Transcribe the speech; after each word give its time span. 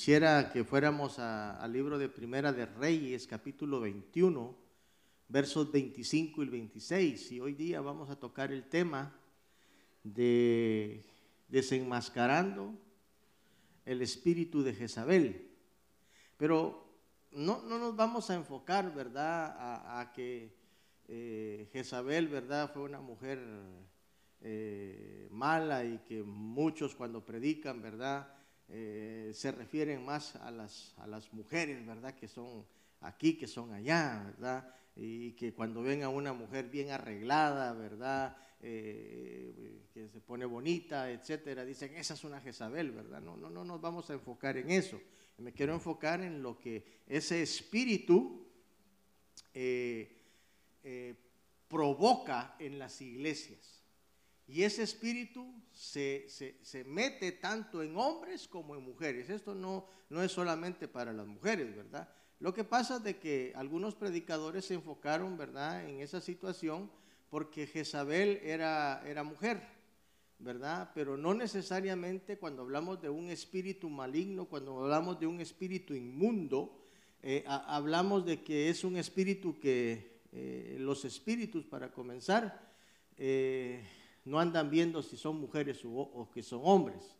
quisiera 0.00 0.48
que 0.50 0.64
fuéramos 0.64 1.18
al 1.18 1.70
libro 1.70 1.98
de 1.98 2.08
Primera 2.08 2.54
de 2.54 2.64
Reyes, 2.64 3.26
capítulo 3.26 3.80
21, 3.80 4.56
versos 5.28 5.70
25 5.70 6.42
y 6.42 6.48
26. 6.48 7.32
Y 7.32 7.40
hoy 7.40 7.52
día 7.52 7.82
vamos 7.82 8.08
a 8.08 8.18
tocar 8.18 8.50
el 8.50 8.64
tema 8.64 9.14
de 10.02 11.04
desenmascarando 11.48 12.72
el 13.84 14.00
espíritu 14.00 14.62
de 14.62 14.72
Jezabel. 14.72 15.50
Pero 16.38 16.82
no, 17.32 17.60
nos 17.60 17.94
vamos 17.94 18.30
a 18.30 18.36
enfocar, 18.36 18.94
¿verdad?, 18.94 19.54
a, 20.00 20.12
que 20.14 20.56
eh, 21.08 21.68
Jezabel, 21.74 22.26
¿verdad?, 22.28 22.72
fue 22.72 22.84
una 22.84 23.02
mujer 23.02 23.38
eh, 24.40 25.28
mala 25.30 25.84
y 25.84 25.98
que 25.98 26.22
muchos 26.22 26.94
cuando 26.94 27.22
predican, 27.22 27.82
¿verdad?, 27.82 28.39
eh, 28.72 29.32
se 29.34 29.50
refieren 29.50 30.04
más 30.04 30.36
a 30.36 30.50
las, 30.50 30.94
a 30.98 31.06
las 31.06 31.32
mujeres, 31.32 31.84
¿verdad?, 31.84 32.14
que 32.14 32.28
son 32.28 32.64
aquí, 33.00 33.36
que 33.36 33.46
son 33.46 33.72
allá, 33.72 34.22
¿verdad? 34.26 34.74
Y 34.94 35.32
que 35.32 35.52
cuando 35.52 35.82
ven 35.82 36.02
a 36.02 36.08
una 36.08 36.32
mujer 36.32 36.68
bien 36.68 36.90
arreglada, 36.90 37.72
¿verdad? 37.72 38.36
Eh, 38.60 39.86
que 39.92 40.08
se 40.08 40.20
pone 40.20 40.44
bonita, 40.44 41.10
etcétera, 41.10 41.64
dicen, 41.64 41.96
esa 41.96 42.14
es 42.14 42.22
una 42.24 42.40
Jezabel, 42.40 42.92
¿verdad? 42.92 43.20
No, 43.20 43.36
no, 43.36 43.50
no 43.50 43.64
nos 43.64 43.80
vamos 43.80 44.08
a 44.10 44.12
enfocar 44.12 44.56
en 44.56 44.70
eso. 44.70 45.00
Me 45.38 45.52
quiero 45.52 45.72
enfocar 45.74 46.20
en 46.20 46.42
lo 46.42 46.58
que 46.58 47.00
ese 47.06 47.42
espíritu 47.42 48.46
eh, 49.54 50.16
provoca 51.68 52.54
en 52.58 52.78
las 52.78 53.00
iglesias. 53.00 53.79
Y 54.50 54.64
ese 54.64 54.82
espíritu 54.82 55.46
se, 55.72 56.26
se, 56.28 56.84
mete 56.84 57.32
tanto 57.32 57.82
en 57.82 57.96
hombres 57.96 58.48
como 58.48 58.74
en 58.74 58.82
mujeres. 58.82 59.30
Esto 59.30 59.54
no, 59.54 59.86
no 60.08 60.22
es 60.22 60.32
solamente 60.32 60.88
para 60.88 61.12
las 61.12 61.26
mujeres, 61.26 61.74
¿verdad? 61.76 62.08
Lo 62.40 62.52
que 62.52 62.64
pasa 62.64 63.00
es 63.04 63.16
que 63.16 63.52
algunos 63.54 63.94
predicadores 63.94 64.64
se 64.64 64.74
enfocaron, 64.74 65.36
¿verdad?, 65.36 65.88
en 65.88 66.00
esa 66.00 66.20
situación 66.20 66.90
porque 67.30 67.68
Jezabel 67.68 68.40
era, 68.42 69.04
era 69.06 69.22
mujer, 69.22 69.62
¿verdad? 70.40 70.90
Pero 70.94 71.16
no 71.16 71.32
necesariamente 71.32 72.38
cuando 72.38 72.62
hablamos 72.62 73.00
de 73.00 73.08
un 73.08 73.30
espíritu 73.30 73.88
maligno, 73.88 74.46
cuando 74.46 74.80
hablamos 74.80 75.20
de 75.20 75.28
un 75.28 75.40
espíritu 75.40 75.94
inmundo, 75.94 76.76
eh, 77.22 77.44
hablamos 77.46 78.26
de 78.26 78.42
que 78.42 78.68
es 78.68 78.82
un 78.82 78.96
espíritu 78.96 79.60
que 79.60 80.22
eh, 80.32 80.76
los 80.80 81.04
espíritus, 81.04 81.64
para 81.64 81.92
comenzar, 81.92 82.68
eh, 83.16 83.84
no 84.30 84.38
andan 84.38 84.70
viendo 84.70 85.02
si 85.02 85.16
son 85.16 85.40
mujeres 85.40 85.80
o, 85.84 86.30
que 86.32 86.42
son 86.42 86.60
hombres. 86.62 87.16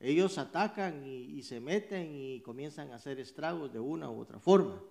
Ellos 0.00 0.36
atacan 0.38 1.06
y, 1.06 1.42
se 1.42 1.60
meten 1.60 2.14
y 2.14 2.40
comienzan 2.40 2.90
a 2.90 2.96
hacer 2.96 3.20
estragos 3.20 3.72
de 3.72 3.78
una 3.78 4.10
u 4.10 4.20
otra 4.20 4.40
forma. 4.40 4.82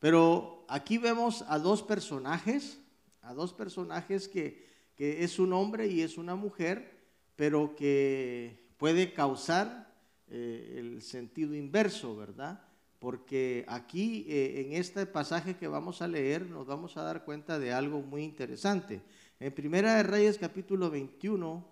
Pero 0.00 0.64
aquí 0.68 0.98
vemos 0.98 1.44
a 1.46 1.58
dos 1.58 1.82
personajes 1.82 2.80
a 3.22 3.34
dos 3.34 3.52
personajes 3.52 4.28
que, 4.28 4.68
es 4.98 5.38
un 5.38 5.54
hombre 5.54 5.86
y 5.86 6.02
es 6.02 6.18
una 6.18 6.34
mujer, 6.34 7.00
pero 7.34 7.74
que 7.74 8.68
puede 8.76 9.14
causar 9.14 9.90
eh, 10.28 10.76
el 10.76 11.00
sentido 11.00 11.54
inverso, 11.54 12.14
¿verdad? 12.14 12.62
Porque 12.98 13.64
aquí 13.66 14.26
eh, 14.28 14.60
en 14.60 14.74
este 14.74 15.06
pasaje 15.06 15.56
que 15.56 15.68
vamos 15.68 16.02
a 16.02 16.08
leer 16.08 16.44
nos 16.44 16.66
vamos 16.66 16.98
a 16.98 17.02
dar 17.02 17.24
cuenta 17.24 17.58
de 17.58 17.72
algo 17.72 18.02
muy 18.02 18.24
interesante. 18.24 19.00
En 19.42 19.54
Primera 19.54 19.94
de 19.94 20.02
Reyes 20.02 20.36
capítulo 20.36 20.90
21 20.90 21.64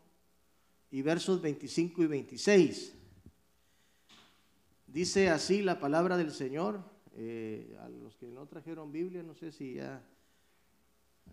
y 0.90 1.02
versos 1.02 1.42
25 1.42 2.02
y 2.02 2.06
26. 2.06 2.94
Dice 4.86 5.28
así 5.28 5.60
la 5.60 5.78
palabra 5.78 6.16
del 6.16 6.32
Señor. 6.32 6.80
Eh, 7.12 7.76
a 7.82 7.90
los 7.90 8.16
que 8.16 8.26
no 8.28 8.46
trajeron 8.46 8.90
Biblia, 8.90 9.22
no 9.22 9.34
sé 9.34 9.52
si 9.52 9.74
ya 9.74 10.02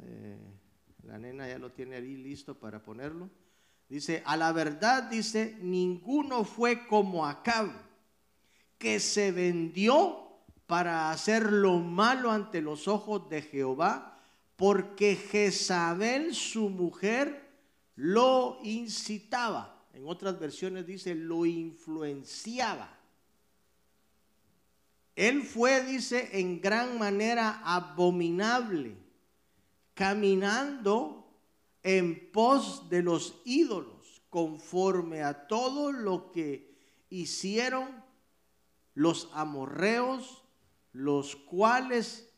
eh, 0.02 0.38
la 1.04 1.18
nena 1.18 1.48
ya 1.48 1.58
lo 1.58 1.72
tiene 1.72 1.96
ahí 1.96 2.18
listo 2.18 2.60
para 2.60 2.84
ponerlo. 2.84 3.30
Dice, 3.88 4.22
a 4.26 4.36
la 4.36 4.52
verdad, 4.52 5.04
dice, 5.04 5.58
ninguno 5.62 6.44
fue 6.44 6.86
como 6.86 7.26
Acab, 7.26 7.72
que 8.78 9.00
se 9.00 9.32
vendió 9.32 10.28
para 10.68 11.12
hacer 11.12 11.50
lo 11.50 11.80
malo 11.80 12.30
ante 12.30 12.62
los 12.62 12.90
ojos 12.90 13.30
de 13.30 13.42
Jehová, 13.42 14.15
porque 14.56 15.16
Jezabel, 15.16 16.34
su 16.34 16.70
mujer, 16.70 17.50
lo 17.96 18.60
incitaba. 18.64 19.86
En 19.94 20.08
otras 20.08 20.40
versiones 20.40 20.86
dice, 20.86 21.16
lo 21.16 21.46
influenciaba. 21.46 22.98
Él 25.16 25.44
fue, 25.44 25.84
dice, 25.84 26.40
en 26.40 26.60
gran 26.60 26.98
manera 26.98 27.62
abominable 27.64 29.06
caminando 29.96 31.26
en 31.82 32.32
pos 32.32 32.90
de 32.90 33.02
los 33.02 33.42
ídolos, 33.46 34.22
conforme 34.30 35.24
a 35.24 35.48
todo 35.48 35.92
lo 35.92 36.32
que 36.32 36.76
hicieron 37.10 38.04
los 38.94 39.30
amorreos, 39.34 40.44
los 40.92 41.36
cuales 41.36 42.30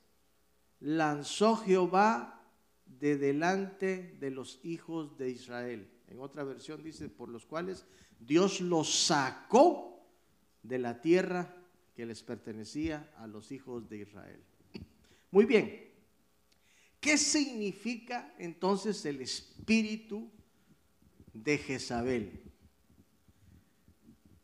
lanzó 0.79 1.57
Jehová 1.57 2.43
de 2.85 3.17
delante 3.17 4.15
de 4.19 4.31
los 4.31 4.59
hijos 4.63 5.17
de 5.17 5.29
Israel. 5.29 5.89
En 6.07 6.19
otra 6.19 6.43
versión 6.43 6.83
dice, 6.83 7.09
por 7.09 7.29
los 7.29 7.45
cuales 7.45 7.85
Dios 8.19 8.61
los 8.61 9.05
sacó 9.05 10.05
de 10.63 10.79
la 10.79 11.01
tierra 11.01 11.55
que 11.95 12.05
les 12.05 12.23
pertenecía 12.23 13.13
a 13.17 13.27
los 13.27 13.51
hijos 13.51 13.89
de 13.89 13.97
Israel. 13.99 14.43
Muy 15.31 15.45
bien, 15.45 15.87
¿Qué 16.99 17.17
significa 17.17 18.33
entonces 18.37 19.05
el 19.05 19.21
espíritu 19.21 20.29
de 21.33 21.57
Jezabel? 21.57 22.41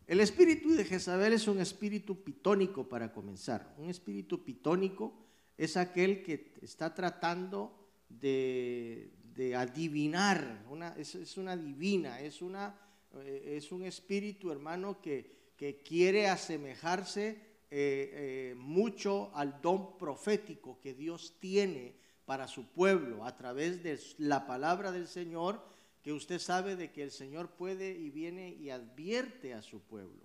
El 0.06 0.20
espíritu 0.20 0.70
de 0.70 0.86
Jezabel 0.86 1.34
es 1.34 1.48
un 1.48 1.60
espíritu 1.60 2.24
pitónico 2.24 2.88
para 2.88 3.12
comenzar. 3.12 3.74
Un 3.78 3.90
espíritu 3.90 4.44
pitónico 4.44 5.14
es 5.58 5.78
aquel 5.78 6.24
que 6.24 6.54
está 6.62 6.94
tratando 6.94 7.84
de, 8.10 9.12
adivinar, 9.56 10.64
es, 10.98 11.38
una 11.38 11.58
divina, 11.58 12.20
es, 12.20 12.42
una, 12.42 12.76
eh, 13.16 13.56
es 13.58 13.72
un 13.72 13.86
espíritu, 13.86 14.52
hermano, 14.52 15.02
que, 15.02 15.44
quiere 15.86 16.28
asemejarse 16.28 17.30
eh, 17.30 17.38
eh, 17.72 18.56
mucho 18.58 19.32
al 19.34 19.62
don 19.62 19.98
profético 19.98 20.78
que 20.82 20.94
Dios 20.94 21.38
tiene 21.40 21.96
para 22.26 22.50
su 22.50 22.66
pueblo 22.66 23.24
a 23.24 23.38
través 23.38 23.82
de 23.82 23.98
la 24.18 24.46
palabra 24.46 24.92
del 24.92 25.08
Señor, 25.08 25.64
que 26.02 26.12
usted 26.12 26.40
sabe 26.40 26.76
de 26.76 26.92
que 26.92 27.02
el 27.02 27.12
Señor 27.12 27.52
puede 27.52 27.92
y 27.92 28.10
viene 28.10 28.50
y 28.50 28.72
advierte 28.72 29.54
a 29.54 29.62
su 29.62 29.80
pueblo. 29.80 30.22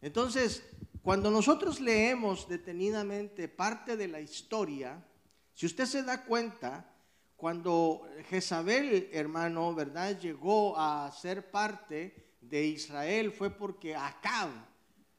Entonces, 0.00 0.62
cuando 1.06 1.30
nosotros 1.30 1.78
leemos 1.78 2.48
detenidamente 2.48 3.46
parte 3.46 3.96
de 3.96 4.08
la 4.08 4.20
historia, 4.20 5.06
si 5.54 5.66
usted 5.66 5.84
se 5.84 6.02
da 6.02 6.24
cuenta, 6.24 6.92
cuando 7.36 8.08
Jezabel, 8.28 9.08
hermano, 9.12 9.72
¿verdad?, 9.72 10.18
llegó 10.18 10.76
a 10.76 11.08
ser 11.12 11.48
parte 11.52 12.34
de 12.40 12.66
Israel 12.66 13.30
fue 13.30 13.50
porque 13.50 13.94
Acab, 13.94 14.48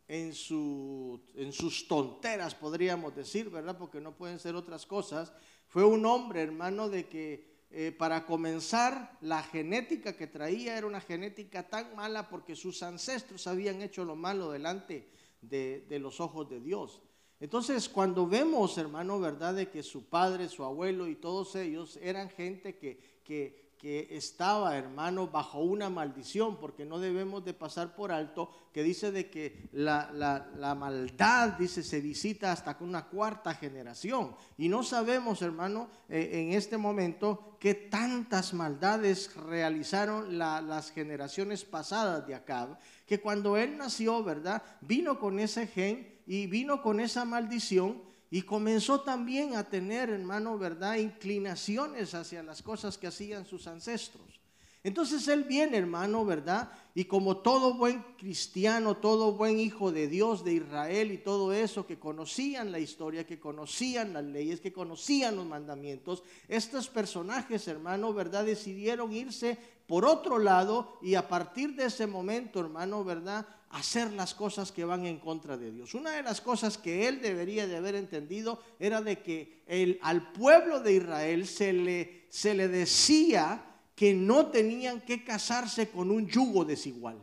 en, 0.09 0.33
su, 0.33 1.23
en 1.35 1.53
sus 1.53 1.87
tonteras, 1.87 2.53
podríamos 2.53 3.15
decir, 3.15 3.49
¿verdad? 3.49 3.77
Porque 3.77 4.01
no 4.01 4.13
pueden 4.13 4.39
ser 4.39 4.55
otras 4.55 4.85
cosas, 4.85 5.31
fue 5.69 5.85
un 5.85 6.05
hombre, 6.05 6.41
hermano, 6.41 6.90
de 6.90 7.07
que 7.07 7.63
eh, 7.69 7.93
para 7.97 8.25
comenzar 8.25 9.17
la 9.22 9.41
genética 9.41 10.17
que 10.17 10.28
traía 10.28 10.78
era 10.78 10.85
una 10.85 10.99
genética 10.99 11.69
tan 11.69 11.95
mala 11.95 12.28
porque 12.28 12.57
sus 12.57 12.83
ancestros 12.83 13.47
habían 13.47 13.81
hecho 13.81 14.03
lo 14.03 14.17
malo 14.17 14.51
delante 14.51 15.16
de, 15.49 15.99
los 15.99 16.20
ojos 16.20 16.49
de 16.49 16.59
Dios. 16.59 17.02
Entonces, 17.40 17.88
cuando 17.88 18.28
vemos, 18.28 18.78
hermano, 18.78 19.20
¿verdad? 19.20 19.53
De 19.53 19.70
que 19.70 19.84
su 19.84 20.09
padre, 20.09 20.49
su 20.49 20.64
abuelo 20.64 21.08
y 21.08 21.16
todos 21.16 21.55
ellos 21.55 21.97
eran 22.02 22.29
gente 22.29 22.78
que, 22.78 23.22
que 23.23 23.66
que 23.78 24.08
estaba, 24.12 24.76
hermano, 24.76 25.28
bajo 25.28 25.59
una 25.59 25.90
maldición, 25.90 26.58
porque 26.58 26.85
no 26.85 27.00
debemos 27.00 27.46
de 27.46 27.53
pasar 27.53 27.96
por 27.96 28.12
alto, 28.12 28.50
que 28.74 28.82
dice 28.84 29.12
de 29.12 29.29
que 29.29 29.70
la, 29.72 30.76
maldad, 30.78 31.53
dice, 31.53 31.84
se 31.84 32.02
visita 32.02 32.52
hasta 32.52 32.78
con 32.78 32.90
una 32.90 33.06
cuarta 33.06 33.53
generación. 33.53 34.35
Y 34.58 34.68
no 34.68 34.84
sabemos, 34.84 35.41
hermano, 35.41 35.90
eh, 36.09 36.29
en 36.34 36.53
este 36.53 36.78
momento, 36.78 37.58
que 37.59 37.76
tantas 37.76 38.53
maldades 38.53 39.35
realizaron 39.35 40.38
las 40.38 40.91
generaciones 40.91 41.64
pasadas 41.64 42.26
de 42.26 42.35
Acab, 42.35 42.79
que 43.06 43.22
cuando 43.22 43.58
él 43.58 43.78
nació, 43.78 44.24
¿verdad? 44.24 44.64
Vino 44.82 45.20
con 45.20 45.40
ese 45.40 45.68
gen 45.68 46.18
y 46.26 46.47
vino 46.47 46.82
con 46.82 47.00
esa 47.00 47.26
maldición 47.26 48.06
y 48.29 48.41
comenzó 48.41 49.02
también 49.02 49.56
a 49.56 49.70
tener, 49.70 50.09
hermano, 50.09 50.58
¿verdad? 50.58 50.96
Inclinaciones 50.96 52.14
hacia 52.14 52.44
las 52.44 52.62
cosas 52.62 52.97
que 52.97 53.08
hacían 53.08 53.46
sus 53.46 53.68
ancestros. 53.68 54.38
Entonces 54.84 55.28
él 55.28 55.44
viene, 55.44 55.78
hermano, 55.78 56.24
¿verdad? 56.24 56.72
Y 56.96 57.06
como 57.06 57.38
todo 57.38 57.74
buen 57.74 58.02
cristiano, 58.18 58.96
todo 58.96 59.34
buen 59.34 59.59
hijo 59.59 59.91
de 59.91 60.08
Dios, 60.08 60.46
de 60.46 60.53
Israel 60.53 61.12
y 61.12 61.18
todo 61.18 61.52
eso, 61.52 61.85
que 61.85 62.00
conocían 62.00 62.72
la 62.72 62.79
historia, 62.79 63.26
que 63.26 63.40
conocían 63.40 64.14
las 64.14 64.24
leyes, 64.24 64.62
que 64.62 64.72
conocían 64.72 65.35
los 65.35 65.46
mandamientos, 65.46 66.24
estos 66.47 66.88
personajes, 66.88 67.68
hermano, 67.68 68.14
¿verdad? 68.14 68.46
Decidieron 68.46 69.12
irse 69.12 69.58
por 69.88 70.06
otro 70.06 70.38
lado 70.38 70.97
y 71.02 71.16
a 71.16 71.28
partir 71.28 71.76
de 71.76 71.85
ese 71.85 72.08
momento, 72.08 72.59
hermano, 72.59 73.03
¿verdad? 73.03 73.46
Hacer 73.69 74.14
las 74.14 74.34
cosas 74.34 74.72
que 74.72 74.85
van 74.85 75.05
en 75.05 75.19
contra 75.19 75.58
de 75.58 75.72
Dios. 75.72 75.93
Una 75.93 76.11
de 76.11 76.23
las 76.23 76.40
cosas 76.41 76.78
que 76.78 77.08
él 77.08 77.22
debería 77.22 77.67
de 77.67 77.75
haber 77.75 77.96
entendido 77.96 78.64
era 78.79 79.02
de 79.02 79.22
que 79.22 79.64
el, 79.67 79.99
al 80.02 80.31
pueblo 80.31 80.79
de 80.79 80.93
Israel 80.93 81.47
se 81.47 81.73
le, 81.73 82.28
se 82.29 82.53
le 82.53 82.67
decía 82.69 83.64
que 83.96 84.14
no 84.14 84.47
tenían 84.47 85.02
que 85.02 85.23
casarse 85.23 85.90
con 85.90 86.11
un 86.11 86.28
yugo 86.28 86.64
desigual. 86.64 87.17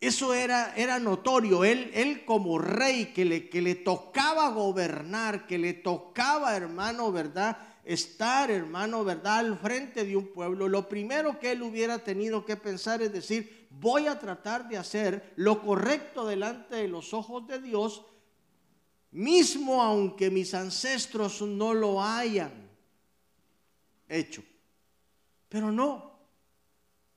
Eso 0.00 0.34
era, 0.34 0.74
era 0.76 0.98
notorio. 0.98 1.64
Él, 1.64 1.90
él 1.94 2.24
como 2.24 2.58
rey 2.58 3.06
que 3.06 3.24
le, 3.24 3.48
que 3.48 3.62
le 3.62 3.74
tocaba 3.74 4.50
gobernar, 4.50 5.46
que 5.46 5.58
le 5.58 5.72
tocaba, 5.72 6.54
hermano, 6.54 7.10
¿verdad? 7.10 7.56
Estar, 7.82 8.50
hermano, 8.50 9.04
¿verdad? 9.04 9.38
Al 9.38 9.58
frente 9.58 10.04
de 10.04 10.16
un 10.16 10.32
pueblo. 10.32 10.68
Lo 10.68 10.88
primero 10.88 11.40
que 11.40 11.52
él 11.52 11.62
hubiera 11.62 11.98
tenido 11.98 12.44
que 12.44 12.56
pensar 12.56 13.00
es 13.00 13.12
decir, 13.12 13.65
voy 13.80 14.06
a 14.06 14.18
tratar 14.18 14.68
de 14.68 14.78
hacer 14.78 15.32
lo 15.36 15.62
correcto 15.62 16.26
delante 16.26 16.76
de 16.76 16.88
los 16.88 17.12
ojos 17.12 17.46
de 17.46 17.60
Dios, 17.60 18.04
mismo 19.10 19.82
aunque 19.82 20.30
mis 20.30 20.54
ancestros 20.54 21.42
no 21.42 21.74
lo 21.74 22.02
hayan 22.02 22.52
hecho. 24.08 24.42
Pero 25.48 25.70
no. 25.72 26.16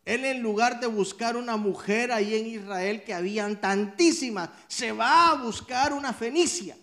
Él 0.05 0.25
en 0.25 0.41
lugar 0.41 0.79
de 0.79 0.87
buscar 0.87 1.37
una 1.37 1.55
mujer 1.55 2.11
ahí 2.11 2.35
en 2.35 2.47
Israel, 2.47 3.03
que 3.03 3.13
habían 3.13 3.61
tantísimas, 3.61 4.49
se 4.67 4.91
va 4.91 5.29
a 5.29 5.35
buscar 5.35 5.93
una 5.93 6.13
fenicia. 6.13 6.75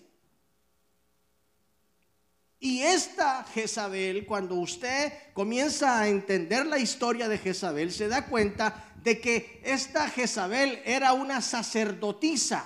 Y 2.59 2.83
esta 2.83 3.45
Jezabel, 3.45 4.25
cuando 4.25 4.55
usted 4.55 5.13
comienza 5.35 6.01
a 6.01 6.09
entender 6.09 6.67
la 6.67 6.79
historia 6.79 7.29
de 7.29 7.39
Jezabel, 7.39 7.93
se 7.93 8.09
da 8.09 8.27
cuenta 8.27 8.93
de 9.03 9.21
que 9.21 9.61
esta 9.63 10.09
Jezabel 10.09 10.81
era 10.85 11.13
una 11.13 11.43
sacerdotisa 11.43 12.65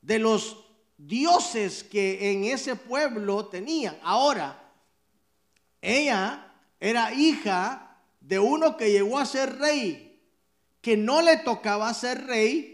de 0.00 0.18
los 0.18 0.64
dioses 0.96 1.84
que 1.84 2.32
en 2.32 2.44
ese 2.44 2.76
pueblo 2.76 3.46
tenían. 3.46 3.98
Ahora, 4.02 4.72
ella 5.80 6.52
era 6.80 7.12
hija 7.12 7.98
de 8.20 8.38
uno 8.38 8.76
que 8.76 8.90
llegó 8.90 9.18
a 9.18 9.26
ser 9.26 9.58
rey, 9.58 10.20
que 10.80 10.96
no 10.96 11.22
le 11.22 11.36
tocaba 11.38 11.92
ser 11.92 12.26
rey, 12.26 12.71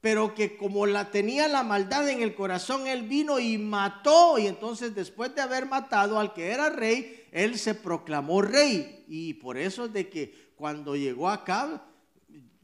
pero 0.00 0.34
que 0.34 0.56
como 0.56 0.86
la 0.86 1.10
tenía 1.10 1.46
la 1.46 1.62
maldad 1.62 2.08
en 2.08 2.22
el 2.22 2.34
corazón, 2.34 2.86
él 2.86 3.02
vino 3.02 3.38
y 3.38 3.58
mató. 3.58 4.38
Y 4.38 4.46
entonces 4.46 4.94
después 4.94 5.34
de 5.34 5.42
haber 5.42 5.66
matado 5.66 6.18
al 6.18 6.32
que 6.32 6.52
era 6.52 6.70
rey, 6.70 7.26
él 7.32 7.58
se 7.58 7.74
proclamó 7.74 8.40
rey. 8.40 9.04
Y 9.08 9.34
por 9.34 9.58
eso 9.58 9.84
es 9.84 9.92
de 9.92 10.08
que 10.08 10.52
cuando 10.56 10.96
llegó 10.96 11.28
acá, 11.28 11.84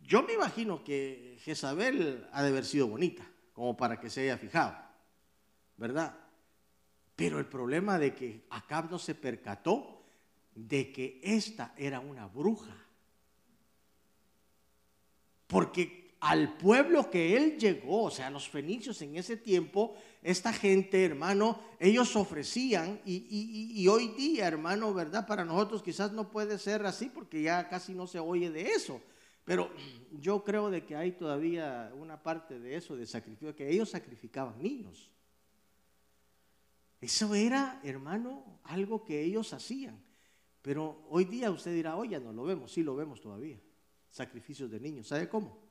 yo 0.02 0.22
me 0.22 0.32
imagino 0.32 0.82
que 0.82 1.36
Jezabel 1.40 2.26
ha 2.32 2.42
de 2.42 2.48
haber 2.48 2.64
sido 2.64 2.86
bonita, 2.86 3.28
como 3.52 3.76
para 3.76 4.00
que 4.00 4.08
se 4.08 4.22
haya 4.22 4.38
fijado, 4.38 4.74
¿verdad? 5.76 6.16
Pero 7.16 7.38
el 7.38 7.46
problema 7.46 7.98
de 7.98 8.14
que 8.14 8.46
Acab 8.50 8.90
no 8.90 8.98
se 8.98 9.14
percató 9.14 10.04
de 10.54 10.90
que 10.90 11.20
esta 11.22 11.74
era 11.76 12.00
una 12.00 12.26
bruja. 12.26 12.76
Porque 15.46 16.05
al 16.20 16.56
pueblo 16.56 17.10
que 17.10 17.36
él 17.36 17.58
llegó, 17.58 18.04
o 18.04 18.10
sea, 18.10 18.30
los 18.30 18.48
fenicios 18.48 19.00
en 19.02 19.16
ese 19.16 19.36
tiempo, 19.36 19.94
esta 20.22 20.52
gente, 20.52 21.04
hermano, 21.04 21.60
ellos 21.78 22.16
ofrecían, 22.16 23.00
y, 23.04 23.72
y, 23.74 23.88
hoy 23.88 24.08
día, 24.08 24.46
hermano, 24.46 24.92
¿verdad? 24.94 25.26
Para 25.26 25.44
nosotros 25.44 25.82
quizás 25.82 26.12
no 26.12 26.30
puede 26.30 26.58
ser 26.58 26.84
así 26.86 27.08
porque 27.08 27.42
ya 27.42 27.68
casi 27.68 27.94
no 27.94 28.06
se 28.06 28.18
oye 28.18 28.50
de 28.50 28.70
eso. 28.70 29.00
Pero 29.44 29.70
yo 30.10 30.42
creo 30.42 30.70
de 30.70 30.84
que 30.84 30.96
hay 30.96 31.12
todavía 31.12 31.92
una 31.96 32.20
parte 32.20 32.58
de 32.58 32.74
eso, 32.76 32.96
de 32.96 33.06
sacrificio, 33.06 33.54
que 33.54 33.70
ellos 33.70 33.90
sacrificaban 33.90 34.60
niños. 34.60 35.10
Eso 37.00 37.34
era, 37.34 37.80
hermano, 37.84 38.58
algo 38.64 39.04
que 39.04 39.22
ellos 39.22 39.52
hacían. 39.52 40.02
Pero 40.62 41.06
hoy 41.10 41.26
día 41.26 41.52
usted 41.52 41.72
dirá, 41.72 41.94
oye, 41.94 42.18
no 42.18 42.32
lo 42.32 42.42
vemos, 42.42 42.72
sí 42.72 42.82
lo 42.82 42.96
vemos 42.96 43.20
todavía. 43.20 43.60
Sacrificios 44.08 44.68
de 44.68 44.80
niños. 44.80 45.06
¿Sabe 45.06 45.28
cómo? 45.28 45.65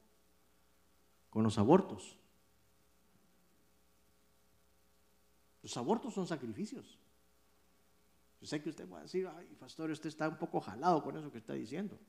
Con 1.35 1.43
los 1.43 1.57
abortos. 1.57 2.15
Los 5.61 5.75
abortos 5.75 6.13
son 6.13 6.25
sacrificios. 6.25 6.97
Yo 8.39 8.47
sé 8.47 8.61
que 8.61 8.69
usted 8.69 8.89
va 8.89 8.99
a 8.99 9.01
decir, 9.01 9.27
ay, 9.27 9.45
pastor, 9.59 9.91
usted 9.91 10.07
está 10.07 10.29
un 10.29 10.37
poco 10.37 10.61
jalado 10.61 11.03
con 11.03 11.17
eso 11.17 11.29
que 11.33 11.39
está 11.39 11.51
diciendo. 11.51 11.99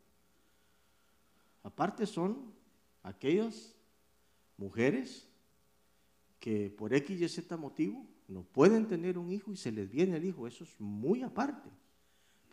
Aparte 1.65 2.07
son 2.07 2.55
aquellas 3.03 3.75
mujeres 4.59 5.29
que 6.39 6.71
por 6.71 6.95
X 6.95 7.21
y 7.21 7.29
Z 7.29 7.57
motivo 7.57 8.07
no 8.29 8.45
pueden 8.45 8.87
tener 8.87 9.19
un 9.19 9.33
hijo 9.33 9.51
y 9.51 9.57
se 9.57 9.73
les 9.73 9.91
viene 9.91 10.19
el 10.19 10.25
hijo, 10.25 10.47
eso 10.47 10.63
es 10.63 10.81
muy 10.81 11.25
aparte. 11.25 11.69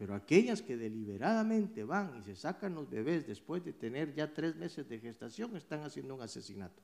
Pero 0.03 0.15
aquellas 0.15 0.61
que 0.61 0.75
deliberadamente 0.75 1.85
van 1.85 2.17
y 2.19 2.23
se 2.23 2.35
sacan 2.35 2.75
los 2.75 2.89
bebés 2.89 3.25
después 3.25 3.63
de 3.63 3.71
tener 3.71 4.13
ya 4.13 4.33
tres 4.33 4.53
meses 4.53 4.89
de 4.89 4.99
gestación 4.99 5.55
están 5.55 5.81
haciendo 5.83 6.13
un 6.13 6.21
asesinato. 6.21 6.81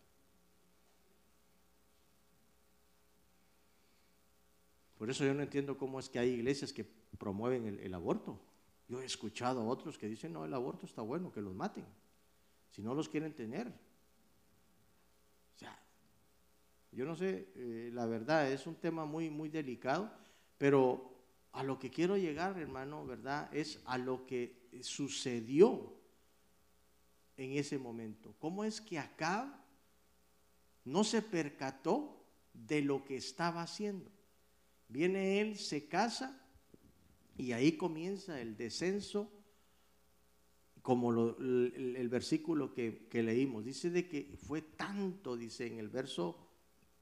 Por 4.98 5.10
eso 5.10 5.26
yo 5.26 5.34
no 5.34 5.44
entiendo 5.44 5.78
cómo 5.78 6.00
es 6.00 6.08
que 6.08 6.18
hay 6.18 6.30
iglesias 6.30 6.72
que 6.72 6.86
promueven 7.18 7.78
el, 7.84 7.94
aborto. 7.94 8.40
Yo 8.88 9.02
he 9.02 9.06
escuchado 9.06 9.60
a 9.60 9.66
otros 9.66 9.98
que 9.98 10.08
dicen, 10.08 10.32
no, 10.32 10.46
el 10.46 10.54
aborto 10.54 10.86
está 10.86 11.02
bueno, 11.02 11.30
que 11.30 11.42
los 11.42 11.54
maten, 11.54 11.84
si 12.72 12.82
no 12.82 12.94
los 12.94 13.10
quieren 13.10 13.36
tener. 13.36 13.70
Yo 16.94 17.04
no 17.04 17.18
sé, 17.18 17.50
eh, 17.54 17.92
la 17.94 18.06
verdad, 18.06 18.50
es 18.50 18.66
un 18.66 18.76
tema 18.76 19.04
muy, 19.04 19.30
muy 19.30 19.50
delicado, 19.50 20.10
pero 20.58 21.19
a 21.52 21.64
lo 21.64 21.80
que 21.80 21.90
quiero 21.90 22.18
llegar, 22.18 22.58
hermano, 22.60 23.06
¿verdad? 23.06 23.54
Es 23.54 23.82
a 23.86 23.98
lo 23.98 24.26
que 24.26 24.70
sucedió 24.82 25.94
en 27.38 27.54
ese 27.54 27.78
momento. 27.78 28.36
¿Cómo 28.40 28.64
es 28.64 28.82
que 28.82 29.00
acá 29.00 29.64
no 30.86 31.04
se 31.04 31.22
percató 31.22 32.26
de 32.54 32.82
lo 32.82 33.04
que 33.04 33.18
estaba 33.18 33.62
haciendo? 33.62 34.12
Viene 34.88 35.42
él, 35.42 35.58
se 35.58 35.88
casa 35.88 36.42
y 37.38 37.52
ahí 37.52 37.74
comienza 37.74 38.40
el 38.42 38.58
descenso, 38.58 39.32
como 40.82 41.12
el, 41.12 42.08
versículo 42.10 42.74
que, 42.74 43.08
que 43.10 43.22
leímos. 43.22 43.66
Dice 43.66 43.90
de 43.90 44.08
que 44.08 44.38
fue 44.42 44.62
tanto, 44.62 45.36
dice 45.36 45.68
en 45.68 45.78
el 45.80 45.90
verso 45.90 46.50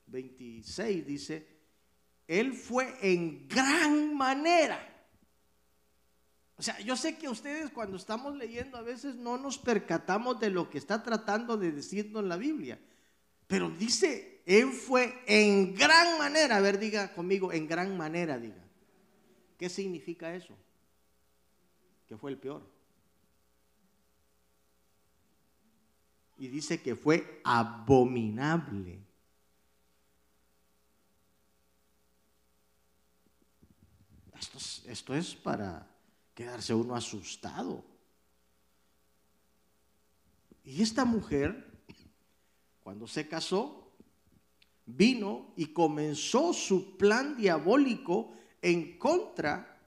26 0.08 1.06
dice, 1.06 1.48
Él 2.28 2.54
fue 2.54 2.94
en 3.02 3.48
gran 3.48 4.16
manera. 4.16 4.80
O 6.58 6.62
sea, 6.62 6.80
yo 6.80 6.96
sé 6.96 7.18
que 7.18 7.30
ustedes 7.30 7.70
cuando 7.70 7.98
estamos 7.98 8.36
leyendo 8.36 8.78
a 8.78 8.82
veces 8.82 9.16
no 9.16 9.38
nos 9.38 9.58
percatamos 9.58 10.40
de 10.40 10.50
lo 10.50 10.70
que 10.70 10.80
está 10.80 11.04
tratando 11.04 11.56
de 11.56 11.72
decirnos 11.72 12.24
la 12.24 12.36
Biblia. 12.36 12.80
Pero 13.48 13.70
dice, 13.70 14.42
Él 14.46 14.72
fue 14.72 15.22
en 15.28 15.76
gran 15.76 16.18
manera. 16.18 16.58
A 16.58 16.62
ver, 16.62 16.80
diga 16.80 17.14
conmigo, 17.14 17.54
en 17.54 17.68
gran 17.68 17.96
manera, 17.96 18.38
diga. 18.38 18.64
¿Qué 19.58 19.70
significa 19.70 20.36
eso? 20.36 20.54
Que 22.08 22.18
fue 22.18 22.32
el 22.32 22.38
peor. 22.38 22.62
Y 26.38 26.48
dice 26.50 26.82
que 26.82 26.96
fue 26.96 27.42
abominable. 27.44 29.07
Esto 34.40 35.16
es, 35.16 35.36
para 35.36 35.88
quedarse 36.34 36.74
uno 36.74 36.96
asustado. 36.96 37.84
Y 40.64 40.82
esta 40.82 41.06
mujer, 41.06 41.66
cuando 42.84 43.08
se 43.08 43.28
casó, 43.28 43.92
vino 44.86 45.54
y 45.56 45.68
comenzó 45.68 46.54
su 46.54 46.98
plan 46.98 47.36
diabólico 47.38 48.34
en 48.62 48.98
contra 48.98 49.80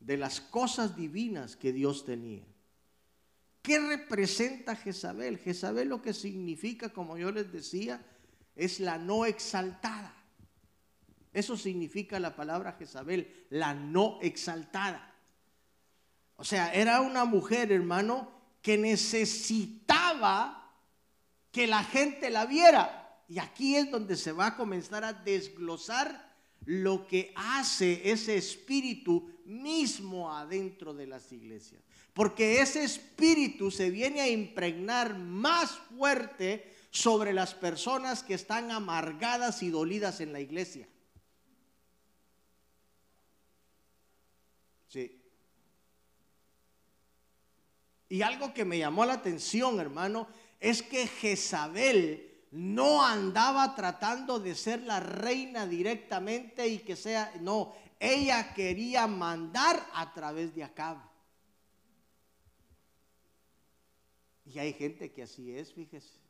de 0.00 0.16
las 0.16 0.40
cosas 0.40 0.96
divinas 0.96 1.56
que 1.56 1.72
Dios 1.72 2.04
tenía. 2.04 2.44
¿Qué 3.62 3.78
representa 3.78 4.76
Jezabel? 4.76 5.38
Jezabel 5.38 5.88
lo 5.88 6.02
que 6.02 6.12
significa, 6.12 6.92
como 6.92 7.16
yo 7.16 7.32
les 7.32 7.50
decía, 7.50 8.04
es 8.54 8.78
la 8.78 8.98
no 8.98 9.24
exaltada. 9.24 10.23
Eso 11.34 11.56
significa 11.56 12.20
la 12.20 12.36
palabra 12.36 12.76
Jezabel, 12.78 13.46
la 13.50 13.74
no 13.74 14.18
exaltada. 14.22 15.12
O 16.36 16.44
sea, 16.44 16.72
era 16.72 17.00
una 17.00 17.24
mujer, 17.24 17.72
hermano, 17.72 18.30
que 18.62 18.78
necesitaba 18.78 20.72
que 21.50 21.66
la 21.66 21.82
gente 21.82 22.30
la 22.30 22.46
viera. 22.46 23.20
Y 23.28 23.40
aquí 23.40 23.76
es 23.76 23.90
donde 23.90 24.16
se 24.16 24.32
va 24.32 24.46
a 24.46 24.56
comenzar 24.56 25.04
a 25.04 25.12
desglosar 25.12 26.32
lo 26.66 27.06
que 27.06 27.32
hace 27.36 28.10
ese 28.10 28.36
espíritu 28.36 29.30
mismo 29.44 30.32
adentro 30.32 30.94
de 30.94 31.06
las 31.06 31.32
iglesias. 31.32 31.82
Porque 32.12 32.60
ese 32.60 32.84
espíritu 32.84 33.70
se 33.70 33.90
viene 33.90 34.20
a 34.20 34.28
impregnar 34.28 35.18
más 35.18 35.72
fuerte 35.96 36.72
sobre 36.90 37.32
las 37.32 37.54
personas 37.54 38.22
que 38.22 38.34
están 38.34 38.70
amargadas 38.70 39.64
y 39.64 39.70
dolidas 39.70 40.20
en 40.20 40.32
la 40.32 40.40
iglesia. 40.40 40.88
Y 48.08 48.22
algo 48.22 48.54
que 48.54 48.64
me 48.64 48.78
llamó 48.78 49.04
la 49.04 49.14
atención, 49.14 49.80
hermano, 49.80 50.28
es 50.60 50.82
que 50.82 51.06
Jezabel 51.06 52.30
no 52.52 53.04
andaba 53.04 53.74
tratando 53.74 54.38
de 54.38 54.54
ser 54.54 54.82
la 54.82 55.00
reina 55.00 55.66
directamente 55.66 56.68
y 56.68 56.78
que 56.78 56.94
sea, 56.94 57.32
no, 57.40 57.74
ella 57.98 58.54
quería 58.54 59.06
mandar 59.06 59.84
a 59.94 60.12
través 60.12 60.54
de 60.54 60.62
Acab. 60.62 60.98
Y 64.46 64.58
hay 64.58 64.72
gente 64.74 65.10
que 65.12 65.22
así 65.24 65.50
es, 65.50 65.72
fíjese. 65.72 66.24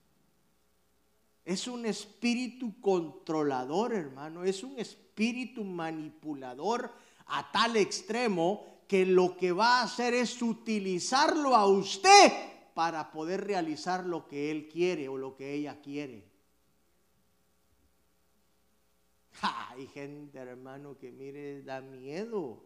Es 1.44 1.66
un 1.68 1.84
espíritu 1.84 2.80
controlador, 2.80 3.92
hermano. 3.92 4.44
Es 4.44 4.62
un 4.62 4.78
espíritu 4.78 5.62
manipulador 5.62 6.90
a 7.26 7.50
tal 7.50 7.76
extremo 7.76 8.84
que 8.88 9.06
lo 9.06 9.36
que 9.36 9.52
va 9.52 9.80
a 9.80 9.84
hacer 9.84 10.14
es 10.14 10.40
utilizarlo 10.42 11.54
a 11.54 11.66
usted 11.66 12.32
para 12.74 13.10
poder 13.10 13.44
realizar 13.44 14.04
lo 14.04 14.26
que 14.26 14.50
él 14.50 14.68
quiere 14.68 15.08
o 15.08 15.16
lo 15.16 15.36
que 15.36 15.54
ella 15.54 15.80
quiere. 15.80 16.34
hay 19.70 19.86
gente, 19.88 20.38
hermano, 20.38 20.98
que 20.98 21.10
mire, 21.10 21.62
da 21.62 21.80
miedo. 21.80 22.62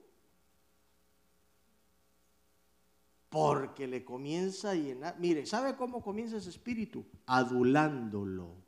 Porque 3.28 3.86
le 3.86 4.04
comienza 4.04 4.70
a 4.70 4.74
llenar. 4.74 5.18
Mire, 5.18 5.44
¿sabe 5.44 5.76
cómo 5.76 6.02
comienza 6.02 6.38
ese 6.38 6.48
espíritu? 6.50 7.04
Adulándolo. 7.26 8.67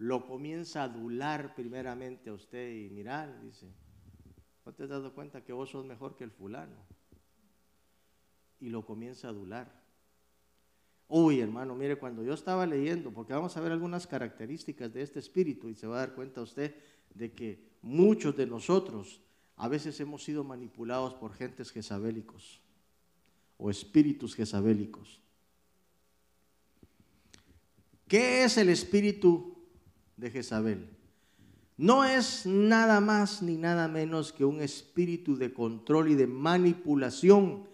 Lo 0.00 0.26
comienza 0.26 0.80
a 0.80 0.84
adular 0.86 1.54
primeramente 1.54 2.30
a 2.30 2.34
usted 2.34 2.74
y 2.74 2.90
mirar, 2.90 3.40
dice, 3.40 3.72
¿no 4.66 4.72
te 4.72 4.82
has 4.82 4.88
dado 4.88 5.14
cuenta 5.14 5.44
que 5.44 5.52
vos 5.52 5.70
sos 5.70 5.86
mejor 5.86 6.16
que 6.16 6.24
el 6.24 6.32
fulano? 6.32 6.76
y 8.60 8.68
lo 8.68 8.84
comienza 8.84 9.26
a 9.26 9.30
adular. 9.30 9.80
Uy, 11.08 11.40
hermano, 11.40 11.74
mire, 11.74 11.96
cuando 11.96 12.22
yo 12.22 12.34
estaba 12.34 12.66
leyendo, 12.66 13.10
porque 13.10 13.32
vamos 13.32 13.56
a 13.56 13.60
ver 13.60 13.72
algunas 13.72 14.06
características 14.06 14.92
de 14.92 15.02
este 15.02 15.18
espíritu 15.18 15.68
y 15.68 15.74
se 15.74 15.86
va 15.86 15.96
a 15.96 16.06
dar 16.06 16.14
cuenta 16.14 16.42
usted 16.42 16.76
de 17.14 17.32
que 17.32 17.70
muchos 17.82 18.36
de 18.36 18.46
nosotros 18.46 19.20
a 19.56 19.66
veces 19.66 19.98
hemos 19.98 20.22
sido 20.22 20.44
manipulados 20.44 21.14
por 21.14 21.32
gentes 21.32 21.72
jezabélicos 21.72 22.60
o 23.56 23.70
espíritus 23.70 24.36
jezabélicos. 24.36 25.20
¿Qué 28.06 28.44
es 28.44 28.56
el 28.56 28.68
espíritu 28.68 29.59
de 30.20 30.30
Jezabel? 30.30 30.86
No 31.76 32.04
es 32.04 32.44
nada 32.44 33.00
más 33.00 33.42
ni 33.42 33.56
nada 33.56 33.88
menos 33.88 34.32
que 34.32 34.44
un 34.44 34.60
espíritu 34.60 35.36
de 35.36 35.52
control 35.52 36.10
y 36.10 36.14
de 36.14 36.26
manipulación 36.26 37.68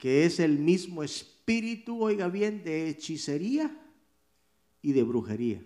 que 0.00 0.24
es 0.24 0.40
el 0.40 0.58
mismo 0.58 1.02
espíritu, 1.02 2.02
oiga 2.02 2.28
bien, 2.28 2.64
de 2.64 2.88
hechicería 2.88 3.70
y 4.80 4.92
de 4.92 5.02
brujería. 5.02 5.62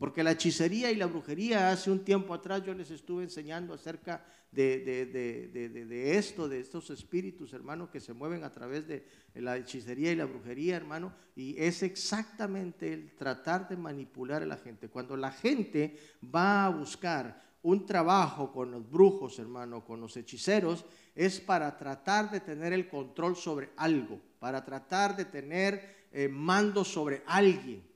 Porque 0.00 0.22
la 0.22 0.30
hechicería 0.30 0.90
y 0.90 0.96
la 0.96 1.04
brujería, 1.04 1.70
hace 1.70 1.90
un 1.90 2.02
tiempo 2.02 2.32
atrás 2.32 2.64
yo 2.64 2.72
les 2.72 2.90
estuve 2.90 3.22
enseñando 3.22 3.74
acerca 3.74 4.24
de, 4.50 6.16
esto, 6.16 6.48
de 6.48 6.58
estos 6.58 6.88
espíritus, 6.88 7.52
hermano, 7.52 7.90
que 7.90 8.00
se 8.00 8.14
mueven 8.14 8.42
a 8.42 8.50
través 8.50 8.88
de 8.88 9.04
la 9.34 9.58
hechicería 9.58 10.10
y 10.10 10.16
la 10.16 10.24
brujería, 10.24 10.78
hermano, 10.78 11.12
y 11.36 11.54
es 11.62 11.82
exactamente 11.82 12.90
el 12.94 13.14
tratar 13.14 13.68
de 13.68 13.76
manipular 13.76 14.42
a 14.42 14.46
la 14.46 14.56
gente. 14.56 14.88
Cuando 14.88 15.18
la 15.18 15.32
gente 15.32 15.98
va 16.34 16.64
a 16.64 16.70
buscar 16.70 17.58
un 17.60 17.84
trabajo 17.84 18.50
con 18.54 18.70
los 18.70 18.90
brujos, 18.90 19.38
hermano, 19.38 19.84
con 19.84 20.00
los 20.00 20.16
hechiceros, 20.16 20.86
es 21.14 21.40
para 21.40 21.76
tratar 21.76 22.30
de 22.30 22.40
tener 22.40 22.72
el 22.72 22.88
control 22.88 23.36
sobre 23.36 23.68
algo, 23.76 24.18
para 24.38 24.64
tratar 24.64 25.14
de 25.14 25.26
tener 25.26 26.08
eh, 26.10 26.26
mando 26.26 26.86
sobre 26.86 27.22
alguien. 27.26 27.89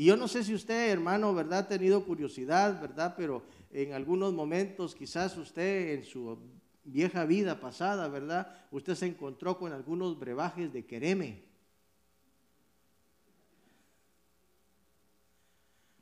Y 0.00 0.06
yo 0.06 0.16
no 0.16 0.28
sé 0.28 0.42
si 0.42 0.54
usted, 0.54 0.88
hermano, 0.92 1.34
¿verdad? 1.34 1.58
Ha 1.58 1.68
tenido 1.68 2.02
curiosidad, 2.06 2.80
¿verdad? 2.80 3.12
Pero 3.18 3.42
en 3.70 3.92
algunos 3.92 4.32
momentos 4.32 4.94
quizás 4.94 5.36
usted 5.36 5.92
en 5.92 6.04
su 6.04 6.38
vieja 6.84 7.26
vida 7.26 7.60
pasada, 7.60 8.08
¿verdad? 8.08 8.50
Usted 8.70 8.94
se 8.94 9.04
encontró 9.04 9.58
con 9.58 9.74
algunos 9.74 10.18
brebajes 10.18 10.72
de 10.72 10.86
quereme. 10.86 11.44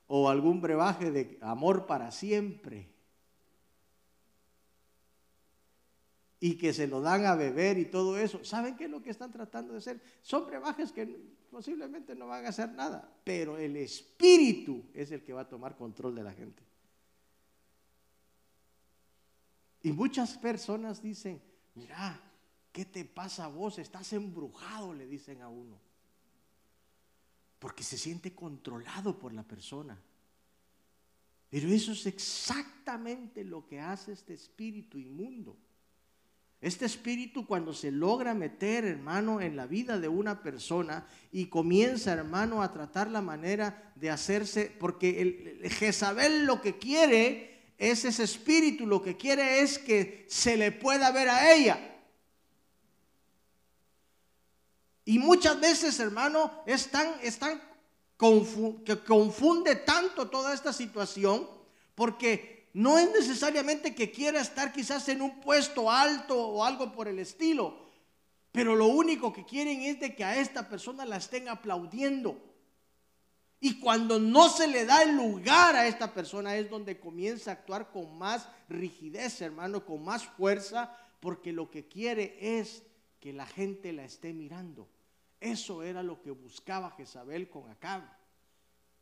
o 0.07 0.29
algún 0.29 0.61
brebaje 0.61 1.11
de 1.11 1.37
amor 1.43 1.87
para 1.87 2.13
siempre. 2.13 2.89
Y 6.41 6.57
que 6.57 6.73
se 6.73 6.87
lo 6.87 7.01
dan 7.01 7.27
a 7.27 7.35
beber 7.35 7.79
y 7.79 7.87
todo 7.87 8.17
eso. 8.17 8.45
¿Saben 8.45 8.77
qué 8.77 8.85
es 8.85 8.91
lo 8.91 9.03
que 9.03 9.11
están 9.11 9.33
tratando 9.33 9.73
de 9.73 9.79
hacer? 9.79 10.01
Son 10.23 10.47
brebajes 10.47 10.93
que 10.93 11.07
posiblemente 11.51 12.15
no 12.15 12.29
van 12.29 12.47
a 12.47 12.51
hacer 12.51 12.71
nada, 12.73 13.13
pero 13.25 13.59
el 13.59 13.77
espíritu 13.77 14.85
es 14.95 15.11
el 15.11 15.25
que 15.25 15.33
va 15.33 15.43
a 15.43 15.49
tomar 15.49 15.77
control 15.77 16.15
de 16.15 16.23
la 16.23 16.33
gente. 16.33 16.63
Y 19.83 19.93
muchas 19.93 20.37
personas 20.39 21.03
dicen, 21.03 21.41
mira, 21.75 22.21
¿qué 22.73 22.85
te 22.85 23.05
pasa 23.05 23.47
a 23.47 23.49
vos? 23.49 23.79
Estás 23.79 24.13
embrujado, 24.13 24.95
le 24.95 25.07
dicen 25.07 25.43
a 25.43 25.49
uno 25.49 25.89
porque 27.59 27.83
se 27.83 27.99
siente 27.99 28.35
controlado 28.35 29.19
por 29.19 29.33
la 29.33 29.43
persona. 29.43 30.01
Pero 31.51 31.69
eso 31.69 31.93
es 31.93 32.07
exactamente 32.07 33.43
lo 33.43 33.67
que 33.67 33.81
hace 33.81 34.13
este 34.13 34.35
espíritu 34.35 34.99
inmundo. 34.99 35.57
Este 36.61 36.87
espíritu 36.87 37.47
cuando 37.47 37.73
se 37.73 37.93
logra 37.93 38.35
meter, 38.35 38.85
hermano, 38.85 39.41
en 39.41 39.55
la 39.55 39.67
vida 39.67 40.01
de 40.01 40.09
una 40.09 40.43
persona 40.43 41.07
y 41.31 41.47
comienza, 41.47 42.13
hermano, 42.13 42.63
a 42.63 42.73
tratar 42.73 43.11
la 43.11 43.23
manera 43.23 43.93
de 43.95 44.11
hacerse, 44.11 44.75
porque 44.81 45.23
el, 45.23 45.71
Jezabel 45.71 46.47
lo 46.47 46.61
que 46.61 46.77
quiere 46.77 47.73
es 47.79 48.05
ese 48.05 48.25
espíritu, 48.25 48.87
lo 48.87 49.01
que 49.01 49.17
quiere 49.17 49.61
es 49.61 49.79
que 49.79 50.27
se 50.29 50.57
le 50.57 50.73
pueda 50.73 51.13
ver 51.13 51.29
a 51.29 51.53
ella. 51.55 51.79
Y 55.05 55.21
muchas 55.21 55.61
veces, 55.61 56.01
hermano, 56.01 56.65
es 56.67 56.89
tan, 56.89 57.15
que 58.85 58.99
confunde 59.07 59.77
tanto 59.77 60.29
toda 60.29 60.53
esta 60.53 60.73
situación 60.73 61.49
porque 61.95 62.58
no 62.79 62.97
es 62.97 63.11
necesariamente 63.11 63.93
que 63.93 64.13
quiera 64.13 64.41
estar 64.41 64.73
quizás 64.73 65.09
en 65.09 65.21
un 65.21 65.41
puesto 65.41 65.91
alto 65.91 66.41
o 66.41 66.63
algo 66.63 66.93
por 66.93 67.09
el 67.09 67.19
estilo, 67.19 67.77
pero 68.53 68.77
lo 68.77 68.87
único 68.87 69.33
que 69.33 69.45
quieren 69.45 69.83
es 69.83 69.99
de 69.99 70.15
que 70.15 70.23
a 70.23 70.39
esta 70.39 70.69
persona 70.69 71.05
la 71.05 71.17
estén 71.17 71.49
aplaudiendo. 71.49 72.41
Y 73.59 73.81
cuando 73.81 74.21
no 74.21 74.49
se 74.49 74.69
le 74.69 74.85
da 74.85 75.03
el 75.03 75.17
lugar 75.17 75.75
a 75.75 75.89
esta 75.89 76.15
persona 76.15 76.55
es 76.55 76.71
donde 76.71 77.01
comienza 77.01 77.51
a 77.51 77.55
actuar 77.55 77.91
con 77.91 78.17
más 78.17 78.49
rigidez, 78.69 79.41
hermano, 79.41 79.85
con 79.85 80.05
más 80.05 80.25
fuerza, 80.25 80.97
porque 81.19 81.53
lo 81.53 81.73
que 81.73 81.89
quiere 81.89 82.61
es 82.61 82.85
que 83.19 83.33
la 83.33 83.47
gente 83.47 83.93
la 83.93 84.05
esté 84.05 84.33
mirando. 84.33 84.89
Eso 85.41 85.83
era 85.83 86.05
lo 86.05 86.23
que 86.23 86.31
buscaba 86.31 86.93
Jezabel 86.93 87.51
con 87.51 87.69
Acab, 87.69 88.05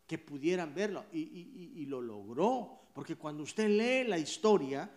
que 0.07 0.19
pudieran 0.19 0.75
verlo. 0.75 1.05
Y, 1.13 1.85
lo 1.87 2.01
logró, 2.01 2.81
porque 2.93 3.17
cuando 3.17 3.43
usted 3.43 3.69
lee 3.69 4.09
la 4.09 4.19
historia, 4.19 4.91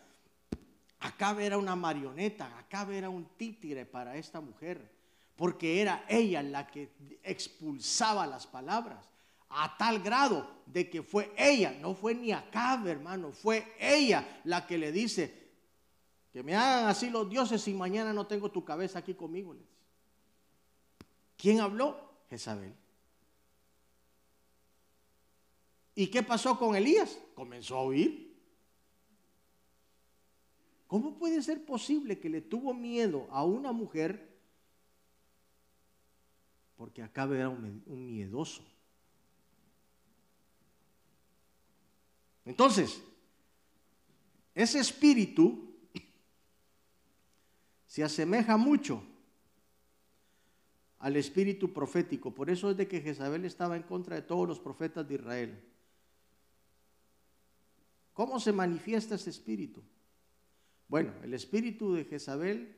Acab 0.99 1.39
era 1.39 1.57
una 1.57 1.75
marioneta, 1.75 2.57
Acab 2.57 2.91
era 2.91 3.09
un 3.09 3.25
títere 3.37 3.85
para 3.85 4.15
esta 4.15 4.41
mujer, 4.41 4.91
porque 5.35 5.81
era 5.81 6.05
ella 6.07 6.41
la 6.41 6.67
que 6.67 6.89
expulsaba 7.23 8.27
las 8.27 8.47
palabras. 8.47 9.07
A 9.49 9.77
tal 9.77 9.99
grado 9.99 10.61
de 10.65 10.89
que 10.89 11.01
fue 11.01 11.33
ella, 11.37 11.75
no 11.79 11.95
fue 11.95 12.13
ni 12.13 12.31
Acab, 12.31 12.87
hermano, 12.87 13.31
fue 13.31 13.73
ella 13.79 14.41
la 14.43 14.65
que 14.67 14.77
le 14.77 14.91
dice, 14.91 15.49
que 16.31 16.43
me 16.43 16.55
hagan 16.55 16.87
así 16.87 17.09
los 17.09 17.29
dioses 17.29 17.67
y 17.67 17.73
mañana 17.73 18.13
no 18.13 18.27
tengo 18.27 18.51
tu 18.51 18.63
cabeza 18.63 18.99
aquí 18.99 19.15
conmigo. 19.15 19.55
¿Quién 21.37 21.61
habló? 21.61 21.97
Jezabel. 22.29 22.75
¿Y 25.99 26.07
qué 26.07 26.23
pasó 26.23 26.57
con 26.57 26.77
Elías? 26.77 27.19
Comenzó 27.35 27.75
a 27.75 27.81
oír. 27.81 28.33
¿Cómo 30.87 31.17
puede 31.17 31.41
ser 31.41 31.65
posible 31.65 32.21
que 32.21 32.29
le 32.29 32.39
tuvo 32.39 32.73
miedo 32.73 33.27
a 33.31 33.43
una 33.43 33.73
mujer? 33.73 34.33
Porque 36.77 37.03
acá 37.03 37.25
era 37.25 37.49
un 37.49 37.83
miedoso. 37.85 38.63
Entonces, 42.45 43.03
ese 44.55 44.79
espíritu 44.79 45.75
se 47.87 48.05
asemeja 48.05 48.55
mucho 48.55 49.03
al 50.99 51.17
espíritu 51.17 51.73
profético. 51.73 52.33
Por 52.33 52.49
eso 52.49 52.71
es 52.71 52.77
de 52.77 52.87
que 52.87 53.01
Jezabel 53.01 53.43
estaba 53.43 53.75
en 53.75 53.83
contra 53.83 54.15
de 54.15 54.21
todos 54.21 54.47
los 54.47 54.61
profetas 54.61 55.05
de 55.05 55.15
Israel. 55.15 55.68
¿Cómo 58.19 58.37
se 58.41 58.51
manifiesta 58.51 59.15
ese 59.15 59.29
espíritu? 59.29 59.81
Bueno, 60.89 61.13
el 61.23 61.33
espíritu 61.33 61.93
de 61.93 62.03
Jezabel 62.03 62.75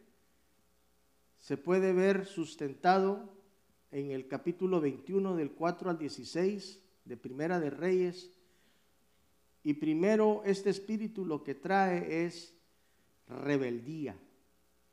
se 1.40 1.58
puede 1.58 1.94
ver 1.94 2.28
sustentado 2.28 3.28
en 3.90 4.12
el 4.12 4.28
capítulo 4.28 4.80
21 4.80 5.36
del 5.36 5.54
4 5.54 5.90
al 5.90 5.98
16 5.98 6.80
de 7.06 7.18
Primera 7.18 7.60
de 7.60 7.72
Reyes. 7.72 8.30
Y 9.64 9.74
primero 9.74 10.44
este 10.46 10.70
espíritu 10.70 11.26
lo 11.26 11.44
que 11.44 11.56
trae 11.56 12.24
es 12.24 12.54
rebeldía. 13.28 14.16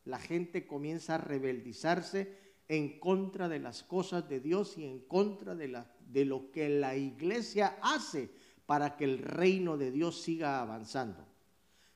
La 0.07 0.19
gente 0.19 0.67
comienza 0.67 1.17
a 1.17 1.19
rebeldizarse 1.19 2.39
en 2.69 2.99
contra 3.01 3.51
de 3.51 3.59
las 3.59 3.83
cosas 3.83 4.27
de 4.31 4.41
Dios 4.41 4.79
y 4.79 4.87
en 4.87 5.01
contra 5.01 5.55
de, 5.55 5.85
de 6.11 6.25
lo 6.25 6.51
que 6.51 6.71
la 6.71 6.97
iglesia 6.97 7.79
hace 7.83 8.31
para 8.69 8.99
que 8.99 9.05
el 9.05 9.21
reino 9.21 9.79
de 9.79 9.91
Dios 9.91 10.21
siga 10.21 10.61
avanzando. 10.61 11.25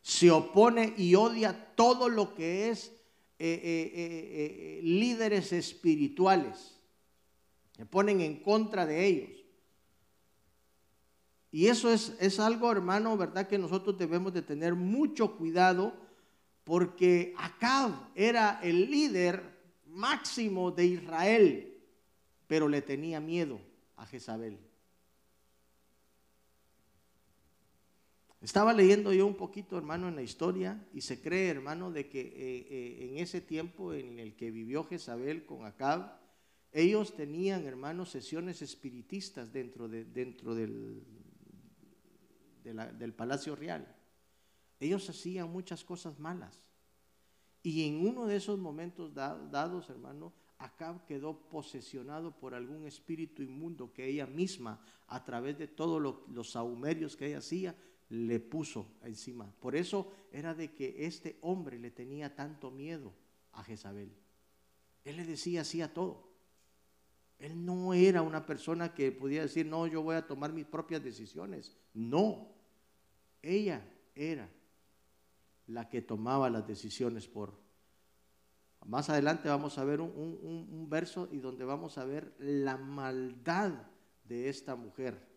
Se 0.00 0.30
opone 0.30 0.94
y 0.96 1.14
odia 1.16 1.74
todo 1.74 2.08
lo 2.08 2.34
que 2.34 2.70
es 2.70 2.86
eh, 3.38 3.60
eh, 3.62 3.92
eh, 3.94 4.80
líderes 4.82 5.52
espirituales. 5.52 6.80
Se 7.76 7.84
ponen 7.84 8.22
en 8.22 8.42
contra 8.42 8.86
de 8.86 9.04
ellos. 9.04 9.44
Y 11.50 11.66
eso 11.66 11.90
es, 11.90 12.16
es 12.18 12.40
algo, 12.40 12.72
hermano, 12.72 13.18
¿verdad? 13.18 13.46
Que 13.46 13.58
nosotros 13.58 13.98
debemos 13.98 14.32
de 14.32 14.40
tener 14.40 14.74
mucho 14.74 15.36
cuidado 15.36 15.92
porque 16.64 17.34
Acab 17.36 17.92
era 18.14 18.60
el 18.62 18.90
líder 18.90 19.42
máximo 19.88 20.70
de 20.70 20.86
Israel, 20.86 21.82
pero 22.46 22.66
le 22.66 22.80
tenía 22.80 23.20
miedo 23.20 23.60
a 23.94 24.06
Jezabel. 24.06 24.71
Estaba 28.42 28.72
leyendo 28.72 29.12
yo 29.12 29.24
un 29.24 29.36
poquito, 29.36 29.78
hermano, 29.78 30.08
en 30.08 30.16
la 30.16 30.22
historia 30.22 30.84
y 30.92 31.02
se 31.02 31.22
cree, 31.22 31.48
hermano, 31.48 31.92
de 31.92 32.08
que 32.08 32.20
eh, 32.20 32.66
eh, 32.68 33.08
en 33.08 33.18
ese 33.18 33.40
tiempo 33.40 33.94
en 33.94 34.18
el 34.18 34.34
que 34.34 34.50
vivió 34.50 34.82
Jezabel 34.82 35.46
con 35.46 35.64
Acab, 35.64 36.18
ellos 36.72 37.14
tenían, 37.14 37.64
hermanos, 37.66 38.10
sesiones 38.10 38.60
espiritistas 38.60 39.52
dentro, 39.52 39.88
de, 39.88 40.04
dentro 40.04 40.56
del, 40.56 41.04
del 42.64 43.14
palacio 43.14 43.54
real. 43.54 43.86
Ellos 44.80 45.08
hacían 45.08 45.48
muchas 45.48 45.84
cosas 45.84 46.18
malas. 46.18 46.66
Y 47.62 47.86
en 47.86 48.04
uno 48.04 48.26
de 48.26 48.34
esos 48.34 48.58
momentos 48.58 49.14
dados, 49.14 49.88
hermano, 49.88 50.32
Acab 50.58 51.04
quedó 51.06 51.48
posesionado 51.48 52.36
por 52.36 52.54
algún 52.54 52.86
espíritu 52.86 53.42
inmundo 53.42 53.92
que 53.92 54.08
ella 54.08 54.26
misma, 54.26 54.80
a 55.06 55.22
través 55.22 55.58
de 55.58 55.68
todos 55.68 56.02
los 56.28 56.50
saumerios 56.50 57.16
que 57.16 57.26
ella 57.26 57.38
hacía, 57.38 57.76
le 58.12 58.40
puso 58.40 58.86
encima. 59.02 59.50
Por 59.58 59.74
eso 59.74 60.12
era 60.30 60.54
de 60.54 60.74
que 60.74 61.06
este 61.06 61.38
hombre 61.40 61.78
le 61.78 61.90
tenía 61.90 62.36
tanto 62.36 62.70
miedo 62.70 63.14
a 63.52 63.64
Jezabel. 63.64 64.12
Él 65.02 65.16
le 65.16 65.24
decía 65.24 65.62
así 65.62 65.80
a 65.80 65.94
todo. 65.94 66.30
Él 67.38 67.64
no 67.64 67.94
era 67.94 68.20
una 68.20 68.44
persona 68.44 68.92
que 68.92 69.12
pudiera 69.12 69.44
decir, 69.44 69.64
no, 69.64 69.86
yo 69.86 70.02
voy 70.02 70.16
a 70.16 70.26
tomar 70.26 70.52
mis 70.52 70.66
propias 70.66 71.02
decisiones. 71.02 71.74
No, 71.94 72.52
ella 73.40 73.82
era 74.14 74.46
la 75.66 75.88
que 75.88 76.02
tomaba 76.02 76.50
las 76.50 76.66
decisiones 76.66 77.26
por... 77.26 77.54
Más 78.84 79.08
adelante 79.08 79.48
vamos 79.48 79.78
a 79.78 79.84
ver 79.84 80.02
un, 80.02 80.86
verso 80.90 81.30
y 81.32 81.38
donde 81.38 81.64
vamos 81.64 81.96
a 81.96 82.04
ver 82.04 82.34
la 82.38 82.76
maldad 82.76 83.72
de 84.24 84.50
esta 84.50 84.76
mujer. 84.76 85.31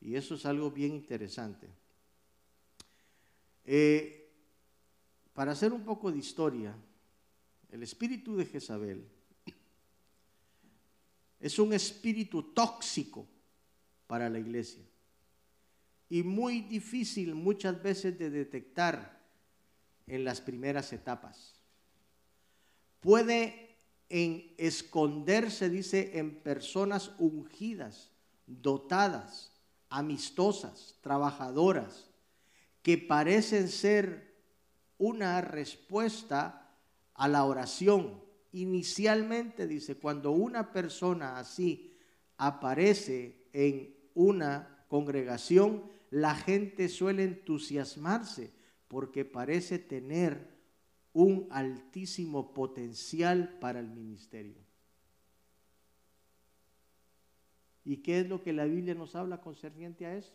Y 0.00 0.14
eso 0.14 0.34
es 0.36 0.46
algo 0.46 0.70
bien 0.70 0.94
interesante. 0.94 1.68
Eh, 3.64 4.30
para 5.32 5.52
hacer 5.52 5.72
un 5.72 5.84
poco 5.84 6.10
de 6.10 6.18
historia, 6.18 6.74
el 7.70 7.82
espíritu 7.82 8.36
de 8.36 8.46
Jezabel 8.46 9.06
es 11.40 11.58
un 11.58 11.72
espíritu 11.72 12.42
tóxico 12.54 13.26
para 14.06 14.28
la 14.28 14.38
iglesia 14.38 14.82
y 16.08 16.22
muy 16.22 16.62
difícil 16.62 17.34
muchas 17.34 17.82
veces 17.82 18.18
de 18.18 18.30
detectar 18.30 19.20
en 20.06 20.24
las 20.24 20.40
primeras 20.40 20.92
etapas. 20.92 21.54
Puede 23.00 23.76
en 24.08 24.54
esconderse, 24.56 25.68
dice, 25.68 26.18
en 26.18 26.36
personas 26.36 27.12
ungidas, 27.18 28.10
dotadas, 28.46 29.52
amistosas, 29.90 30.98
trabajadoras, 31.00 32.10
que 32.82 32.98
parecen 32.98 33.68
ser 33.68 34.34
una 34.98 35.40
respuesta 35.40 36.74
a 37.14 37.28
la 37.28 37.44
oración. 37.44 38.22
Inicialmente, 38.52 39.66
dice, 39.66 39.96
cuando 39.96 40.30
una 40.32 40.72
persona 40.72 41.38
así 41.38 41.96
aparece 42.36 43.48
en 43.52 43.94
una 44.14 44.84
congregación, 44.88 45.84
la 46.10 46.34
gente 46.34 46.88
suele 46.88 47.24
entusiasmarse 47.24 48.50
porque 48.88 49.24
parece 49.24 49.78
tener 49.78 50.56
un 51.12 51.46
altísimo 51.50 52.54
potencial 52.54 53.58
para 53.60 53.80
el 53.80 53.88
ministerio. 53.88 54.67
¿Y 57.88 58.02
qué 58.02 58.20
es 58.20 58.28
lo 58.28 58.42
que 58.42 58.52
la 58.52 58.66
Biblia 58.66 58.94
nos 58.94 59.14
habla 59.14 59.40
concerniente 59.40 60.04
a 60.04 60.14
eso? 60.14 60.34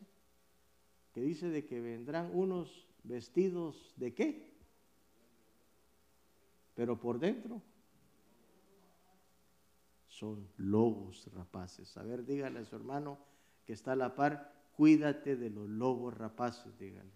Que 1.14 1.22
dice 1.22 1.50
de 1.50 1.68
que 1.68 1.80
vendrán 1.82 2.32
unos 2.34 2.88
vestidos 3.04 3.94
de 3.96 4.12
qué? 4.16 4.58
Pero 6.74 7.00
por 7.00 7.20
dentro 7.20 7.62
son 10.08 10.48
lobos 10.58 11.30
rapaces. 11.32 11.96
A 11.96 12.02
ver, 12.02 12.26
dígale 12.26 12.58
a 12.58 12.66
su 12.66 12.76
hermano 12.76 13.20
que 13.68 13.74
está 13.74 13.92
a 13.92 13.98
la 13.98 14.16
par, 14.16 14.52
cuídate 14.76 15.36
de 15.36 15.52
los 15.52 15.70
lobos 15.70 16.18
rapaces, 16.18 16.76
dígale. 16.80 17.12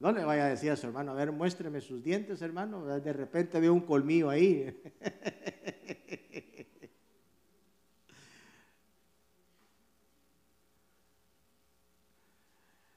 No 0.00 0.10
le 0.12 0.24
vaya 0.24 0.46
a 0.46 0.48
decir 0.48 0.70
a 0.70 0.76
su 0.76 0.86
hermano, 0.86 1.12
a 1.12 1.14
ver, 1.14 1.30
muéstreme 1.30 1.82
sus 1.82 2.02
dientes, 2.02 2.40
hermano. 2.40 2.86
De 2.86 3.12
repente 3.12 3.60
veo 3.60 3.74
un 3.74 3.82
colmillo 3.82 4.30
ahí. 4.30 4.82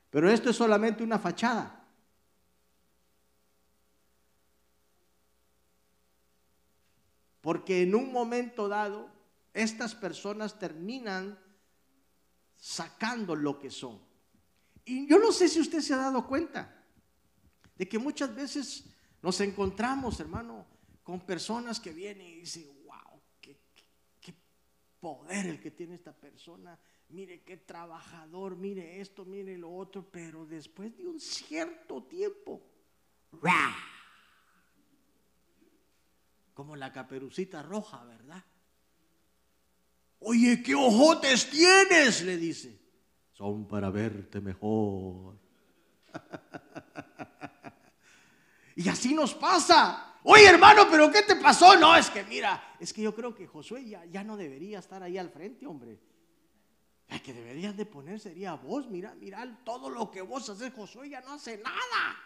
Pero 0.09 0.29
esto 0.29 0.51
es 0.51 0.55
solamente 0.55 1.03
una 1.03 1.19
fachada. 1.19 1.85
Porque 7.41 7.81
en 7.81 7.95
un 7.95 8.13
momento 8.13 8.69
dado, 8.69 9.09
estas 9.53 9.93
personas 9.93 10.57
terminan 10.57 11.37
sacando 12.55 13.35
lo 13.35 13.59
que 13.59 13.69
son. 13.69 13.99
Y 14.85 15.05
yo 15.05 15.19
no 15.19 15.33
sé 15.33 15.49
si 15.49 15.59
usted 15.59 15.81
se 15.81 15.93
ha 15.93 15.97
dado 15.97 16.25
cuenta 16.25 16.79
de 17.83 17.89
que 17.89 17.99
muchas 17.99 18.33
veces 18.33 18.85
nos 19.21 19.41
encontramos, 19.41 20.17
hermano, 20.21 20.65
con 21.03 21.19
personas 21.19 21.81
que 21.81 21.91
vienen 21.91 22.27
y 22.27 22.35
dicen, 22.35 22.65
wow, 22.85 23.21
qué, 23.41 23.57
poder 25.01 25.47
el 25.47 25.59
que 25.59 25.69
tiene 25.69 25.95
esta 25.95 26.13
persona, 26.13 26.79
mire 27.09 27.43
qué 27.43 27.57
trabajador, 27.57 28.55
mire 28.55 29.01
esto, 29.01 29.25
mire 29.25 29.57
lo 29.57 29.69
otro, 29.75 30.09
pero 30.09 30.45
después 30.45 30.95
de 30.95 31.05
un 31.05 31.19
cierto 31.19 32.03
tiempo, 32.03 32.61
como 36.53 36.77
la 36.77 36.93
caperucita 36.93 37.63
roja, 37.63 38.01
¿verdad? 38.05 38.45
Oye, 40.19 40.63
¿qué 40.63 40.73
ojotes 40.73 41.49
tienes? 41.49 42.21
Le 42.23 42.37
dice. 42.37 42.79
son 43.33 43.67
para 43.67 43.89
verte 43.89 44.39
mejor. 44.39 45.37
y 48.75 48.89
así 48.89 49.13
nos 49.13 49.33
pasa. 49.33 50.17
Oye 50.23 50.47
hermano, 50.47 50.87
pero 50.89 51.11
¿qué 51.11 51.23
te 51.23 51.35
pasó? 51.35 51.77
No, 51.77 51.95
es 51.95 52.09
que 52.09 52.23
mira, 52.23 52.75
es 52.79 52.93
que 52.93 53.01
yo 53.01 53.13
creo 53.13 53.35
que 53.35 53.47
Josué 53.47 53.85
ya, 53.85 54.05
ya 54.05 54.23
no 54.23 54.37
debería 54.37 54.79
estar 54.79 55.03
ahí 55.03 55.17
al 55.17 55.29
frente, 55.29 55.65
hombre. 55.65 55.99
El 57.09 57.21
que 57.21 57.33
deberías 57.33 57.75
de 57.75 57.85
poner 57.85 58.19
sería 58.19 58.53
vos. 58.55 58.89
Mira, 58.89 59.13
mira, 59.15 59.45
todo 59.63 59.89
lo 59.89 60.09
que 60.09 60.21
vos 60.21 60.49
haces, 60.49 60.73
Josué 60.73 61.09
ya 61.09 61.21
no 61.21 61.33
hace 61.33 61.57
nada. 61.57 62.17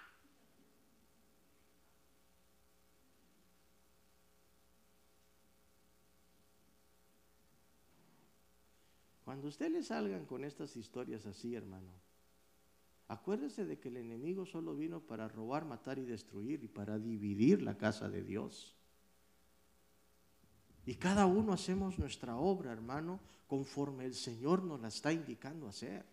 Cuando 9.25 9.49
usted 9.49 9.69
le 9.69 9.83
salgan 9.83 10.25
con 10.25 10.45
estas 10.45 10.77
historias 10.77 11.25
así, 11.25 11.53
hermano, 11.53 11.91
acuérdese 13.07 13.65
de 13.65 13.79
que 13.79 13.89
el 13.89 13.97
enemigo 13.97 14.45
solo 14.45 14.75
vino 14.75 14.99
para 14.99 15.27
robar, 15.27 15.65
matar 15.65 15.97
y 15.99 16.05
destruir 16.05 16.63
y 16.63 16.67
para 16.67 16.99
dividir 16.99 17.61
la 17.61 17.77
casa 17.77 18.09
de 18.09 18.23
Dios. 18.23 18.75
Y 20.85 20.95
cada 20.95 21.25
uno 21.25 21.53
hacemos 21.53 21.99
nuestra 21.99 22.37
obra, 22.37 22.71
hermano, 22.71 23.19
conforme 23.47 24.05
el 24.05 24.15
Señor 24.15 24.63
nos 24.63 24.79
la 24.79 24.87
está 24.89 25.11
indicando 25.11 25.67
hacer. 25.67 26.05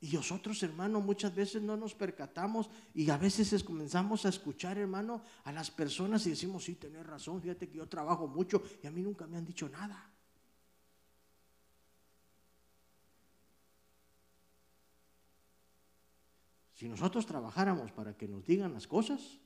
Y 0.00 0.12
nosotros, 0.12 0.62
hermano, 0.62 1.00
muchas 1.00 1.34
veces 1.34 1.62
no 1.62 1.76
nos 1.76 1.94
percatamos 1.94 2.68
y 2.94 3.08
a 3.08 3.16
veces 3.16 3.64
comenzamos 3.64 4.26
a 4.26 4.28
escuchar, 4.28 4.76
hermano, 4.76 5.22
a 5.44 5.52
las 5.52 5.70
personas 5.70 6.26
y 6.26 6.30
decimos, 6.30 6.64
sí, 6.64 6.74
tenés 6.74 7.06
razón, 7.06 7.40
fíjate 7.40 7.68
que 7.68 7.78
yo 7.78 7.88
trabajo 7.88 8.28
mucho 8.28 8.62
y 8.82 8.86
a 8.86 8.90
mí 8.90 9.02
nunca 9.02 9.26
me 9.26 9.38
han 9.38 9.46
dicho 9.46 9.68
nada. 9.68 10.10
Si 16.76 16.86
nosotros 16.90 17.24
trabajáramos 17.24 17.90
para 17.90 18.14
que 18.18 18.28
nos 18.28 18.44
digan 18.44 18.74
las 18.74 18.86
cosas, 18.86 19.40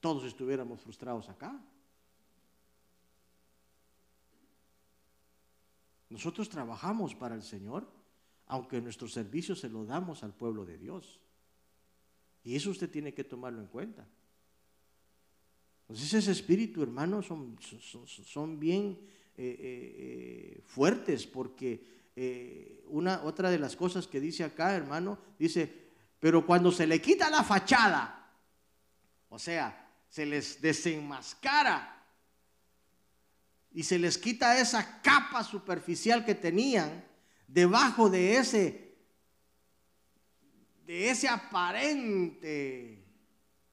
todos 0.00 0.24
estuviéramos 0.24 0.80
frustrados 0.80 1.28
acá. 1.28 1.62
Nosotros 6.08 6.48
trabajamos 6.48 7.14
para 7.14 7.34
el 7.34 7.42
Señor, 7.42 7.86
aunque 8.46 8.80
nuestro 8.80 9.06
servicio 9.06 9.54
se 9.54 9.68
lo 9.68 9.84
damos 9.84 10.24
al 10.24 10.32
pueblo 10.32 10.64
de 10.64 10.78
Dios. 10.78 11.20
Y 12.42 12.56
eso 12.56 12.70
usted 12.70 12.90
tiene 12.90 13.12
que 13.12 13.24
tomarlo 13.24 13.60
en 13.60 13.66
cuenta. 13.66 14.08
Entonces 15.82 16.14
ese 16.14 16.32
espíritu, 16.32 16.82
hermano, 16.82 17.20
son, 17.20 17.58
son, 17.60 18.58
bien 18.58 18.98
eh, 19.36 19.44
eh, 19.44 20.56
eh, 20.58 20.62
fuertes 20.64 21.26
porque 21.26 22.03
una, 22.86 23.22
otra 23.24 23.50
de 23.50 23.58
las 23.58 23.76
cosas 23.76 24.06
que 24.06 24.20
dice 24.20 24.44
acá, 24.44 24.74
hermano, 24.74 25.18
dice, 25.38 25.90
pero 26.20 26.46
cuando 26.46 26.70
se 26.70 26.86
le 26.86 27.00
quita 27.00 27.28
la 27.28 27.42
fachada, 27.42 28.32
o 29.28 29.38
sea, 29.38 29.90
se 30.08 30.24
les 30.24 30.60
desenmascara 30.60 32.02
y 33.72 33.82
se 33.82 33.98
les 33.98 34.16
quita 34.16 34.58
esa 34.58 35.02
capa 35.02 35.42
superficial 35.42 36.24
que 36.24 36.36
tenían 36.36 37.04
debajo 37.48 38.08
de 38.08 38.36
ese 38.36 38.84
de 40.86 41.10
ese 41.10 41.28
aparente 41.28 43.04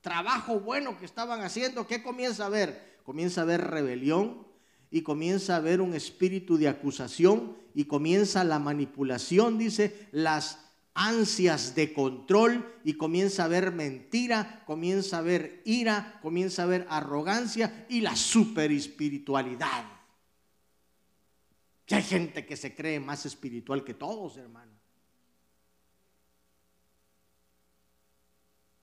trabajo 0.02 0.60
bueno 0.60 0.98
que 0.98 1.06
estaban 1.06 1.42
haciendo, 1.42 1.86
¿qué 1.86 2.02
comienza 2.02 2.48
a 2.48 2.50
ver? 2.50 3.00
Comienza 3.04 3.42
a 3.42 3.46
ver 3.46 3.62
rebelión 3.62 4.48
y 4.90 5.04
comienza 5.04 5.58
a 5.58 5.60
ver 5.60 5.80
un 5.82 5.94
espíritu 5.94 6.58
de 6.58 6.68
acusación 6.68 7.61
y 7.74 7.86
comienza 7.86 8.44
la 8.44 8.60
manipulación, 8.60 9.58
dice, 9.58 10.08
las 10.12 10.72
ansias 10.94 11.74
de 11.76 11.94
control 11.94 12.80
y 12.84 12.94
comienza 12.94 13.46
a 13.46 13.48
ver 13.48 13.72
mentira, 13.72 14.64
comienza 14.66 15.20
a 15.20 15.22
ver 15.22 15.62
ira, 15.66 16.20
comienza 16.22 16.64
a 16.64 16.68
ver 16.68 16.86
arrogancia 16.90 17.86
y 17.90 18.02
la 18.02 18.16
super 18.16 18.72
espiritualidad. 18.72 19.86
Que 21.86 21.96
hay 21.96 22.04
gente 22.04 22.46
que 22.46 22.58
se 22.58 22.76
cree 22.76 23.00
más 23.00 23.26
espiritual 23.26 23.84
que 23.84 23.94
todos, 23.94 24.38
hermano. 24.38 24.72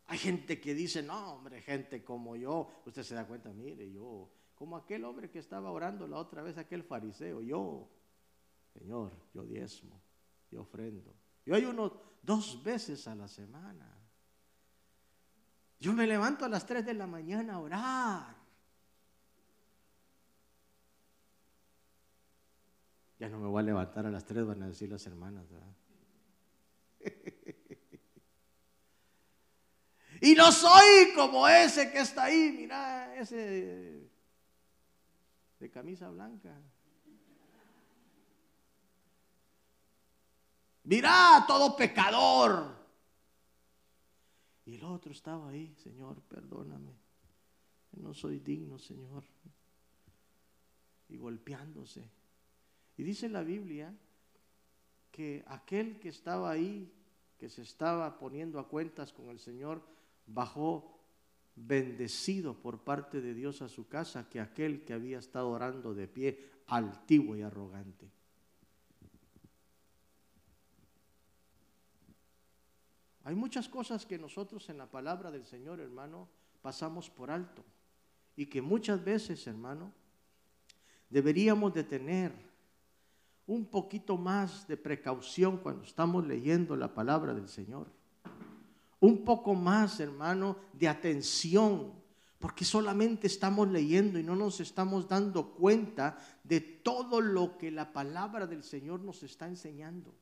Hay 0.06 0.18
gente 0.18 0.58
que 0.58 0.72
dice, 0.72 1.02
no, 1.02 1.34
hombre, 1.34 1.60
gente 1.60 2.02
como 2.02 2.34
yo, 2.34 2.82
usted 2.86 3.02
se 3.02 3.14
da 3.14 3.26
cuenta, 3.26 3.52
mire, 3.52 3.92
yo, 3.92 4.30
como 4.54 4.78
aquel 4.78 5.04
hombre 5.04 5.30
que 5.30 5.38
estaba 5.38 5.70
orando 5.70 6.08
la 6.08 6.16
otra 6.16 6.42
vez, 6.42 6.56
aquel 6.56 6.82
fariseo, 6.82 7.42
yo, 7.42 7.90
Señor, 8.78 9.12
yo 9.34 9.42
diezmo, 9.42 10.00
yo 10.50 10.60
ofrendo, 10.60 11.14
yo 11.44 11.54
hay 11.54 11.64
uno 11.64 12.00
dos 12.22 12.62
veces 12.62 13.08
a 13.08 13.14
la 13.14 13.26
semana. 13.26 13.86
Yo 15.80 15.92
me 15.92 16.06
levanto 16.06 16.44
a 16.44 16.48
las 16.48 16.66
3 16.66 16.86
de 16.86 16.94
la 16.94 17.06
mañana 17.06 17.54
a 17.54 17.58
orar. 17.58 18.36
Ya 23.18 23.28
no 23.28 23.38
me 23.38 23.48
voy 23.48 23.60
a 23.60 23.66
levantar 23.66 24.06
a 24.06 24.10
las 24.10 24.24
3, 24.24 24.46
van 24.46 24.62
a 24.62 24.68
decir 24.68 24.90
las 24.90 25.04
hermanas. 25.06 25.46
y 30.20 30.34
no 30.34 30.52
soy 30.52 31.14
como 31.16 31.48
ese 31.48 31.90
que 31.90 32.00
está 32.00 32.24
ahí, 32.24 32.54
mira, 32.56 33.16
ese 33.16 34.08
de 35.58 35.70
camisa 35.70 36.10
blanca. 36.10 36.54
Mirá, 40.88 41.44
todo 41.46 41.76
pecador. 41.76 42.74
Y 44.64 44.76
el 44.76 44.84
otro 44.84 45.12
estaba 45.12 45.50
ahí, 45.50 45.74
Señor, 45.82 46.22
perdóname. 46.22 46.94
No 47.92 48.14
soy 48.14 48.38
digno, 48.38 48.78
Señor. 48.78 49.22
Y 51.10 51.18
golpeándose. 51.18 52.08
Y 52.96 53.02
dice 53.02 53.28
la 53.28 53.42
Biblia 53.42 53.94
que 55.10 55.44
aquel 55.48 55.98
que 56.00 56.08
estaba 56.08 56.50
ahí, 56.50 56.90
que 57.36 57.50
se 57.50 57.60
estaba 57.60 58.18
poniendo 58.18 58.58
a 58.58 58.66
cuentas 58.66 59.12
con 59.12 59.28
el 59.28 59.38
Señor, 59.38 59.82
bajó 60.26 60.98
bendecido 61.54 62.54
por 62.54 62.82
parte 62.82 63.20
de 63.20 63.34
Dios 63.34 63.60
a 63.60 63.68
su 63.68 63.88
casa 63.88 64.30
que 64.30 64.40
aquel 64.40 64.86
que 64.86 64.94
había 64.94 65.18
estado 65.18 65.50
orando 65.50 65.92
de 65.92 66.08
pie, 66.08 66.50
altivo 66.66 67.36
y 67.36 67.42
arrogante. 67.42 68.10
Hay 73.28 73.34
muchas 73.34 73.68
cosas 73.68 74.06
que 74.06 74.16
nosotros 74.16 74.70
en 74.70 74.78
la 74.78 74.86
palabra 74.86 75.30
del 75.30 75.44
Señor, 75.44 75.80
hermano, 75.80 76.30
pasamos 76.62 77.10
por 77.10 77.30
alto 77.30 77.62
y 78.34 78.46
que 78.46 78.62
muchas 78.62 79.04
veces, 79.04 79.46
hermano, 79.46 79.92
deberíamos 81.10 81.74
de 81.74 81.84
tener 81.84 82.32
un 83.46 83.66
poquito 83.66 84.16
más 84.16 84.66
de 84.66 84.78
precaución 84.78 85.58
cuando 85.58 85.84
estamos 85.84 86.26
leyendo 86.26 86.74
la 86.74 86.94
palabra 86.94 87.34
del 87.34 87.50
Señor. 87.50 87.88
Un 88.98 89.26
poco 89.26 89.54
más, 89.54 90.00
hermano, 90.00 90.56
de 90.72 90.88
atención, 90.88 91.92
porque 92.38 92.64
solamente 92.64 93.26
estamos 93.26 93.68
leyendo 93.68 94.18
y 94.18 94.22
no 94.22 94.36
nos 94.36 94.58
estamos 94.60 95.06
dando 95.06 95.50
cuenta 95.50 96.16
de 96.44 96.62
todo 96.62 97.20
lo 97.20 97.58
que 97.58 97.70
la 97.70 97.92
palabra 97.92 98.46
del 98.46 98.64
Señor 98.64 99.00
nos 99.00 99.22
está 99.22 99.46
enseñando. 99.46 100.14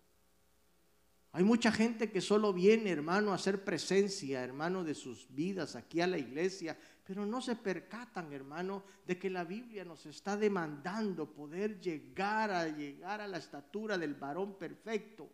Hay 1.36 1.44
mucha 1.44 1.70
gente 1.70 2.10
que 2.10 2.22
solo 2.22 2.50
viene, 2.50 2.88
hermano, 2.88 3.30
a 3.30 3.34
hacer 3.34 3.62
presencia, 3.62 4.42
hermano, 4.42 4.82
de 4.82 4.94
sus 4.94 5.26
vidas 5.28 5.76
aquí 5.76 6.00
a 6.00 6.06
la 6.06 6.16
iglesia, 6.16 6.78
pero 7.04 7.26
no 7.26 7.42
se 7.42 7.56
percatan, 7.56 8.32
hermano, 8.32 8.84
de 9.06 9.18
que 9.18 9.28
la 9.28 9.44
Biblia 9.44 9.84
nos 9.84 10.06
está 10.06 10.34
demandando 10.38 11.30
poder 11.30 11.78
llegar 11.78 12.50
a 12.50 12.66
llegar 12.66 13.20
a 13.20 13.28
la 13.28 13.36
estatura 13.36 13.98
del 13.98 14.14
varón 14.14 14.56
perfecto. 14.56 15.30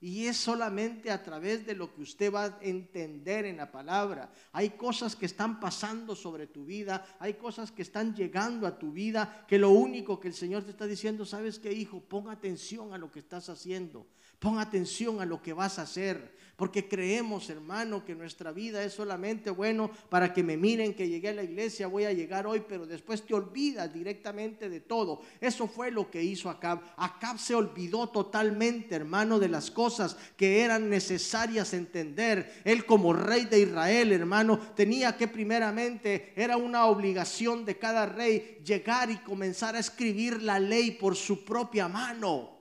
Y 0.00 0.26
es 0.26 0.36
solamente 0.36 1.10
a 1.10 1.24
través 1.24 1.66
de 1.66 1.74
lo 1.74 1.92
que 1.92 2.02
usted 2.02 2.32
va 2.32 2.44
a 2.44 2.58
entender 2.60 3.44
en 3.44 3.56
la 3.56 3.72
palabra. 3.72 4.32
Hay 4.52 4.70
cosas 4.70 5.16
que 5.16 5.26
están 5.26 5.58
pasando 5.58 6.14
sobre 6.14 6.46
tu 6.46 6.64
vida, 6.64 7.04
hay 7.18 7.34
cosas 7.34 7.72
que 7.72 7.82
están 7.82 8.14
llegando 8.14 8.64
a 8.64 8.78
tu 8.78 8.92
vida, 8.92 9.44
que 9.48 9.58
lo 9.58 9.70
único 9.70 10.20
que 10.20 10.28
el 10.28 10.34
Señor 10.34 10.62
te 10.62 10.70
está 10.70 10.86
diciendo, 10.86 11.24
¿sabes 11.24 11.58
qué, 11.58 11.72
hijo? 11.72 12.00
Pon 12.00 12.28
atención 12.28 12.94
a 12.94 12.98
lo 12.98 13.10
que 13.10 13.18
estás 13.18 13.48
haciendo. 13.48 14.06
Pon 14.42 14.58
atención 14.58 15.20
a 15.20 15.24
lo 15.24 15.40
que 15.40 15.52
vas 15.52 15.78
a 15.78 15.82
hacer. 15.82 16.32
Porque 16.56 16.88
creemos, 16.88 17.48
hermano, 17.48 18.04
que 18.04 18.16
nuestra 18.16 18.50
vida 18.50 18.82
es 18.82 18.92
solamente 18.92 19.50
bueno 19.50 19.88
para 20.08 20.34
que 20.34 20.42
me 20.42 20.56
miren 20.56 20.94
que 20.94 21.08
llegué 21.08 21.28
a 21.28 21.34
la 21.34 21.44
iglesia, 21.44 21.86
voy 21.86 22.04
a 22.04 22.12
llegar 22.12 22.46
hoy, 22.46 22.64
pero 22.68 22.86
después 22.86 23.24
te 23.24 23.34
olvidas 23.34 23.92
directamente 23.92 24.68
de 24.68 24.80
todo. 24.80 25.20
Eso 25.40 25.68
fue 25.68 25.92
lo 25.92 26.10
que 26.10 26.24
hizo 26.24 26.50
Acab. 26.50 26.80
Acab 26.96 27.38
se 27.38 27.54
olvidó 27.54 28.08
totalmente, 28.08 28.96
hermano, 28.96 29.38
de 29.38 29.48
las 29.48 29.70
cosas 29.70 30.16
que 30.36 30.60
eran 30.60 30.90
necesarias 30.90 31.72
entender. 31.72 32.60
Él 32.64 32.84
como 32.84 33.12
rey 33.12 33.44
de 33.44 33.60
Israel, 33.60 34.12
hermano, 34.12 34.58
tenía 34.74 35.16
que 35.16 35.28
primeramente, 35.28 36.32
era 36.34 36.56
una 36.56 36.86
obligación 36.86 37.64
de 37.64 37.78
cada 37.78 38.06
rey 38.06 38.60
llegar 38.64 39.08
y 39.08 39.18
comenzar 39.18 39.76
a 39.76 39.80
escribir 39.80 40.42
la 40.42 40.58
ley 40.58 40.90
por 40.90 41.14
su 41.14 41.44
propia 41.44 41.86
mano. 41.86 42.51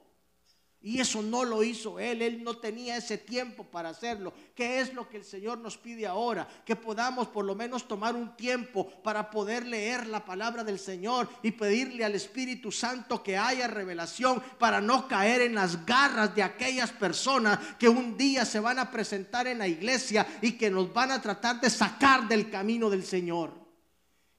Y 0.84 1.00
eso 1.00 1.22
no 1.22 1.46
lo 1.46 1.64
hizo 1.64 2.00
él, 2.00 2.24
él 2.24 2.44
no 2.44 2.58
tenía 2.58 2.98
ese 2.98 3.20
tiempo 3.20 3.64
para 3.64 3.90
hacerlo. 3.90 4.34
¿Qué 4.56 4.80
es 4.80 4.96
lo 4.96 5.08
que 5.08 5.18
el 5.18 5.24
Señor 5.24 5.60
nos 5.60 5.78
pide 5.78 6.08
ahora? 6.08 6.48
Que 6.66 6.76
podamos 6.76 7.28
por 7.28 7.46
lo 7.46 7.54
menos 7.54 7.88
tomar 7.88 8.16
un 8.16 8.36
tiempo 8.36 8.90
para 9.04 9.30
poder 9.30 9.68
leer 9.68 10.08
la 10.08 10.26
palabra 10.26 10.64
del 10.64 10.80
Señor 10.80 11.30
y 11.44 11.52
pedirle 11.52 12.04
al 12.04 12.16
Espíritu 12.16 12.72
Santo 12.72 13.22
que 13.22 13.38
haya 13.38 13.68
revelación 13.68 14.42
para 14.58 14.82
no 14.82 15.08
caer 15.08 15.44
en 15.44 15.54
las 15.54 15.86
garras 15.86 16.34
de 16.34 16.42
aquellas 16.42 16.92
personas 16.92 17.60
que 17.78 17.88
un 17.88 18.18
día 18.18 18.44
se 18.44 18.60
van 18.60 18.80
a 18.80 18.90
presentar 18.90 19.46
en 19.46 19.60
la 19.60 19.68
iglesia 19.68 20.26
y 20.42 20.54
que 20.54 20.72
nos 20.72 20.92
van 20.92 21.12
a 21.12 21.22
tratar 21.22 21.62
de 21.62 21.70
sacar 21.70 22.28
del 22.28 22.50
camino 22.50 22.90
del 22.90 23.06
Señor. 23.06 23.61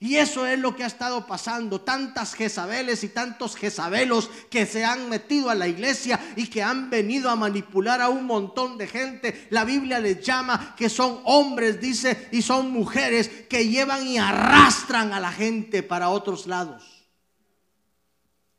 Y 0.02 0.16
eso 0.16 0.44
es 0.48 0.58
lo 0.58 0.74
que 0.74 0.82
ha 0.82 0.88
estado 0.88 1.28
pasando. 1.28 1.80
Tantas 1.80 2.34
Jezabeles 2.34 3.04
y 3.04 3.10
tantos 3.10 3.54
Jezabelos 3.54 4.28
que 4.50 4.66
se 4.66 4.84
han 4.84 5.08
metido 5.08 5.48
a 5.48 5.54
la 5.54 5.68
iglesia 5.68 6.18
y 6.34 6.48
que 6.48 6.60
han 6.60 6.90
venido 6.90 7.30
a 7.30 7.36
manipular 7.36 8.00
a 8.00 8.08
un 8.08 8.26
montón 8.26 8.76
de 8.78 8.88
gente. 8.88 9.46
La 9.50 9.64
Biblia 9.64 10.00
les 10.00 10.20
llama 10.20 10.74
que 10.76 10.88
son 10.88 11.20
hombres, 11.22 11.80
dice, 11.80 12.28
y 12.32 12.42
son 12.42 12.72
mujeres 12.72 13.30
que 13.48 13.68
llevan 13.68 14.04
y 14.04 14.18
arrastran 14.18 15.12
a 15.12 15.20
la 15.20 15.30
gente 15.30 15.84
para 15.84 16.08
otros 16.08 16.48
lados. 16.48 16.91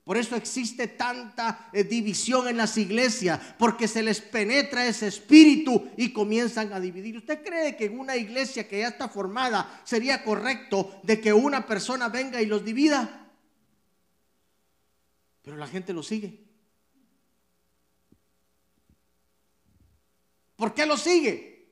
Por 0.04 0.18
eso 0.18 0.36
existe 0.36 0.88
tanta 0.88 1.70
eh, 1.72 1.86
división 1.86 2.50
en 2.50 2.58
las 2.58 2.78
iglesias, 2.78 3.39
porque 3.58 3.88
se 3.88 4.04
les 4.04 4.20
penetra 4.20 4.86
ese 4.86 5.08
espíritu 5.08 5.89
y 5.96 6.12
comienzan 6.12 6.74
a 6.74 6.80
dividir. 6.82 7.18
¿Usted 7.18 7.42
cree 7.42 7.78
que 7.78 7.86
en 7.86 7.98
una 7.98 8.18
iglesia 8.18 8.68
que 8.68 8.80
ya 8.80 8.89
está 8.89 9.08
formada 9.08 9.82
sería 9.86 10.24
correcto 10.26 11.00
de 11.04 11.22
que 11.22 11.32
una 11.32 11.66
persona 11.66 12.10
venga 12.10 12.42
y 12.42 12.48
los 12.48 12.66
divida? 12.66 13.32
Pero 15.42 15.56
la 15.56 15.68
gente 15.68 15.94
lo 15.94 16.04
sigue. 16.04 16.44
¿Por 20.58 20.74
qué 20.74 20.86
lo 20.86 20.98
sigue? 20.98 21.72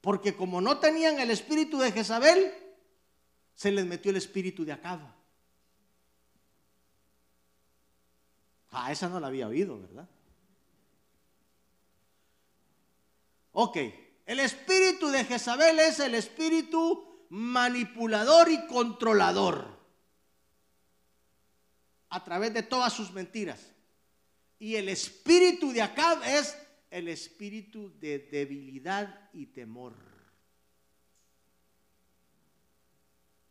Porque 0.00 0.36
como 0.36 0.60
no 0.60 0.78
tenían 0.78 1.18
el 1.18 1.32
espíritu 1.32 1.78
de 1.78 1.90
Jezabel, 1.90 2.52
se 3.56 3.72
les 3.72 3.84
metió 3.84 4.12
el 4.12 4.16
espíritu 4.16 4.64
de 4.64 4.72
Acab. 4.72 5.15
Ah, 8.78 8.92
esa 8.92 9.08
no 9.08 9.18
la 9.18 9.28
había 9.28 9.48
oído, 9.48 9.80
¿verdad? 9.80 10.06
Ok, 13.52 13.78
el 14.26 14.38
espíritu 14.38 15.08
de 15.08 15.24
Jezabel 15.24 15.78
es 15.78 15.98
el 15.98 16.14
espíritu 16.14 17.26
manipulador 17.30 18.50
y 18.50 18.66
controlador 18.66 19.66
a 22.10 22.22
través 22.22 22.52
de 22.52 22.62
todas 22.64 22.92
sus 22.92 23.12
mentiras. 23.12 23.72
Y 24.58 24.74
el 24.74 24.90
espíritu 24.90 25.72
de 25.72 25.80
Acab 25.80 26.22
es 26.24 26.58
el 26.90 27.08
espíritu 27.08 27.98
de 27.98 28.18
debilidad 28.18 29.30
y 29.32 29.46
temor. 29.46 29.94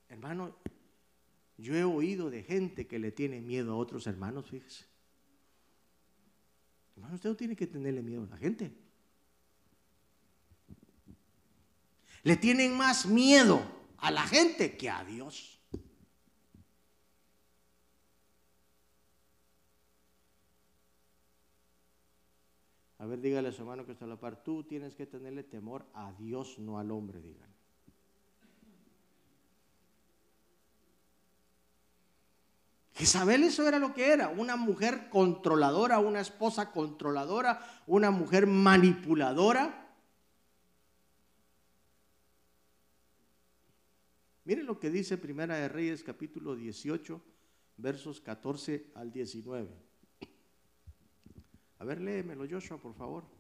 Hermano, 0.08 0.56
yo 1.58 1.76
he 1.76 1.84
oído 1.84 2.30
de 2.30 2.44
gente 2.44 2.86
que 2.86 3.00
le 3.00 3.12
tiene 3.12 3.42
miedo 3.42 3.74
a 3.74 3.78
otros 3.78 4.06
hermanos, 4.06 4.52
fíjese. 4.52 4.95
Hermano, 6.96 7.16
usted 7.16 7.30
no 7.30 7.36
tiene 7.36 7.56
que 7.56 7.68
tenerle 7.68 8.02
miedo 8.02 8.24
a 8.24 8.28
la 8.28 8.38
gente. 8.38 8.72
Le 12.24 12.38
tienen 12.38 12.76
más 12.76 13.06
miedo 13.06 13.62
a 13.98 14.12
la 14.12 14.24
gente 14.24 14.78
que 14.78 14.90
a 14.90 15.04
Dios. 15.04 15.60
A 22.98 23.06
ver, 23.06 23.22
dígale 23.22 23.50
a 23.50 23.52
su 23.52 23.62
hermano 23.62 23.86
que 23.86 23.92
está 23.92 24.06
a 24.06 24.08
la 24.08 24.20
par. 24.20 24.44
Tú 24.44 24.64
tienes 24.64 24.96
que 24.96 25.06
tenerle 25.06 25.44
temor 25.44 25.86
a 25.94 26.12
Dios, 26.14 26.58
no 26.58 26.80
al 26.80 26.90
hombre, 26.90 27.22
dígale. 27.22 27.45
Isabel 32.98 33.44
eso 33.44 33.68
era 33.68 33.78
lo 33.78 33.94
que 33.94 34.14
era, 34.14 34.30
una 34.30 34.56
mujer 34.56 35.10
controladora, 35.10 36.00
una 36.00 36.22
esposa 36.22 36.72
controladora, 36.72 37.84
una 37.88 38.10
mujer 38.10 38.48
manipuladora. 38.48 39.94
Miren 44.46 44.66
lo 44.66 44.80
que 44.80 44.90
dice 44.90 45.18
Primera 45.18 45.56
de 45.56 45.68
Reyes 45.68 46.04
capítulo 46.04 46.56
18, 46.56 47.22
versos 47.78 48.22
14 48.22 48.92
al 48.96 49.12
19. 49.12 49.70
A 51.80 51.84
ver, 51.84 52.00
léemelo 52.00 52.46
Joshua, 52.50 52.78
por 52.78 52.94
favor. 52.94 53.35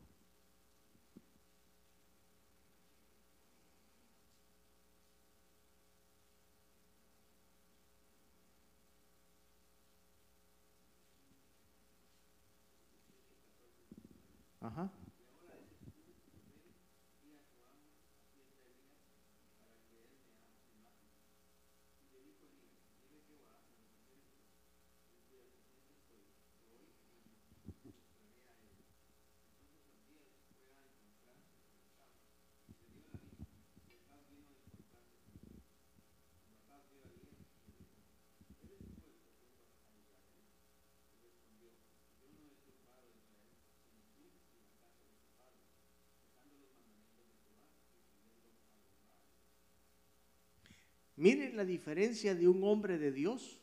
Miren 51.17 51.56
la 51.56 51.63
diferencia 51.63 52.36
de 52.36 52.47
un 52.47 52.63
hombre 52.63 52.97
de 52.97 53.12
Dios. 53.12 53.60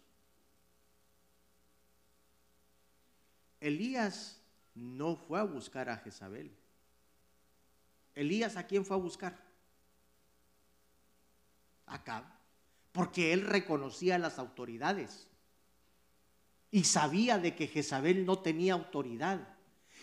Elías 3.60 4.40
no 4.74 5.16
fue 5.16 5.38
a 5.38 5.44
buscar 5.44 5.88
a 5.88 5.98
Jezabel. 5.98 6.50
Elías 8.14 8.56
a 8.56 8.66
quién 8.66 8.84
fue 8.84 8.96
a 8.96 9.00
buscar? 9.00 9.38
Acá. 11.86 12.38
Porque 12.90 13.32
él 13.32 13.42
reconocía 13.42 14.18
las 14.18 14.38
autoridades. 14.38 15.28
Y 16.70 16.84
sabía 16.84 17.38
de 17.38 17.54
que 17.54 17.68
Jezabel 17.68 18.24
no 18.24 18.38
tenía 18.38 18.72
autoridad. 18.72 19.56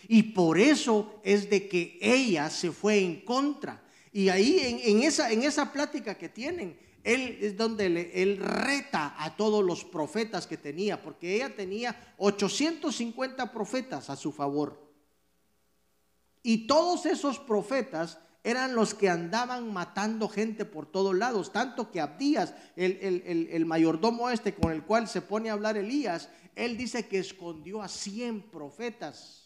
Y 0.08 0.22
por 0.34 0.58
eso 0.58 1.20
es 1.24 1.50
de 1.50 1.68
que 1.68 1.98
ella 2.00 2.48
se 2.48 2.70
fue 2.72 3.00
en 3.00 3.20
contra. 3.24 3.82
Y 4.12 4.28
ahí 4.28 4.82
en, 4.84 5.02
esa, 5.02 5.30
en 5.30 5.42
esa 5.42 5.72
plática 5.72 6.16
que 6.16 6.28
tienen, 6.28 6.78
él 7.04 7.38
es 7.40 7.56
donde 7.56 7.86
él 8.14 8.36
reta 8.38 9.14
a 9.16 9.36
todos 9.36 9.64
los 9.64 9.84
profetas 9.84 10.46
que 10.46 10.56
tenía, 10.56 11.00
porque 11.00 11.36
ella 11.36 11.54
tenía 11.54 12.14
850 12.18 13.52
profetas 13.52 14.10
a 14.10 14.16
su 14.16 14.32
favor. 14.32 14.90
Y 16.42 16.66
todos 16.66 17.06
esos 17.06 17.38
profetas 17.38 18.18
eran 18.42 18.74
los 18.74 18.94
que 18.94 19.08
andaban 19.08 19.72
matando 19.72 20.28
gente 20.28 20.64
por 20.64 20.86
todos 20.86 21.14
lados, 21.14 21.52
tanto 21.52 21.90
que 21.90 22.00
Abdías, 22.00 22.54
el, 22.76 23.48
el, 23.50 23.66
mayordomo 23.66 24.30
este 24.30 24.54
con 24.54 24.72
el 24.72 24.82
cual 24.84 25.08
se 25.08 25.20
pone 25.20 25.50
a 25.50 25.52
hablar 25.52 25.76
Elías, 25.76 26.30
él 26.56 26.76
dice 26.76 27.06
que 27.06 27.18
escondió 27.18 27.82
a 27.82 27.88
100 27.88 28.50
profetas. 28.50 29.39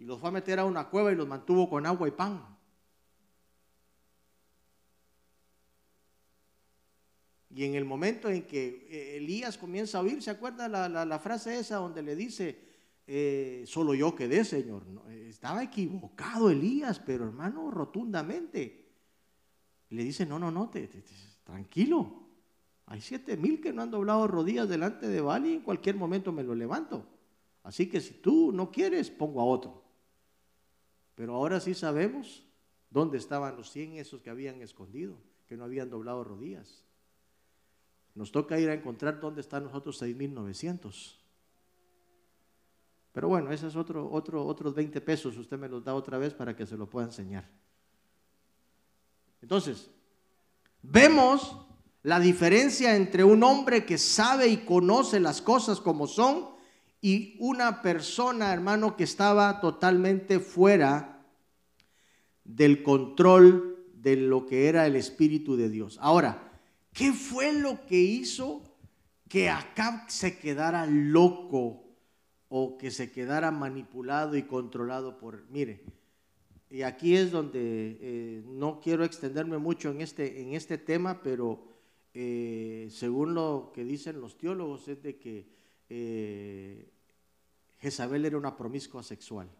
Y 0.00 0.04
los 0.04 0.18
fue 0.18 0.30
a 0.30 0.32
meter 0.32 0.58
a 0.58 0.64
una 0.64 0.88
cueva 0.88 1.12
y 1.12 1.14
los 1.14 1.28
mantuvo 1.28 1.68
con 1.68 1.84
agua 1.84 2.08
y 2.08 2.12
pan. 2.12 2.42
Y 7.50 7.64
en 7.64 7.74
el 7.74 7.84
momento 7.84 8.30
en 8.30 8.46
que 8.46 8.86
eh, 8.88 9.18
Elías 9.18 9.58
comienza 9.58 9.98
a 9.98 10.00
oír, 10.00 10.22
¿se 10.22 10.30
acuerda 10.30 10.68
la, 10.68 11.18
frase 11.18 11.58
esa 11.58 11.76
donde 11.76 12.02
le 12.02 12.16
dice, 12.16 12.58
eh, 13.06 13.62
solo 13.66 13.92
yo 13.92 14.16
quedé, 14.16 14.42
Señor? 14.42 14.84
estaba 15.28 15.62
equivocado 15.62 16.48
Elías, 16.48 16.98
pero 16.98 17.26
hermano, 17.26 17.70
rotundamente. 17.70 18.86
Le 19.90 20.02
dice, 20.02 20.24
no, 20.24 20.38
no, 20.38 20.50
no, 20.50 20.70
tranquilo. 21.44 22.22
Hay 22.86 23.02
siete 23.02 23.36
mil 23.36 23.60
que 23.60 23.74
no 23.74 23.82
han 23.82 23.90
doblado 23.90 24.26
rodillas 24.26 24.66
delante 24.66 25.08
de 25.08 25.20
Bali 25.20 25.52
en 25.52 25.60
cualquier 25.60 25.96
momento 25.96 26.32
me 26.32 26.42
lo 26.42 26.54
levanto. 26.54 27.06
Así 27.64 27.86
que 27.90 28.00
si 28.00 28.14
tú 28.14 28.50
no 28.50 28.70
quieres, 28.70 29.10
pongo 29.10 29.42
a 29.42 29.44
otro. 29.44 29.79
Pero 31.20 31.34
ahora 31.34 31.60
sí 31.60 31.74
sabemos 31.74 32.42
dónde 32.88 33.18
estaban 33.18 33.54
los 33.54 33.70
cien 33.70 33.98
esos 33.98 34.22
que 34.22 34.30
habían 34.30 34.62
escondido, 34.62 35.18
que 35.46 35.54
no 35.54 35.64
habían 35.64 35.90
doblado 35.90 36.24
rodillas. 36.24 36.82
Nos 38.14 38.32
toca 38.32 38.58
ir 38.58 38.70
a 38.70 38.72
encontrar 38.72 39.20
dónde 39.20 39.42
están 39.42 39.64
los 39.64 39.74
otros 39.74 40.00
6.900. 40.00 41.18
Pero 43.12 43.28
bueno, 43.28 43.52
ese 43.52 43.66
es 43.66 43.76
otro, 43.76 44.10
otro, 44.10 44.46
otros 44.46 44.74
20 44.74 44.98
pesos. 45.02 45.36
Usted 45.36 45.58
me 45.58 45.68
los 45.68 45.84
da 45.84 45.94
otra 45.94 46.16
vez 46.16 46.32
para 46.32 46.56
que 46.56 46.64
se 46.64 46.78
lo 46.78 46.88
pueda 46.88 47.08
enseñar. 47.08 47.46
Entonces, 49.42 49.90
vemos 50.80 51.54
la 52.02 52.18
diferencia 52.18 52.96
entre 52.96 53.24
un 53.24 53.42
hombre 53.42 53.84
que 53.84 53.98
sabe 53.98 54.48
y 54.48 54.64
conoce 54.64 55.20
las 55.20 55.42
cosas 55.42 55.82
como 55.82 56.06
son 56.06 56.58
y 57.00 57.36
una 57.38 57.82
persona, 57.82 58.52
hermano, 58.52 58.96
que 58.96 59.04
estaba 59.04 59.60
totalmente 59.60 60.38
fuera 60.38 61.24
del 62.44 62.82
control 62.82 63.86
de 63.94 64.16
lo 64.16 64.46
que 64.46 64.68
era 64.68 64.86
el 64.86 64.96
Espíritu 64.96 65.56
de 65.56 65.68
Dios. 65.68 65.98
Ahora, 66.00 66.52
¿qué 66.92 67.12
fue 67.12 67.52
lo 67.52 67.86
que 67.86 67.98
hizo 67.98 68.62
que 69.28 69.48
Acab 69.48 70.10
se 70.10 70.38
quedara 70.38 70.86
loco 70.86 71.84
o 72.48 72.76
que 72.76 72.90
se 72.90 73.12
quedara 73.12 73.50
manipulado 73.50 74.36
y 74.36 74.42
controlado 74.42 75.18
por, 75.18 75.44
mire, 75.50 75.84
y 76.68 76.82
aquí 76.82 77.16
es 77.16 77.30
donde 77.30 77.98
eh, 78.00 78.42
no 78.46 78.80
quiero 78.80 79.04
extenderme 79.04 79.58
mucho 79.58 79.90
en 79.90 80.00
este, 80.00 80.42
en 80.42 80.54
este 80.54 80.78
tema, 80.78 81.20
pero 81.22 81.62
eh, 82.12 82.88
según 82.90 83.34
lo 83.34 83.70
que 83.72 83.84
dicen 83.84 84.20
los 84.20 84.36
teólogos, 84.36 84.88
es 84.88 85.02
de 85.02 85.16
que 85.16 85.59
eh, 85.90 86.88
Jezabel 87.80 88.24
era 88.24 88.38
una 88.38 88.56
promiscua 88.56 89.02
sexual. 89.02 89.50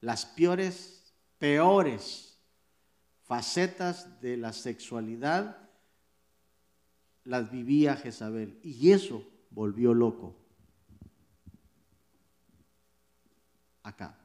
Las 0.00 0.24
peores, 0.24 1.14
peores 1.38 2.38
facetas 3.22 4.20
de 4.20 4.36
la 4.36 4.52
sexualidad 4.52 5.68
las 7.24 7.50
vivía 7.50 7.96
Jezabel. 7.96 8.58
Y 8.62 8.90
eso 8.90 9.22
volvió 9.50 9.94
loco 9.94 10.34
acá. 13.82 14.16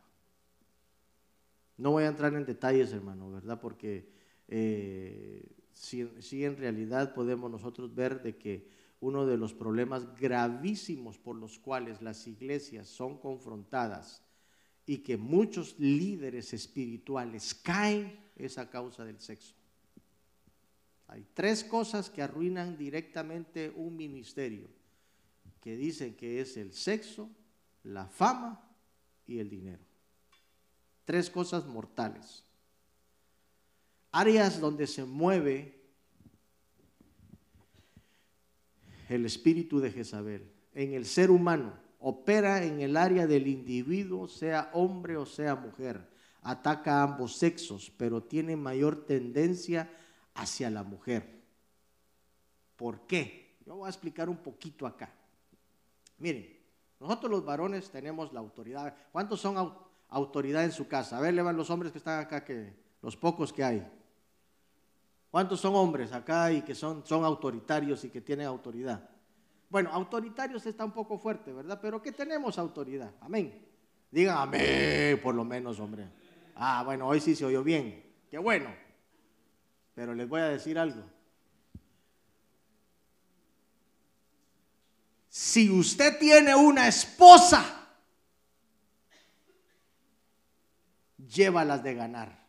No 1.78 1.92
voy 1.92 2.06
a 2.06 2.08
entrar 2.08 2.34
en 2.34 2.46
detalles, 2.46 2.94
hermano, 2.94 3.32
¿verdad? 3.32 3.60
Porque 3.60 4.10
eh, 4.48 5.55
si, 5.76 6.46
en 6.46 6.58
realidad 6.58 7.14
podemos 7.14 7.52
nosotros 7.52 7.94
ver 7.94 8.24
de 8.24 8.38
que 8.38 8.68
uno 9.02 9.26
de 9.26 9.38
los 9.38 9.54
problemas 9.54 10.16
gravísimos 10.16 11.18
por 11.18 11.36
los 11.36 11.60
cuales 11.60 12.02
las 12.02 12.26
iglesias 12.28 12.88
son 12.88 13.20
confrontadas 13.20 14.24
y 14.86 15.00
que 15.00 15.18
muchos 15.18 15.78
líderes 15.78 16.54
espirituales 16.54 17.54
caen 17.54 18.18
es 18.38 18.58
a 18.58 18.70
causa 18.70 19.04
del 19.04 19.20
sexo. 19.20 19.54
Hay 21.08 21.28
tres 21.34 21.64
cosas 21.64 22.10
que 22.10 22.22
arruinan 22.22 22.78
directamente 22.78 23.72
un 23.76 23.96
ministerio, 23.96 24.70
que 25.62 25.76
dicen 25.76 26.16
que 26.16 26.40
es 26.40 26.58
el 26.58 26.74
sexo, 26.74 27.30
la 27.84 28.08
fama 28.08 28.66
y 29.28 29.40
el 29.40 29.50
dinero. 29.50 29.84
Tres 31.04 31.30
cosas 31.30 31.66
mortales 31.66 32.45
áreas 34.16 34.62
donde 34.62 34.88
se 34.88 35.04
mueve 35.04 35.78
el 39.10 39.26
espíritu 39.26 39.82
de 39.82 39.92
Jezabel 39.92 40.50
en 40.74 40.94
el 40.94 41.06
ser 41.06 41.30
humano, 41.30 41.74
opera 42.00 42.64
en 42.64 42.80
el 42.80 42.96
área 42.96 43.28
del 43.28 43.46
individuo, 43.48 44.30
sea 44.30 44.70
hombre 44.72 45.18
o 45.18 45.26
sea 45.26 45.56
mujer, 45.56 46.10
ataca 46.42 47.00
a 47.00 47.04
ambos 47.04 47.36
sexos, 47.36 47.92
pero 47.98 48.24
tiene 48.24 48.56
mayor 48.56 49.06
tendencia 49.06 49.92
hacia 50.34 50.70
la 50.70 50.84
mujer. 50.84 51.44
¿Por 52.78 53.08
qué? 53.08 53.58
Yo 53.66 53.76
voy 53.76 53.88
a 53.88 53.90
explicar 53.90 54.30
un 54.30 54.38
poquito 54.38 54.88
acá. 54.88 55.14
Miren, 56.20 56.58
nosotros 57.02 57.30
los 57.30 57.44
varones 57.44 57.90
tenemos 57.90 58.32
la 58.32 58.40
autoridad. 58.40 58.96
¿Cuántos 59.12 59.42
son 59.42 59.78
autoridad 60.08 60.64
en 60.64 60.72
su 60.72 60.88
casa? 60.88 61.18
A 61.18 61.22
ver, 61.22 61.34
le 61.34 61.42
van 61.42 61.58
los 61.58 61.70
hombres 61.70 61.92
que 61.92 61.98
están 61.98 62.22
acá, 62.22 62.46
que 62.46 62.74
los 63.02 63.18
pocos 63.18 63.52
que 63.52 63.64
hay. 63.64 63.86
¿Cuántos 65.36 65.60
son 65.60 65.76
hombres 65.76 66.14
acá 66.14 66.50
y 66.50 66.62
que 66.62 66.74
son, 66.74 67.06
son 67.06 67.26
autoritarios 67.26 68.06
y 68.06 68.10
que 68.10 68.22
tienen 68.22 68.48
autoridad? 68.48 69.10
Bueno, 69.70 69.90
autoritarios 69.92 70.66
está 70.66 70.86
un 70.86 70.94
poco 70.94 71.18
fuerte, 71.18 71.52
¿verdad? 71.52 71.78
Pero 71.82 72.02
que 72.02 72.14
tenemos 72.14 72.58
autoridad. 72.58 73.12
Amén. 73.20 73.68
Digan 74.10 74.38
amén, 74.38 75.20
por 75.22 75.36
lo 75.36 75.44
menos, 75.44 75.78
hombre. 75.82 76.08
Ah, 76.56 76.84
bueno, 76.86 77.06
hoy 77.06 77.20
sí 77.20 77.36
se 77.36 77.44
oyó 77.44 77.66
bien. 77.66 78.02
Qué 78.32 78.38
bueno. 78.38 78.74
Pero 79.94 80.16
les 80.16 80.30
voy 80.30 80.40
a 80.40 80.48
decir 80.48 80.80
algo. 80.80 81.04
Si 85.28 85.70
usted 85.70 86.18
tiene 86.18 86.56
una 86.56 86.88
esposa, 86.88 87.90
llévalas 91.18 91.84
de 91.84 91.94
ganar. 91.94 92.45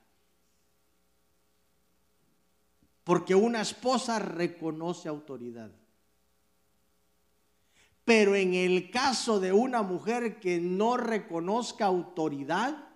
Porque 3.07 3.37
una 3.37 3.61
esposa 3.61 4.19
reconoce 4.19 5.09
autoridad. 5.09 5.71
Pero 8.05 8.35
en 8.35 8.53
el 8.53 8.91
caso 8.91 9.39
de 9.39 9.53
una 9.53 9.83
mujer 9.83 10.41
que 10.41 10.59
no 10.59 10.97
reconozca 10.97 11.85
autoridad, 11.85 12.89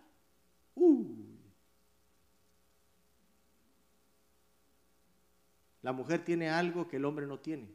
la 5.81 5.93
mujer 5.93 6.25
tiene 6.25 6.51
algo 6.51 6.89
que 6.89 6.97
el 6.97 7.05
hombre 7.05 7.29
no 7.29 7.39
tiene. 7.39 7.73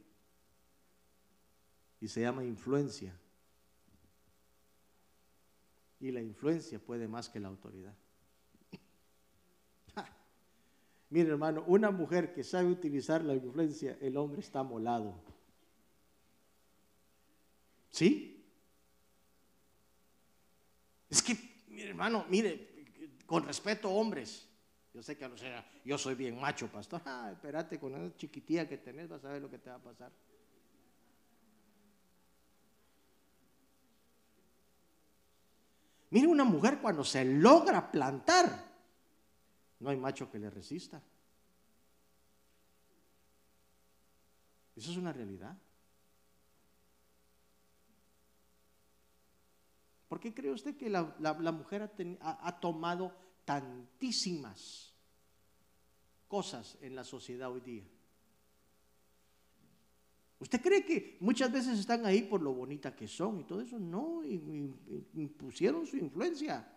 Y 2.02 2.08
se 2.08 2.20
llama 2.20 2.44
influencia. 2.44 3.18
Y 6.00 6.10
la 6.10 6.20
influencia 6.20 6.78
puede 6.78 7.08
más 7.08 7.30
que 7.30 7.40
la 7.40 7.48
autoridad. 7.48 7.94
Mire, 11.16 11.30
hermano, 11.30 11.64
una 11.66 11.90
mujer 11.90 12.34
que 12.34 12.44
sabe 12.44 12.68
utilizar 12.68 13.24
la 13.24 13.32
influencia, 13.32 13.96
el 14.02 14.18
hombre 14.18 14.40
está 14.40 14.62
molado. 14.62 15.14
¿Sí? 17.88 18.46
Es 21.08 21.22
que, 21.22 21.64
mire, 21.68 21.88
hermano, 21.88 22.26
mire, 22.28 22.84
con 23.24 23.46
respeto, 23.46 23.90
hombres. 23.90 24.46
Yo 24.92 25.02
sé 25.02 25.16
que 25.16 25.26
no 25.26 25.38
sea, 25.38 25.66
yo 25.86 25.96
soy 25.96 26.16
bien 26.16 26.38
macho, 26.38 26.68
pastor. 26.68 27.00
Ah, 27.06 27.30
espérate, 27.32 27.80
con 27.80 27.94
esa 27.94 28.14
chiquitilla 28.18 28.68
que 28.68 28.76
tenés 28.76 29.08
vas 29.08 29.24
a 29.24 29.30
ver 29.30 29.40
lo 29.40 29.48
que 29.48 29.56
te 29.56 29.70
va 29.70 29.76
a 29.76 29.82
pasar. 29.82 30.12
Mire 36.10 36.26
una 36.26 36.44
mujer 36.44 36.78
cuando 36.82 37.02
se 37.02 37.24
logra 37.24 37.90
plantar, 37.90 38.65
no 39.80 39.90
hay 39.90 39.96
macho 39.96 40.30
que 40.30 40.38
le 40.38 40.50
resista. 40.50 41.02
Eso 44.74 44.90
es 44.90 44.96
una 44.96 45.12
realidad. 45.12 45.56
¿Por 50.08 50.20
qué 50.20 50.32
cree 50.32 50.52
usted 50.52 50.76
que 50.76 50.88
la, 50.88 51.02
mujer 51.52 51.90
ha, 52.20 52.60
tomado 52.60 53.12
tantísimas 53.44 54.94
cosas 56.28 56.78
en 56.80 56.94
la 56.94 57.04
sociedad 57.04 57.50
hoy 57.50 57.60
día? 57.60 57.84
¿Usted 60.38 60.60
cree 60.60 60.84
que 60.84 61.16
muchas 61.20 61.50
veces 61.50 61.78
están 61.78 62.04
ahí 62.04 62.22
por 62.22 62.42
lo 62.42 62.52
bonita 62.52 62.94
que 62.94 63.08
son 63.08 63.40
y 63.40 63.44
todo 63.44 63.62
eso? 63.62 63.78
No, 63.78 64.22
impusieron 64.22 65.86
su 65.86 65.96
influencia. 65.96 66.75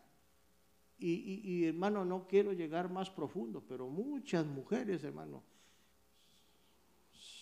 Y, 1.02 1.66
hermano, 1.66 2.04
no 2.04 2.28
quiero 2.28 2.52
llegar 2.52 2.90
más 2.90 3.10
profundo, 3.10 3.64
pero 3.66 3.88
muchas 3.88 4.46
mujeres, 4.46 5.04
hermano, 5.04 5.42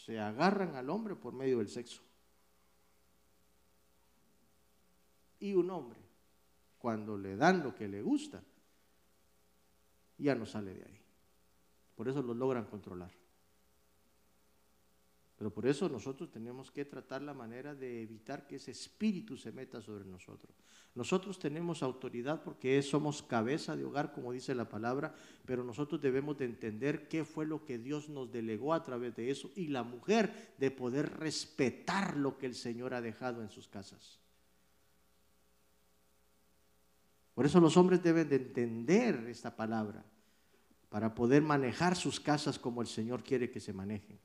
se 0.05 0.19
agarran 0.19 0.75
al 0.75 0.89
hombre 0.89 1.15
por 1.15 1.33
medio 1.33 1.57
del 1.57 1.67
sexo. 1.67 2.03
Y 5.39 5.53
un 5.53 5.71
hombre, 5.71 5.99
cuando 6.77 7.17
le 7.17 7.35
dan 7.35 7.63
lo 7.63 7.73
que 7.73 7.87
le 7.87 8.01
gusta, 8.01 8.43
ya 10.19 10.35
no 10.35 10.45
sale 10.45 10.73
de 10.73 10.85
ahí. 10.85 11.01
Por 11.95 12.07
eso 12.07 12.21
lo 12.21 12.33
logran 12.33 12.65
controlar. 12.65 13.11
Pero 15.37 15.53
por 15.53 15.67
eso 15.67 15.87
nosotros 15.87 16.31
tenemos 16.31 16.71
que 16.71 16.83
tratar 16.83 17.21
la 17.21 17.33
manera 17.33 17.75
de 17.75 18.01
evitar 18.01 18.47
que 18.47 18.55
ese 18.55 18.71
espíritu 18.71 19.37
se 19.37 19.51
meta 19.51 19.79
sobre 19.81 20.03
nosotros. 20.03 20.51
Nosotros 20.95 21.37
tenemos 21.37 21.83
autoridad 21.83 22.41
porque 22.41 22.81
somos 22.81 23.21
cabeza 23.21 23.75
de 23.75 23.85
hogar, 23.85 24.13
como 24.13 24.31
dice 24.31 24.55
la 24.55 24.67
palabra, 24.67 25.13
pero 25.45 25.63
nosotros 25.63 26.01
debemos 26.01 26.39
de 26.39 26.45
entender 26.45 27.07
qué 27.07 27.23
fue 27.23 27.45
lo 27.45 27.65
que 27.65 27.77
Dios 27.77 28.09
nos 28.09 28.31
delegó 28.31 28.73
a 28.73 28.81
través 28.81 29.15
de 29.15 29.29
eso 29.29 29.51
y 29.55 29.67
la 29.67 29.83
mujer 29.83 30.55
de 30.57 30.71
poder 30.71 31.19
respetar 31.19 32.17
lo 32.17 32.39
que 32.39 32.47
el 32.47 32.55
Señor 32.55 32.95
ha 32.95 33.01
dejado 33.01 33.43
en 33.43 33.49
sus 33.49 33.67
casas. 33.67 34.19
Por 37.35 37.45
eso 37.45 37.59
los 37.59 37.77
hombres 37.77 38.01
deben 38.01 38.27
de 38.27 38.37
entender 38.37 39.27
esta 39.29 39.55
palabra 39.55 40.03
para 40.89 41.13
poder 41.13 41.43
manejar 41.43 41.95
sus 41.95 42.19
casas 42.19 42.57
como 42.57 42.81
el 42.81 42.87
Señor 42.87 43.23
quiere 43.23 43.51
que 43.51 43.59
se 43.59 43.71
manejen. 43.71 44.17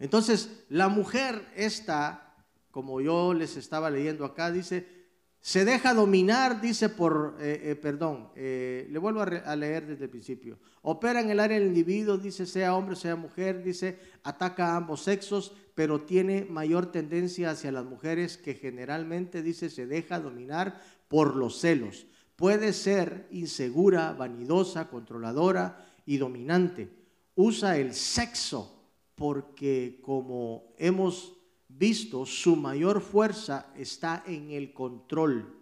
Entonces, 0.00 0.64
la 0.70 0.88
mujer 0.88 1.46
esta, 1.54 2.34
como 2.70 3.02
yo 3.02 3.34
les 3.34 3.56
estaba 3.56 3.90
leyendo 3.90 4.24
acá, 4.24 4.50
dice, 4.50 5.00
se 5.42 5.66
deja 5.66 5.92
dominar, 5.92 6.60
dice 6.62 6.88
por, 6.88 7.36
eh, 7.38 7.60
eh, 7.64 7.76
perdón, 7.76 8.30
eh, 8.34 8.88
le 8.90 8.98
vuelvo 8.98 9.20
a, 9.20 9.24
a, 9.24 9.56
leer 9.56 9.86
desde 9.86 10.04
el 10.04 10.10
principio. 10.10 10.58
Opera 10.82 11.20
en 11.20 11.30
el 11.30 11.38
área 11.38 11.58
del 11.58 11.68
individuo, 11.68 12.16
dice, 12.16 12.46
sea 12.46 12.74
hombre, 12.74 12.96
sea 12.96 13.14
mujer, 13.14 13.62
dice, 13.62 13.98
ataca 14.22 14.72
a 14.72 14.76
ambos 14.76 15.02
sexos, 15.02 15.54
pero 15.74 16.00
tiene 16.02 16.46
mayor 16.48 16.90
tendencia 16.90 17.50
hacia 17.50 17.70
las 17.70 17.84
mujeres 17.84 18.38
que 18.38 18.54
generalmente, 18.54 19.42
dice, 19.42 19.68
se 19.68 19.86
deja 19.86 20.18
dominar 20.18 20.80
por 21.08 21.36
los 21.36 21.58
celos. 21.60 22.06
Puede 22.36 22.72
ser 22.72 23.26
insegura, 23.30 24.12
vanidosa, 24.14 24.88
controladora 24.88 25.86
y 26.06 26.16
dominante. 26.16 26.88
Usa 27.34 27.76
el 27.76 27.92
sexo 27.92 28.79
porque 29.20 30.00
como 30.00 30.72
hemos 30.78 31.34
visto, 31.68 32.24
su 32.24 32.56
mayor 32.56 33.02
fuerza 33.02 33.70
está 33.76 34.24
en 34.26 34.50
el 34.50 34.72
control. 34.72 35.60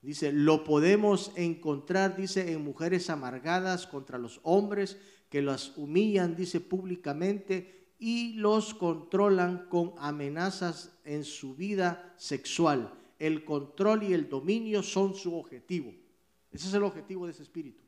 Dice, 0.00 0.30
lo 0.30 0.62
podemos 0.62 1.32
encontrar, 1.34 2.16
dice, 2.16 2.52
en 2.52 2.62
mujeres 2.62 3.10
amargadas 3.10 3.88
contra 3.88 4.18
los 4.18 4.38
hombres 4.44 4.98
que 5.30 5.42
las 5.42 5.76
humillan, 5.76 6.36
dice, 6.36 6.60
públicamente 6.60 7.88
y 7.98 8.34
los 8.34 8.72
controlan 8.72 9.66
con 9.68 9.94
amenazas 9.98 10.96
en 11.04 11.24
su 11.24 11.56
vida 11.56 12.14
sexual. 12.16 12.94
El 13.18 13.44
control 13.44 14.04
y 14.04 14.12
el 14.12 14.28
dominio 14.28 14.80
son 14.80 15.16
su 15.16 15.34
objetivo. 15.34 15.92
Ese 16.52 16.68
es 16.68 16.74
el 16.74 16.84
objetivo 16.84 17.26
de 17.26 17.32
ese 17.32 17.42
espíritu. 17.42 17.81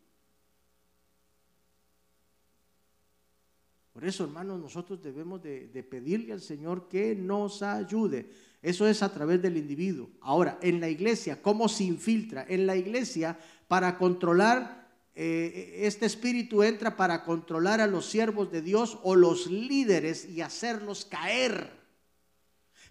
Por 3.94 4.04
eso, 4.04 4.24
hermanos, 4.24 4.58
nosotros 4.58 5.00
debemos 5.00 5.40
de, 5.40 5.86
pedirle 5.88 6.32
al 6.32 6.40
Señor 6.40 6.88
que 6.88 7.14
nos 7.14 7.62
ayude. 7.62 8.26
Eso 8.60 8.88
es 8.88 9.04
a 9.04 9.12
través 9.14 9.40
del 9.40 9.56
individuo. 9.56 10.10
Ahora, 10.20 10.58
en 10.62 10.80
la 10.80 10.88
iglesia, 10.88 11.40
¿cómo 11.40 11.68
se 11.68 11.84
infiltra? 11.84 12.44
En 12.48 12.66
la 12.66 12.74
iglesia, 12.74 13.38
para 13.68 13.96
controlar, 13.96 14.88
eh, 15.14 15.82
este 15.82 16.06
espíritu 16.06 16.64
entra 16.64 16.96
para 16.96 17.22
controlar 17.22 17.80
a 17.80 17.86
los 17.86 18.06
siervos 18.06 18.50
de 18.50 18.62
Dios 18.62 18.98
o 19.04 19.14
los 19.14 19.46
líderes 19.46 20.28
y 20.28 20.40
hacerlos 20.40 21.04
caer. 21.04 21.70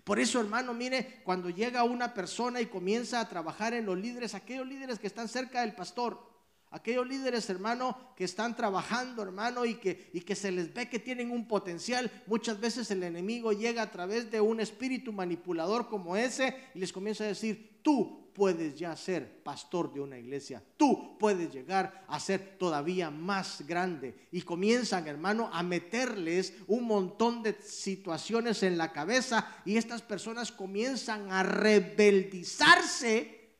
Por 0.06 0.22
eso, 0.22 0.40
hermano, 0.40 0.74
mire, 0.74 1.20
cuando 1.26 1.50
llega 1.50 1.84
una 1.84 2.14
persona 2.14 2.62
y 2.62 2.68
comienza 2.68 3.20
a 3.20 3.28
trabajar 3.28 3.74
en 3.74 3.86
los 3.86 3.98
líderes, 3.98 4.36
aquellos 4.36 4.68
líderes 4.68 5.00
que 5.00 5.08
están 5.08 5.28
cerca 5.28 5.62
del 5.62 5.76
pastor, 5.76 6.33
Aquellos 6.74 7.08
líderes, 7.08 7.48
hermano, 7.52 7.96
que 8.16 8.24
están 8.24 8.56
trabajando, 8.56 9.22
hermano, 9.22 9.64
y 9.64 9.76
que, 9.76 10.10
y 10.12 10.22
que 10.22 10.34
se 10.34 10.52
les 10.52 10.74
ve 10.74 10.90
que 10.90 10.98
tienen 10.98 11.30
un 11.30 11.48
potencial. 11.48 12.10
Muchas 12.26 12.60
veces 12.60 12.90
el 12.90 13.04
enemigo 13.04 13.54
llega 13.54 13.84
a 13.84 13.92
través 13.92 14.32
de 14.32 14.42
un 14.42 14.60
espíritu 14.60 15.14
manipulador 15.14 15.88
como 15.88 16.18
ese 16.18 16.56
y 16.74 16.80
les 16.80 16.92
comienza 16.92 17.26
a 17.26 17.28
decir, 17.28 17.80
tú 17.84 18.32
puedes 18.34 18.76
ya 18.76 18.96
ser 18.96 19.44
pastor 19.44 19.94
de 19.94 20.00
una 20.00 20.18
iglesia, 20.18 20.64
tú 20.76 21.16
puedes 21.20 21.54
llegar 21.54 22.06
a 22.08 22.20
ser 22.20 22.58
todavía 22.58 23.12
más 23.12 23.68
grande. 23.68 24.16
Y 24.32 24.42
comienzan, 24.42 25.08
hermano, 25.08 25.52
a 25.54 25.62
meterles 25.62 26.56
un 26.66 26.86
montón 26.86 27.44
de 27.44 27.54
situaciones 27.62 28.64
en 28.64 28.80
la 28.80 28.92
cabeza 28.92 29.48
y 29.64 29.78
estas 29.78 30.02
personas 30.02 30.52
comienzan 30.52 31.32
a 31.32 31.44
rebeldizarse 31.44 33.60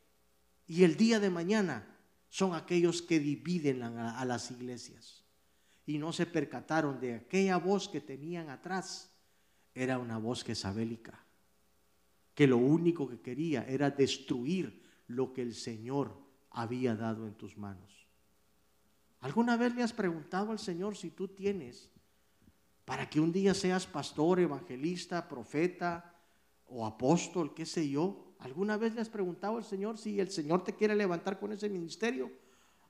y 0.66 0.84
el 0.84 0.98
día 0.98 1.20
de 1.20 1.30
mañana 1.30 1.93
son 2.34 2.56
aquellos 2.56 3.04
que 3.04 3.20
dividen 3.20 3.84
a, 3.84 4.26
las 4.26 4.50
iglesias. 4.50 5.24
Y 5.86 6.00
no 6.00 6.12
se 6.12 6.26
percataron 6.26 7.00
de 7.00 7.14
aquella 7.14 7.58
voz 7.58 7.88
que 7.88 8.02
tenían 8.02 8.50
atrás. 8.50 9.16
Era 9.76 10.00
una 10.00 10.18
voz 10.18 10.44
jezabélica, 10.44 11.24
que 12.34 12.48
lo 12.48 12.58
único 12.58 13.08
que 13.08 13.22
quería 13.22 13.64
era 13.68 13.92
destruir 13.92 14.82
lo 15.06 15.32
que 15.32 15.44
el 15.44 15.54
Señor 15.54 16.18
había 16.50 16.96
dado 16.96 17.28
en 17.28 17.36
tus 17.36 17.56
manos. 17.56 18.08
¿Alguna 19.20 19.56
vez 19.56 19.76
le 19.76 19.84
has 19.84 19.94
preguntado 19.94 20.50
al 20.52 20.60
Señor 20.60 20.98
si 20.98 21.12
tú 21.12 21.28
tienes 21.28 21.92
para 22.84 23.08
que 23.08 23.20
un 23.20 23.32
día 23.32 23.54
seas 23.54 23.86
pastor, 23.86 24.40
evangelista, 24.40 25.30
profeta 25.30 26.16
o 26.66 26.84
apóstol, 26.84 27.54
qué 27.54 27.68
sé 27.68 27.88
yo? 27.88 28.33
¿Alguna 28.44 28.76
vez 28.76 28.94
le 28.94 29.00
has 29.00 29.08
preguntado 29.08 29.56
al 29.56 29.64
Señor 29.64 29.98
si 29.98 30.20
el 30.20 30.30
Señor 30.30 30.66
te 30.66 30.74
quiere 30.74 30.96
levantar 30.96 31.40
con 31.40 31.54
ese 31.54 31.70
ministerio? 31.70 32.30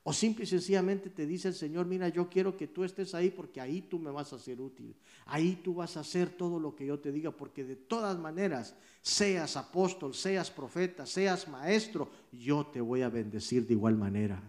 O 0.02 0.12
simple 0.12 0.44
y 0.44 0.46
sencillamente 0.48 1.10
te 1.10 1.26
dice 1.26 1.48
el 1.48 1.54
Señor, 1.54 1.86
mira, 1.86 2.08
yo 2.08 2.28
quiero 2.28 2.56
que 2.56 2.66
tú 2.66 2.82
estés 2.82 3.14
ahí 3.14 3.30
porque 3.30 3.60
ahí 3.60 3.80
tú 3.80 4.00
me 4.00 4.10
vas 4.10 4.32
a 4.32 4.38
ser 4.38 4.60
útil. 4.60 4.96
Ahí 5.26 5.60
tú 5.62 5.74
vas 5.74 5.96
a 5.96 6.00
hacer 6.00 6.28
todo 6.28 6.58
lo 6.58 6.74
que 6.74 6.86
yo 6.86 6.98
te 6.98 7.12
diga 7.12 7.30
porque 7.30 7.64
de 7.64 7.76
todas 7.76 8.18
maneras, 8.18 8.74
seas 9.00 9.56
apóstol, 9.56 10.12
seas 10.12 10.50
profeta, 10.50 11.06
seas 11.06 11.46
maestro, 11.46 12.10
yo 12.32 12.66
te 12.66 12.80
voy 12.80 13.02
a 13.02 13.08
bendecir 13.08 13.66
de 13.66 13.74
igual 13.74 13.96
manera. 13.96 14.42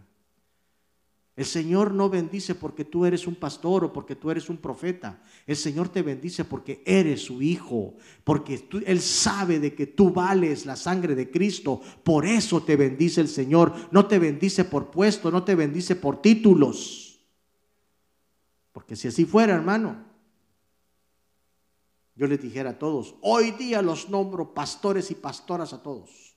El 1.36 1.44
Señor 1.44 1.92
no 1.92 2.08
bendice 2.08 2.54
porque 2.54 2.86
tú 2.86 3.04
eres 3.04 3.26
un 3.26 3.34
pastor 3.34 3.84
o 3.84 3.92
porque 3.92 4.16
tú 4.16 4.30
eres 4.30 4.48
un 4.48 4.56
profeta. 4.56 5.22
El 5.46 5.56
Señor 5.56 5.90
te 5.90 6.00
bendice 6.00 6.46
porque 6.46 6.82
eres 6.86 7.26
su 7.26 7.42
hijo, 7.42 7.94
porque 8.24 8.66
Él 8.86 9.02
sabe 9.02 9.60
de 9.60 9.74
que 9.74 9.86
tú 9.86 10.10
vales 10.10 10.64
la 10.64 10.76
sangre 10.76 11.14
de 11.14 11.30
Cristo. 11.30 11.82
Por 12.02 12.24
eso 12.24 12.62
te 12.62 12.74
bendice 12.76 13.20
el 13.20 13.28
Señor. 13.28 13.74
No 13.90 14.06
te 14.06 14.18
bendice 14.18 14.64
por 14.64 14.90
puesto, 14.90 15.30
no 15.30 15.44
te 15.44 15.54
bendice 15.54 15.94
por 15.94 16.22
títulos. 16.22 17.20
Porque 18.72 18.96
si 18.96 19.08
así 19.08 19.26
fuera, 19.26 19.54
hermano, 19.54 20.06
yo 22.14 22.26
les 22.26 22.40
dijera 22.40 22.70
a 22.70 22.78
todos, 22.78 23.14
hoy 23.20 23.50
día 23.50 23.82
los 23.82 24.08
nombro 24.08 24.54
pastores 24.54 25.10
y 25.10 25.14
pastoras 25.14 25.74
a 25.74 25.82
todos. 25.82 26.34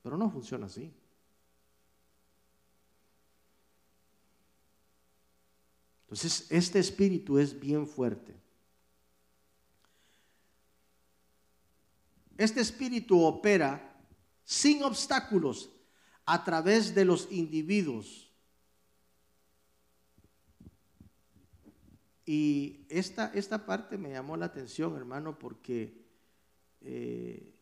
Pero 0.00 0.16
no 0.16 0.30
funciona 0.30 0.66
así. 0.66 0.90
Entonces, 6.06 6.46
este 6.50 6.78
espíritu 6.78 7.38
es 7.38 7.58
bien 7.58 7.86
fuerte. 7.86 8.34
Este 12.38 12.60
espíritu 12.60 13.24
opera 13.24 13.98
sin 14.44 14.84
obstáculos 14.84 15.70
a 16.24 16.44
través 16.44 16.94
de 16.94 17.04
los 17.04 17.30
individuos. 17.32 18.30
Y 22.24 22.86
esta, 22.88 23.32
esta 23.34 23.66
parte 23.66 23.98
me 23.98 24.10
llamó 24.10 24.36
la 24.36 24.46
atención, 24.46 24.96
hermano, 24.96 25.38
porque 25.38 26.04
eh, 26.82 27.52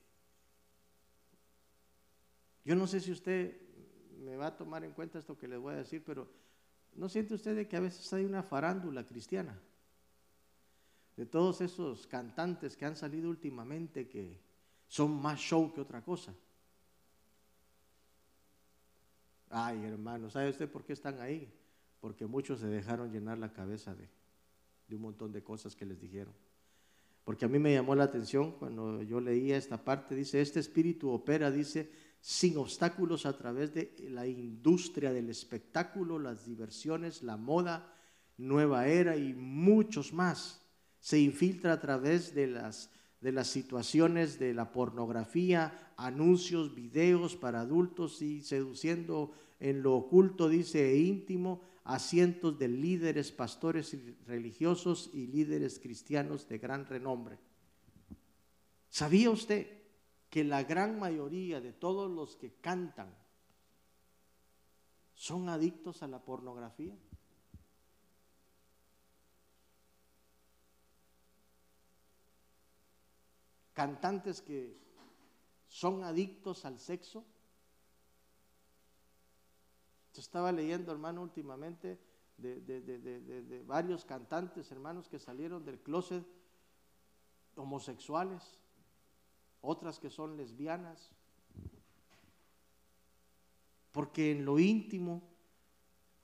yo 2.64 2.74
no 2.74 2.86
sé 2.86 3.00
si 3.00 3.12
usted 3.12 3.58
me 4.18 4.36
va 4.36 4.48
a 4.48 4.56
tomar 4.56 4.84
en 4.84 4.92
cuenta 4.92 5.18
esto 5.18 5.38
que 5.38 5.48
les 5.48 5.58
voy 5.58 5.74
a 5.74 5.78
decir, 5.78 6.02
pero 6.04 6.43
¿No 6.96 7.08
siente 7.08 7.34
usted 7.34 7.66
que 7.66 7.76
a 7.76 7.80
veces 7.80 8.12
hay 8.12 8.24
una 8.24 8.42
farándula 8.42 9.04
cristiana? 9.04 9.58
De 11.16 11.26
todos 11.26 11.60
esos 11.60 12.06
cantantes 12.06 12.76
que 12.76 12.84
han 12.84 12.96
salido 12.96 13.30
últimamente 13.30 14.08
que 14.08 14.40
son 14.86 15.20
más 15.20 15.38
show 15.40 15.72
que 15.72 15.80
otra 15.80 16.02
cosa. 16.02 16.34
Ay, 19.50 19.84
hermano, 19.84 20.30
¿sabe 20.30 20.50
usted 20.50 20.70
por 20.70 20.84
qué 20.84 20.92
están 20.92 21.20
ahí? 21.20 21.52
Porque 22.00 22.26
muchos 22.26 22.60
se 22.60 22.66
dejaron 22.66 23.12
llenar 23.12 23.38
la 23.38 23.52
cabeza 23.52 23.94
de, 23.94 24.08
de 24.88 24.96
un 24.96 25.02
montón 25.02 25.32
de 25.32 25.42
cosas 25.42 25.76
que 25.76 25.86
les 25.86 26.00
dijeron. 26.00 26.34
Porque 27.24 27.44
a 27.44 27.48
mí 27.48 27.58
me 27.58 27.72
llamó 27.72 27.94
la 27.94 28.04
atención 28.04 28.52
cuando 28.52 29.02
yo 29.02 29.20
leía 29.20 29.56
esta 29.56 29.82
parte, 29.82 30.14
dice, 30.14 30.40
este 30.40 30.60
espíritu 30.60 31.10
opera, 31.10 31.50
dice, 31.50 31.90
sin 32.24 32.56
obstáculos 32.56 33.26
a 33.26 33.36
través 33.36 33.74
de 33.74 33.94
la 34.08 34.26
industria 34.26 35.12
del 35.12 35.28
espectáculo, 35.28 36.18
las 36.18 36.46
diversiones, 36.46 37.22
la 37.22 37.36
moda, 37.36 37.94
nueva 38.38 38.88
era 38.88 39.14
y 39.18 39.34
muchos 39.34 40.14
más. 40.14 40.62
Se 41.00 41.20
infiltra 41.20 41.74
a 41.74 41.80
través 41.82 42.34
de 42.34 42.46
las, 42.46 42.90
de 43.20 43.30
las 43.30 43.48
situaciones 43.48 44.38
de 44.38 44.54
la 44.54 44.72
pornografía, 44.72 45.92
anuncios, 45.98 46.74
videos 46.74 47.36
para 47.36 47.60
adultos 47.60 48.22
y 48.22 48.40
seduciendo 48.40 49.32
en 49.60 49.82
lo 49.82 49.92
oculto, 49.94 50.48
dice, 50.48 50.92
e 50.92 50.96
íntimo, 50.96 51.60
a 51.84 51.98
cientos 51.98 52.58
de 52.58 52.68
líderes, 52.68 53.32
pastores 53.32 53.98
religiosos 54.26 55.10
y 55.12 55.26
líderes 55.26 55.78
cristianos 55.78 56.48
de 56.48 56.56
gran 56.56 56.86
renombre. 56.86 57.38
¿Sabía 58.88 59.28
usted 59.28 59.83
que 60.34 60.42
la 60.42 60.64
gran 60.64 60.98
mayoría 60.98 61.60
de 61.60 61.72
todos 61.72 62.10
los 62.10 62.34
que 62.34 62.54
cantan 62.54 63.14
son 65.14 65.48
adictos 65.48 66.02
a 66.02 66.08
la 66.08 66.18
pornografía? 66.18 66.92
Cantantes 73.74 74.42
que 74.42 74.76
son 75.68 76.02
adictos 76.02 76.64
al 76.64 76.80
sexo. 76.80 77.24
Yo 80.14 80.20
estaba 80.20 80.50
leyendo, 80.50 80.90
hermano, 80.90 81.22
últimamente 81.22 81.96
de, 82.38 82.60
de, 82.60 83.62
varios 83.68 84.04
cantantes, 84.04 84.68
hermanos, 84.72 85.08
que 85.08 85.20
salieron 85.20 85.64
del 85.64 85.78
closet 85.78 86.26
homosexuales, 87.54 88.58
otras 89.64 89.98
que 89.98 90.10
son 90.10 90.36
lesbianas, 90.36 91.10
porque 93.92 94.32
en 94.32 94.44
lo 94.44 94.58
íntimo 94.58 95.22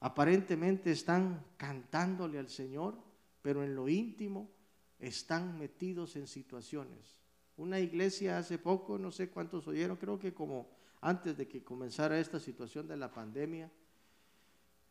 aparentemente 0.00 0.90
están 0.90 1.44
cantándole 1.56 2.38
al 2.38 2.48
Señor, 2.48 2.98
pero 3.42 3.62
en 3.62 3.74
lo 3.74 3.88
íntimo 3.88 4.50
están 4.98 5.58
metidos 5.58 6.16
en 6.16 6.26
situaciones. 6.26 7.16
Una 7.56 7.78
iglesia 7.78 8.38
hace 8.38 8.58
poco, 8.58 8.98
no 8.98 9.10
sé 9.10 9.30
cuántos 9.30 9.66
oyeron, 9.68 9.96
creo 9.96 10.18
que 10.18 10.34
como 10.34 10.70
antes 11.00 11.36
de 11.36 11.48
que 11.48 11.62
comenzara 11.62 12.18
esta 12.18 12.40
situación 12.40 12.86
de 12.88 12.96
la 12.96 13.10
pandemia, 13.10 13.70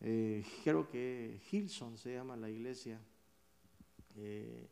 eh, 0.01 0.45
creo 0.63 0.87
que 0.87 1.41
Hilson 1.51 1.97
se 1.97 2.13
llama 2.13 2.37
la 2.37 2.49
iglesia, 2.49 2.99
eh, 4.15 4.69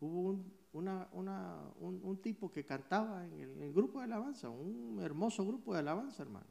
hubo 0.00 0.30
un, 0.30 0.63
tipo 2.22 2.50
que 2.50 2.64
cantaba 2.64 3.26
en 3.26 3.62
el, 3.62 3.72
grupo 3.72 3.98
de 3.98 4.04
alabanza, 4.04 4.48
un 4.48 5.00
hermoso 5.00 5.46
grupo 5.46 5.72
de 5.72 5.80
alabanza, 5.80 6.22
hermano. 6.22 6.46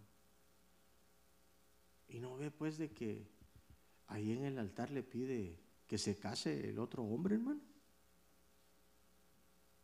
Y 2.08 2.20
no 2.20 2.38
ve 2.38 2.52
pues 2.52 2.78
de 2.78 2.92
que 2.92 3.28
ahí 4.08 4.32
en 4.32 4.46
el 4.46 4.60
altar 4.60 4.92
le 4.92 5.04
pide 5.04 5.60
que 5.88 5.98
se 5.98 6.18
case 6.18 6.70
el 6.70 6.80
otro 6.80 7.04
hombre, 7.04 7.36
hermano. 7.36 7.62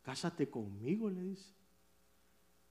Cásate 0.02 0.48
conmigo, 0.48 1.10
le 1.10 1.22
dice. 1.22 1.54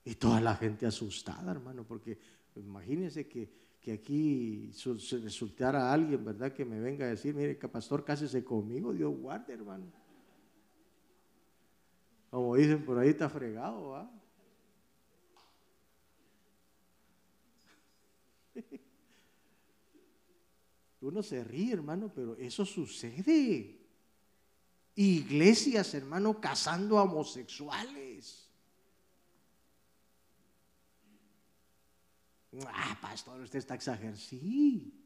Y 0.05 0.15
toda 0.15 0.41
la 0.41 0.55
gente 0.55 0.85
asustada, 0.85 1.51
hermano, 1.51 1.83
porque 1.83 2.17
imagínense 2.55 3.27
que 3.27 3.69
que 3.79 3.93
aquí 3.93 4.71
se 4.73 5.17
resultara 5.19 5.91
alguien, 5.91 6.23
¿verdad? 6.23 6.51
Que 6.51 6.65
me 6.65 6.79
venga 6.79 7.05
a 7.05 7.09
decir, 7.09 7.33
mire, 7.33 7.55
pastor, 7.55 8.03
cásese 8.03 8.43
conmigo, 8.43 8.93
Dios 8.93 9.15
guarde, 9.17 9.53
hermano. 9.53 9.85
Como 12.29 12.55
dicen 12.55 12.85
por 12.85 12.99
ahí, 12.99 13.09
está 13.09 13.27
fregado, 13.29 13.89
¿va? 13.89 14.11
Uno 21.01 21.23
se 21.23 21.43
ríe, 21.43 21.73
hermano, 21.73 22.11
pero 22.13 22.35
eso 22.35 22.65
sucede. 22.65 23.79
Iglesias, 24.95 25.93
hermano, 25.93 26.39
casando 26.41 26.99
a 26.99 27.03
homosexuales. 27.03 28.49
Ah, 32.67 32.97
pastor, 33.01 33.39
usted 33.41 33.59
está 33.59 33.75
exagerando. 33.75 34.19
Sí, 34.19 34.98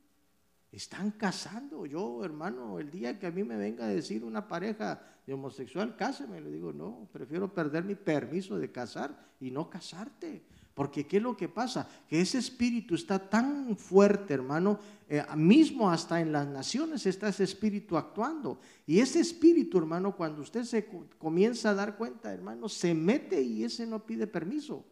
están 0.74 1.12
casando. 1.12 1.86
Yo, 1.86 2.26
hermano, 2.26 2.80
el 2.80 2.90
día 2.90 3.20
que 3.20 3.28
a 3.28 3.32
mí 3.32 3.44
me 3.44 3.56
venga 3.56 3.86
a 3.86 3.90
decir 3.90 4.24
una 4.24 4.48
pareja 4.48 5.02
de 5.26 5.34
homosexual, 5.34 5.96
cáseme, 5.96 6.42
le 6.42 6.52
digo, 6.52 6.74
no, 6.74 7.08
prefiero 7.14 7.54
perder 7.54 7.84
mi 7.84 7.96
permiso 7.96 8.58
de 8.58 8.72
casar 8.72 9.16
y 9.40 9.52
no 9.52 9.70
casarte. 9.70 10.42
Porque 10.74 11.06
¿qué 11.06 11.18
es 11.18 11.24
lo 11.24 11.38
que 11.38 11.48
pasa? 11.48 11.88
Que 12.10 12.20
ese 12.20 12.40
espíritu 12.40 12.96
está 12.96 13.20
tan 13.20 13.78
fuerte, 13.78 14.34
hermano, 14.34 14.80
eh, 15.08 15.24
mismo 15.36 15.92
hasta 15.92 16.20
en 16.20 16.32
las 16.32 16.48
naciones 16.48 17.06
está 17.06 17.30
ese 17.30 17.44
espíritu 17.44 17.96
actuando. 17.96 18.60
Y 18.88 19.00
ese 19.00 19.20
espíritu, 19.20 19.78
hermano, 19.78 20.16
cuando 20.16 20.42
usted 20.42 20.64
se 20.64 20.88
comienza 21.20 21.70
a 21.70 21.76
dar 21.76 21.96
cuenta, 21.96 22.34
hermano, 22.34 22.68
se 22.68 22.96
mete 22.96 23.40
y 23.40 23.64
ese 23.64 23.86
no 23.86 24.04
pide 24.04 24.26
permiso. 24.26 24.84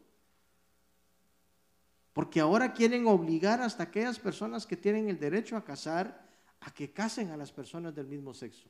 Porque 2.13 2.39
ahora 2.39 2.73
quieren 2.73 3.07
obligar 3.07 3.61
hasta 3.61 3.83
aquellas 3.83 4.19
personas 4.19 4.65
que 4.65 4.75
tienen 4.75 5.09
el 5.09 5.19
derecho 5.19 5.55
a 5.55 5.63
casar 5.63 6.29
a 6.59 6.71
que 6.73 6.91
casen 6.91 7.31
a 7.31 7.37
las 7.37 7.51
personas 7.51 7.95
del 7.95 8.07
mismo 8.07 8.33
sexo. 8.33 8.69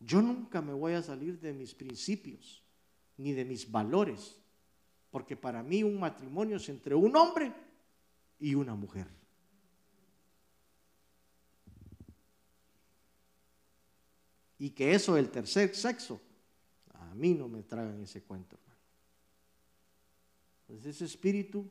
Yo 0.00 0.22
nunca 0.22 0.60
me 0.62 0.72
voy 0.72 0.94
a 0.94 1.02
salir 1.02 1.40
de 1.40 1.52
mis 1.52 1.74
principios 1.74 2.62
ni 3.16 3.32
de 3.32 3.44
mis 3.44 3.70
valores, 3.70 4.40
porque 5.10 5.36
para 5.36 5.62
mí 5.62 5.82
un 5.82 5.98
matrimonio 5.98 6.56
es 6.56 6.68
entre 6.68 6.94
un 6.94 7.14
hombre 7.16 7.52
y 8.38 8.54
una 8.54 8.74
mujer. 8.74 9.06
Y 14.58 14.70
que 14.70 14.94
eso 14.94 15.14
del 15.14 15.30
tercer 15.30 15.74
sexo, 15.74 16.20
a 16.94 17.14
mí 17.14 17.34
no 17.34 17.48
me 17.48 17.62
tragan 17.62 18.00
ese 18.02 18.22
cuento. 18.22 18.58
Pues 20.66 20.86
ese 20.86 21.04
espíritu 21.04 21.70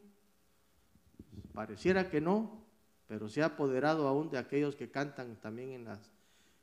pareciera 1.54 2.10
que 2.10 2.22
no, 2.22 2.64
pero 3.08 3.28
se 3.30 3.42
ha 3.42 3.48
apoderado 3.48 4.08
aún 4.08 4.30
de 4.30 4.38
aquellos 4.38 4.76
que 4.76 4.92
cantan 4.92 5.40
también 5.40 5.72
en 5.72 5.86
las, 5.86 6.12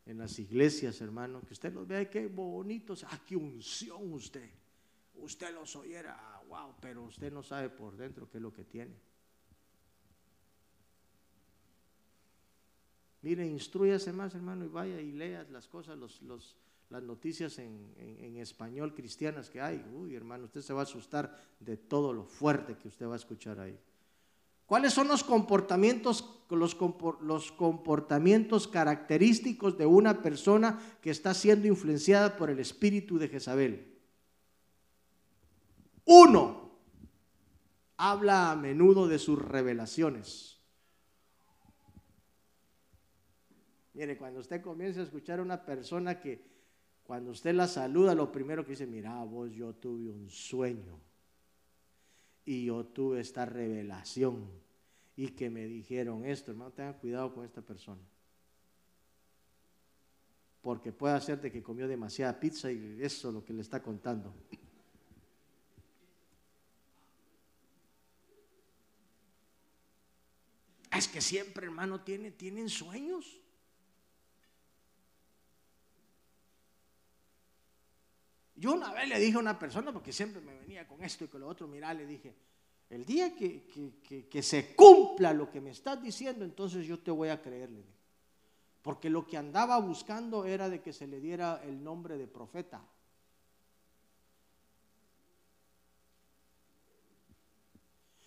en 0.06 0.18
las 0.18 0.38
iglesias, 0.38 1.00
hermano, 1.00 1.40
que 1.42 1.52
usted 1.52 1.72
los 1.72 1.86
vea, 1.86 2.08
qué 2.08 2.26
bonitos, 2.26 3.04
ah, 3.04 3.20
qué 3.26 3.36
unción 3.36 4.12
usted. 4.12 4.50
Usted 5.14 5.52
los 5.54 5.76
oyera, 5.76 6.16
ah, 6.18 6.42
wow, 6.48 6.74
pero 6.80 7.04
usted 7.04 7.32
no 7.32 7.42
sabe 7.42 7.68
por 7.68 7.96
dentro 7.96 8.28
qué 8.28 8.38
es 8.38 8.42
lo 8.42 8.52
que 8.52 8.64
tiene. 8.64 8.94
Mire, 13.22 13.46
instruyase 13.46 14.12
más, 14.12 14.34
hermano, 14.34 14.64
y 14.64 14.68
vaya 14.68 15.00
y 15.00 15.12
lea 15.12 15.46
las 15.50 15.68
cosas, 15.68 15.98
los, 15.98 16.22
los, 16.22 16.56
las 16.90 17.02
noticias 17.04 17.58
en, 17.58 18.36
español 18.36 18.94
cristianas 18.94 19.48
que 19.48 19.60
hay. 19.60 19.84
Uy, 19.94 20.14
hermano, 20.14 20.44
usted 20.44 20.60
se 20.60 20.72
va 20.72 20.80
a 20.80 20.82
asustar 20.84 21.36
de 21.60 21.76
todo 21.76 22.12
lo 22.12 22.24
fuerte 22.24 22.76
que 22.76 22.88
usted 22.88 23.06
va 23.06 23.12
a 23.14 23.16
escuchar 23.16 23.60
ahí. 23.60 23.78
¿Cuáles 24.66 24.92
son 24.92 25.08
los 25.08 25.22
comportamientos, 25.22 26.42
los, 26.48 26.76
los 27.20 27.52
comportamientos 27.52 28.66
característicos 28.66 29.76
de 29.76 29.86
una 29.86 30.22
persona 30.22 30.80
que 31.00 31.10
está 31.10 31.34
siendo 31.34 31.68
influenciada 31.68 32.36
por 32.36 32.50
el 32.50 32.58
espíritu 32.58 33.18
de 33.18 33.28
Jezabel? 33.28 33.98
Uno, 36.04 36.70
habla 37.96 38.50
a 38.50 38.56
menudo 38.56 39.06
de 39.06 39.18
sus 39.18 39.40
revelaciones. 39.40 40.58
Mire, 43.94 44.16
cuando 44.16 44.40
usted 44.40 44.62
comienza 44.62 45.00
a 45.00 45.04
escuchar 45.04 45.40
a 45.40 45.42
una 45.42 45.64
persona 45.64 46.20
que 46.20 46.59
cuando 47.10 47.32
usted 47.32 47.52
la 47.56 47.66
saluda, 47.66 48.14
lo 48.14 48.30
primero 48.30 48.64
que 48.64 48.70
dice, 48.70 48.86
mira 48.86 49.24
vos, 49.24 49.50
yo 49.50 49.74
tuve 49.74 50.08
un 50.08 50.30
sueño 50.30 50.96
y 52.44 52.66
yo 52.66 52.86
tuve 52.86 53.18
esta 53.18 53.44
revelación 53.44 54.48
y 55.16 55.30
que 55.30 55.50
me 55.50 55.66
dijeron 55.66 56.24
esto, 56.24 56.52
hermano, 56.52 56.70
tengan 56.70 56.94
cuidado 56.94 57.34
con 57.34 57.44
esta 57.44 57.62
persona. 57.62 58.00
Porque 60.62 60.92
puede 60.92 61.14
hacerte 61.14 61.50
que 61.50 61.64
comió 61.64 61.88
demasiada 61.88 62.38
pizza 62.38 62.70
y 62.70 62.98
eso 63.02 63.30
es 63.30 63.34
lo 63.34 63.44
que 63.44 63.54
le 63.54 63.62
está 63.62 63.82
contando. 63.82 64.32
Es 70.92 71.08
que 71.08 71.20
siempre, 71.20 71.66
hermano, 71.66 72.02
tiene, 72.02 72.30
tienen 72.30 72.68
sueños. 72.68 73.40
Yo 78.60 78.74
una 78.74 78.92
vez 78.92 79.08
le 79.08 79.18
dije 79.18 79.38
a 79.38 79.40
una 79.40 79.58
persona, 79.58 79.90
porque 79.90 80.12
siempre 80.12 80.42
me 80.42 80.54
venía 80.54 80.86
con 80.86 81.02
esto 81.02 81.24
y 81.24 81.28
con 81.28 81.40
lo 81.40 81.48
otro, 81.48 81.66
mira, 81.66 81.94
le 81.94 82.04
dije, 82.04 82.34
el 82.90 83.06
día 83.06 83.34
que, 83.34 84.42
se 84.42 84.76
cumpla 84.76 85.32
lo 85.32 85.50
que 85.50 85.62
me 85.62 85.70
estás 85.70 86.02
diciendo, 86.02 86.44
entonces 86.44 86.86
yo 86.86 86.98
te 86.98 87.10
voy 87.10 87.30
a 87.30 87.40
creerle. 87.40 87.86
Porque 88.82 89.08
lo 89.08 89.26
que 89.26 89.38
andaba 89.38 89.78
buscando 89.80 90.44
era 90.44 90.68
de 90.68 90.82
que 90.82 90.92
se 90.92 91.06
le 91.06 91.20
diera 91.20 91.62
el 91.64 91.82
nombre 91.82 92.18
de 92.18 92.26
profeta. 92.26 92.82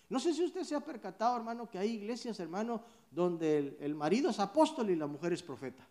No 0.08 0.18
sé 0.18 0.34
si 0.34 0.44
usted 0.44 0.64
se 0.64 0.74
ha 0.74 0.80
percatado, 0.80 1.36
hermano, 1.36 1.70
que 1.70 1.78
hay 1.78 1.90
iglesias, 1.92 2.40
hermano, 2.40 2.82
donde 3.08 3.76
el 3.78 3.94
marido 3.94 4.30
es 4.30 4.40
apóstol 4.40 4.90
y 4.90 4.96
la 4.96 5.06
mujer 5.06 5.32
es 5.32 5.44
profeta. 5.44 5.86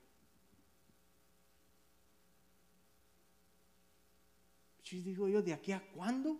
Digo 5.01 5.27
yo, 5.27 5.41
¿de 5.41 5.53
aquí 5.53 5.71
a 5.71 5.81
cuándo? 5.91 6.39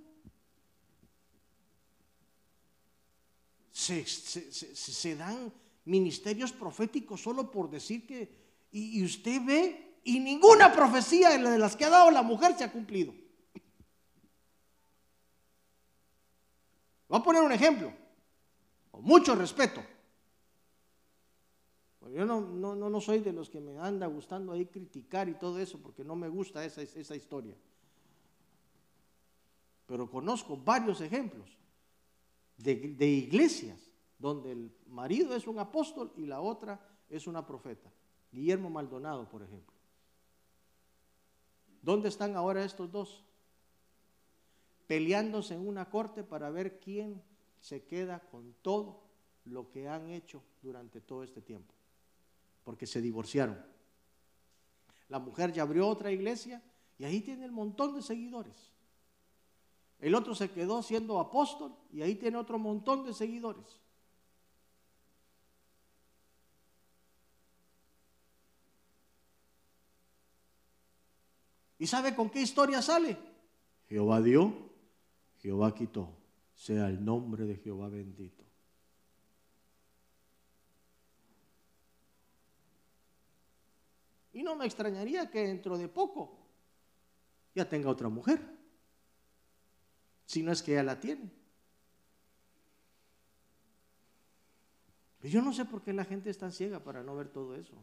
se, 3.74 5.16
dan 5.16 5.52
ministerios 5.86 6.54
proféticos 6.54 7.22
solo 7.22 7.52
por 7.52 7.70
decir 7.70 8.06
que, 8.08 8.30
y, 8.72 9.00
y 9.00 9.04
usted 9.04 9.42
ve, 9.46 10.00
y 10.04 10.20
ninguna 10.20 10.72
profecía 10.72 11.30
de 11.32 11.58
las 11.58 11.76
que 11.76 11.86
ha 11.86 11.90
dado 11.90 12.12
la 12.12 12.22
mujer 12.22 12.56
se 12.58 12.64
ha 12.64 12.72
cumplido. 12.72 13.14
Voy 17.08 17.20
a 17.20 17.24
poner 17.24 17.42
un 17.42 17.52
ejemplo, 17.52 17.94
con 18.92 19.04
mucho 19.04 19.36
respeto. 19.36 19.84
Yo 22.14 22.26
no, 22.26 22.42
no, 22.42 22.76
no, 22.76 23.02
soy 23.02 23.20
de 23.20 23.34
los 23.34 23.50
que 23.50 23.60
me 23.60 23.80
anda 23.80 24.06
gustando 24.08 24.52
ahí 24.52 24.66
criticar 24.66 25.30
y 25.30 25.34
todo 25.34 25.58
eso, 25.60 25.80
porque 25.80 26.04
no 26.04 26.16
me 26.16 26.28
gusta 26.28 26.64
esa, 26.64 26.82
esa 26.82 27.16
historia. 27.16 27.56
Pero 29.86 30.10
conozco 30.10 30.58
varios 30.58 31.02
ejemplos 31.02 31.58
de, 32.58 33.08
iglesias 33.08 33.92
donde 34.18 34.52
el 34.52 34.72
marido 34.88 35.36
es 35.36 35.48
un 35.48 35.60
apóstol 35.60 36.12
y 36.16 36.26
la 36.26 36.42
otra 36.42 36.80
es 37.10 37.28
una 37.28 37.46
profeta. 37.46 37.92
Guillermo 38.32 38.70
Maldonado, 38.70 39.28
por 39.30 39.44
ejemplo. 39.44 39.74
¿Dónde 41.82 42.10
están 42.10 42.36
ahora 42.36 42.64
estos 42.64 42.92
dos? 42.92 43.24
Peleándose 44.88 45.56
en 45.56 45.68
una 45.68 45.90
corte 45.90 46.24
para 46.24 46.50
ver 46.50 46.80
quién 46.80 47.22
se 47.60 47.84
queda 47.84 48.20
con 48.20 48.54
todo 48.62 49.04
lo 49.46 49.70
que 49.70 49.90
han 49.90 50.10
hecho 50.10 50.42
durante 50.62 51.02
todo 51.02 51.24
este 51.24 51.42
tiempo. 51.42 51.74
Porque 52.64 52.88
se 52.88 53.02
divorciaron. 53.02 53.62
La 55.10 55.20
mujer 55.20 55.52
ya 55.52 55.64
abrió 55.64 55.88
otra 55.88 56.12
iglesia 56.12 56.64
y 56.98 57.04
ahí 57.04 57.22
tiene 57.22 57.46
el 57.46 57.52
montón 57.52 57.94
de 57.94 58.02
seguidores. 58.02 58.73
El 60.04 60.16
otro 60.16 60.36
se 60.36 60.52
quedó 60.52 60.84
siendo 60.84 61.18
apóstol 61.18 61.74
y 61.94 62.02
ahí 62.02 62.16
tiene 62.16 62.36
otro 62.36 62.60
montón 62.60 63.06
de 63.06 63.14
seguidores. 63.14 63.80
¿Y 71.80 71.88
sabe 71.88 72.14
con 72.14 72.30
qué 72.30 72.42
historia 72.42 72.82
sale? 72.82 73.18
Jehová 73.88 74.22
dio, 74.22 74.54
Jehová 75.38 75.74
quitó. 75.74 76.10
Sea 76.54 76.90
el 76.90 77.06
nombre 77.06 77.46
de 77.46 77.56
Jehová 77.56 77.88
bendito. 77.88 78.44
Y 84.34 84.44
no 84.44 84.58
me 84.58 84.66
extrañaría 84.66 85.32
que 85.32 85.48
dentro 85.48 85.78
de 85.78 85.88
poco 85.88 86.46
ya 87.56 87.70
tenga 87.70 87.90
otra 87.90 88.10
mujer 88.10 88.63
si 90.26 90.44
no 90.44 90.52
es 90.52 90.62
que 90.62 90.74
ya 90.74 90.84
la 90.84 91.00
tiene. 91.00 91.32
yo 95.30 95.42
no 95.42 95.54
sé 95.54 95.66
por 95.66 95.82
qué 95.82 95.94
la 95.94 96.06
gente 96.06 96.30
es 96.30 96.38
tan 96.38 96.52
ciega 96.52 96.84
para 96.84 97.02
no 97.02 97.16
ver 97.16 97.30
todo 97.30 97.56
eso. 97.56 97.74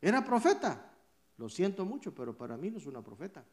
Era 0.00 0.24
profeta, 0.24 0.94
lo 1.36 1.48
siento 1.48 1.84
mucho, 1.84 2.14
pero 2.14 2.36
para 2.36 2.56
mí 2.56 2.70
no 2.70 2.78
es 2.78 2.86
una 2.86 3.02
profeta, 3.02 3.44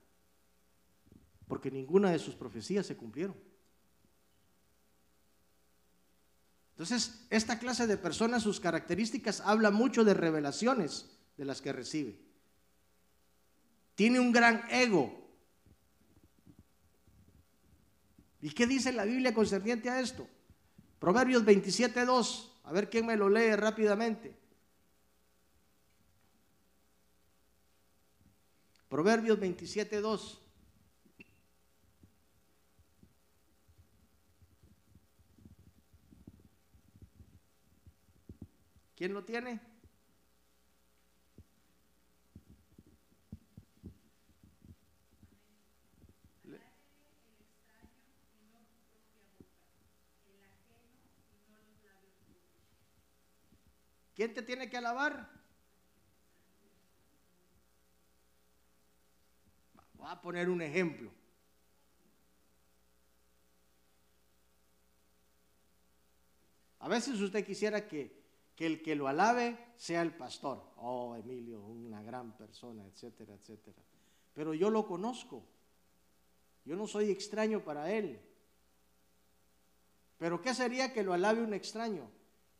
porque 1.48 1.72
ninguna 1.72 2.12
de 2.12 2.20
sus 2.20 2.36
profecías 2.36 2.86
se 2.86 2.96
cumplieron. 2.96 3.36
Entonces, 6.72 7.26
esta 7.30 7.58
clase 7.58 7.88
de 7.88 7.98
personas, 7.98 8.44
sus 8.44 8.60
características, 8.60 9.42
habla 9.42 9.72
mucho 9.72 10.04
de 10.04 10.14
revelaciones 10.14 11.18
de 11.38 11.46
las 11.46 11.62
que 11.62 11.72
recibe. 11.72 12.25
Tiene 13.96 14.20
un 14.20 14.32
gran 14.32 14.64
ego. 14.70 15.26
¿Y 18.41 18.52
qué 18.52 18.68
dice 18.68 18.91
la 18.91 19.06
Biblia 19.06 19.34
concerniente 19.34 19.89
a 19.89 20.00
esto? 20.00 20.28
Proverbios 21.00 21.43
27.2. 21.43 22.52
A 22.66 22.72
ver 22.74 22.89
quién 22.89 23.06
me 23.06 23.16
lo 23.16 23.30
lee 23.30 23.56
rápidamente. 23.56 24.36
Proverbios 28.89 29.39
27.2. 29.39 30.39
¿Quién 38.96 39.14
lo 39.14 39.24
tiene? 39.24 39.60
¿Quién 54.16 54.34
te 54.34 54.41
tiene 54.41 54.70
que 54.70 54.78
alabar? 54.78 55.30
Voy 59.93 60.07
a 60.09 60.22
poner 60.22 60.49
un 60.49 60.61
ejemplo. 60.61 61.11
A 66.80 66.88
veces 66.88 67.20
usted 67.20 67.45
quisiera 67.45 67.88
que, 67.88 68.24
que, 68.55 68.66
el 68.66 68.82
que 68.82 68.95
lo 68.95 69.09
alabe 69.09 69.74
sea 69.76 70.01
el 70.01 70.16
pastor. 70.16 70.72
Oh, 70.78 71.16
Emilio, 71.18 71.59
una 71.61 72.01
gran 72.01 72.38
persona, 72.38 72.86
etcétera, 72.86 73.34
etcétera. 73.34 73.82
Pero 74.34 74.53
yo 74.53 74.70
lo 74.70 74.88
conozco. 74.88 75.43
Yo 76.63 76.76
no 76.78 76.88
soy 76.88 77.11
extraño 77.11 77.63
para 77.66 77.91
él. 77.91 78.22
Pero 80.18 80.41
¿qué 80.41 80.53
sería 80.53 80.93
que 80.93 81.03
lo 81.03 81.13
alabe 81.13 81.41
un 81.41 81.53
extraño? 81.53 82.09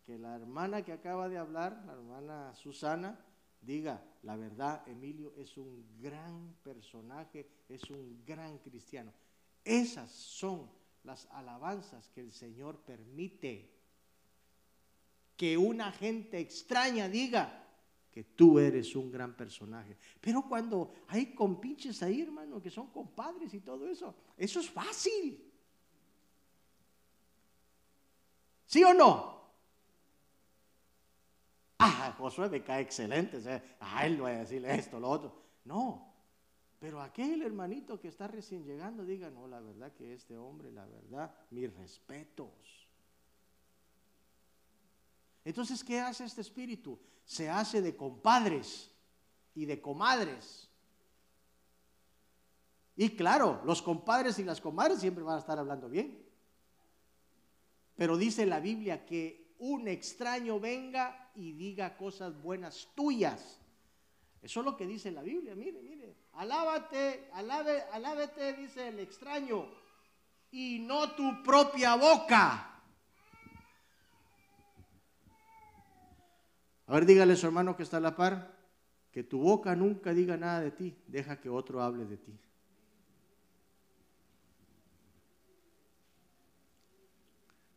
Que 0.06 0.18
la 0.20 0.36
hermana 0.36 0.84
que 0.84 0.94
acaba 0.94 1.28
de 1.28 1.38
hablar, 1.38 1.84
la 1.88 1.94
hermana 1.94 2.56
Susana, 2.56 3.20
diga, 3.62 4.04
la 4.24 4.36
verdad, 4.36 4.88
Emilio 4.88 5.34
es 5.36 5.58
un 5.58 5.84
gran 6.00 6.56
personaje, 6.64 7.48
es 7.68 7.90
un 7.90 8.24
gran 8.26 8.60
cristiano. 8.60 9.12
Esas 9.64 10.12
son 10.12 10.70
las 11.04 11.28
alabanzas 11.32 12.10
que 12.10 12.22
el 12.22 12.32
Señor 12.32 12.78
permite. 12.78 13.72
Que 15.36 15.58
una 15.58 15.92
gente 15.92 16.40
extraña 16.40 17.10
diga 17.10 17.64
que 18.12 18.24
tú 18.24 18.60
eres 18.60 18.96
un 18.96 19.12
gran 19.12 19.36
personaje. 19.36 19.98
Pero 20.22 20.44
cuando 20.48 20.94
hay 21.08 21.34
compinches 21.34 22.02
ahí, 22.04 22.22
hermano, 22.22 22.62
que 22.62 22.70
son 22.70 22.88
compadres 22.88 23.54
y 23.54 23.60
todo 23.60 23.90
eso, 23.90 24.16
eso 24.38 24.60
es 24.60 24.70
fácil. 24.70 25.52
¿Sí 28.66 28.84
o 28.84 28.94
no? 28.94 29.35
Ah, 31.80 32.16
Josué 32.18 32.50
me 32.50 32.64
cae 32.64 32.82
excelente, 32.82 33.38
a 33.80 34.06
él 34.06 34.24
a 34.26 34.30
decirle 34.30 34.76
esto, 34.76 35.00
lo 35.00 35.10
otro. 35.10 35.42
No, 35.66 36.16
pero 36.80 37.02
aquel 37.02 37.42
hermanito 37.42 38.00
que 38.00 38.10
está 38.10 38.28
recién 38.28 38.64
llegando 38.64 39.06
diga, 39.06 39.32
no, 39.32 39.48
la 39.48 39.60
verdad 39.60 39.92
que 39.94 40.14
este 40.14 40.38
hombre, 40.38 40.72
la 40.72 40.86
verdad, 40.86 41.34
mis 41.50 41.74
respetos. 41.74 42.52
Entonces, 45.44 45.84
¿qué 45.84 46.00
hace 46.00 46.26
este 46.26 46.42
espíritu? 46.42 47.00
Se 47.24 47.50
hace 47.50 47.82
de 47.82 47.96
compadres 47.96 48.92
y 49.56 49.66
de 49.66 49.82
comadres. 49.82 50.70
Y 52.96 53.16
claro, 53.16 53.62
los 53.66 53.82
compadres 53.82 54.38
y 54.40 54.44
las 54.44 54.62
comadres 54.62 55.00
siempre 55.00 55.24
van 55.24 55.38
a 55.38 55.40
estar 55.40 55.58
hablando 55.58 55.90
bien. 55.90 56.24
Pero 57.96 58.16
dice 58.18 58.46
la 58.46 58.60
Biblia 58.60 59.06
que 59.06 59.56
un 59.58 59.88
extraño 59.88 60.60
venga 60.60 61.25
y 61.36 61.54
diga 61.54 61.98
cosas 61.98 62.42
buenas 62.42 62.90
tuyas. 62.96 63.60
Eso 64.42 64.60
es 64.60 64.66
lo 64.66 64.78
que 64.78 64.86
dice 64.86 65.12
la 65.12 65.22
Biblia, 65.22 65.56
mire, 65.56 65.82
mire. 65.82 66.16
Alábate, 66.34 67.30
alábe, 67.34 67.82
alábete, 67.92 68.54
dice 68.54 68.90
el 68.90 69.00
extraño, 69.00 69.66
y 70.52 70.80
no 70.80 71.12
tu 71.12 71.44
propia 71.44 71.96
boca. 71.96 72.72
A 76.88 76.94
ver, 76.94 77.06
dígale 77.06 77.34
a 77.34 77.36
su 77.36 77.48
hermano 77.48 77.76
que 77.76 77.84
está 77.84 77.98
a 77.98 78.02
la 78.02 78.16
par, 78.16 78.56
que 79.12 79.24
tu 79.24 79.40
boca 79.40 79.76
nunca 79.76 80.14
diga 80.14 80.38
nada 80.38 80.62
de 80.62 80.72
ti, 80.72 80.96
deja 81.08 81.40
que 81.40 81.50
otro 81.50 81.82
hable 81.82 82.06
de 82.06 82.18
ti. 82.18 82.38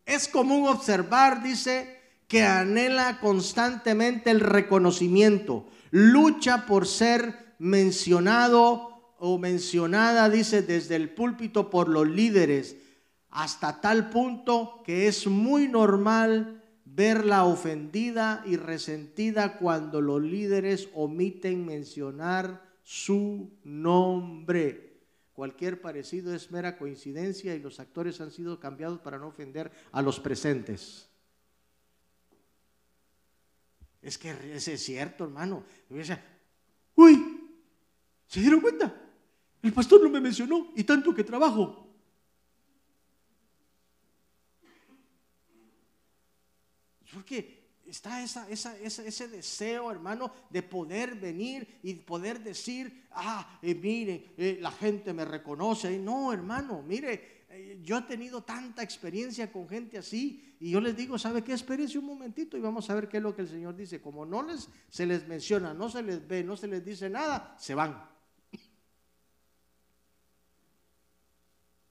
Es 0.05 0.29
común 0.29 0.69
observar, 0.69 1.43
dice, 1.43 1.98
que 2.29 2.43
anhela 2.43 3.21
constantemente 3.21 4.31
el 4.31 4.41
reconocimiento, 4.41 5.67
lucha 5.91 6.67
por 6.67 6.87
ser 6.87 7.55
mencionado 7.59 9.15
o 9.19 9.39
mencionada, 9.39 10.29
dice, 10.29 10.63
desde 10.63 10.97
el 10.97 11.11
púlpito 11.11 11.71
por 11.71 11.89
los 11.89 12.07
líderes, 12.07 12.77
hasta 13.31 13.81
tal 13.81 14.11
punto 14.11 14.83
que 14.85 15.09
es 15.09 15.27
muy 15.27 15.69
normal 15.69 16.63
verla 16.85 17.45
ofendida 17.45 18.43
y 18.47 18.57
resentida 18.57 19.59
cuando 19.59 20.01
los 20.01 20.23
líderes 20.23 20.89
omiten 20.95 21.65
mencionar 21.65 22.63
su 22.83 23.51
nombre. 23.65 25.03
Cualquier 25.33 25.81
parecido 25.81 26.35
es 26.35 26.51
mera 26.51 26.77
coincidencia 26.77 27.55
y 27.55 27.61
los 27.61 27.81
actores 27.81 28.21
han 28.21 28.31
sido 28.31 28.59
cambiados 28.59 28.99
para 29.01 29.19
no 29.19 29.29
ofender 29.29 29.71
a 29.93 30.03
los 30.03 30.19
presentes. 30.19 31.08
Es 34.01 34.17
que 34.17 34.31
ese 34.55 34.75
es 34.75 34.83
cierto, 34.83 35.25
hermano. 35.25 35.65
Uy, 36.95 37.51
¿se 38.27 38.41
dieron 38.41 38.61
cuenta? 38.61 38.95
El 39.63 39.73
pastor 39.73 40.03
no 40.03 40.09
me 40.09 40.21
mencionó 40.21 40.73
y 40.77 40.85
tanto 40.85 41.15
que 41.15 41.25
trabajo. 41.25 41.87
Porque 47.13 47.59
está 47.87 48.23
esa, 48.23 48.49
ese 48.49 49.29
deseo, 49.29 49.91
hermano, 49.91 50.31
de 50.51 50.63
poder 50.63 51.15
venir 51.15 51.67
y 51.83 51.95
poder 51.95 52.41
decir, 52.41 53.07
ah, 53.13 53.59
eh, 53.63 53.75
mire, 53.75 54.35
eh, 54.37 54.59
la 54.61 54.71
gente 54.71 55.13
me 55.13 55.25
reconoce. 55.25 55.99
No, 55.99 56.33
hermano, 56.33 56.83
mire, 56.83 57.38
yo 57.83 57.99
he 57.99 58.03
tenido 58.03 58.43
tanta 58.43 58.83
experiencia 58.83 59.51
con 59.53 59.69
gente 59.69 59.99
así 59.99 60.57
y 60.61 60.71
yo 60.71 60.81
les 60.81 60.97
digo, 60.97 61.19
¿sabe 61.19 61.43
qué? 61.43 61.53
Espérese 61.53 61.99
un 61.99 62.07
momentito 62.07 62.57
y 62.57 62.61
vamos 62.61 62.89
a 62.91 62.95
ver 62.95 63.09
qué 63.09 63.19
es 63.19 63.23
lo 63.23 63.35
que 63.35 63.43
el 63.43 63.49
Señor 63.49 63.77
dice. 63.77 64.01
Como 64.01 64.27
no 64.27 64.43
les, 64.43 64.69
se 64.89 65.07
les 65.07 65.27
menciona, 65.29 65.75
no 65.75 65.89
se 65.89 66.03
les 66.03 66.27
ve, 66.27 66.43
no 66.43 66.57
se 66.57 66.69
les 66.69 66.85
dice 66.85 67.09
nada, 67.09 67.55
se 67.59 67.75
van. 67.75 68.09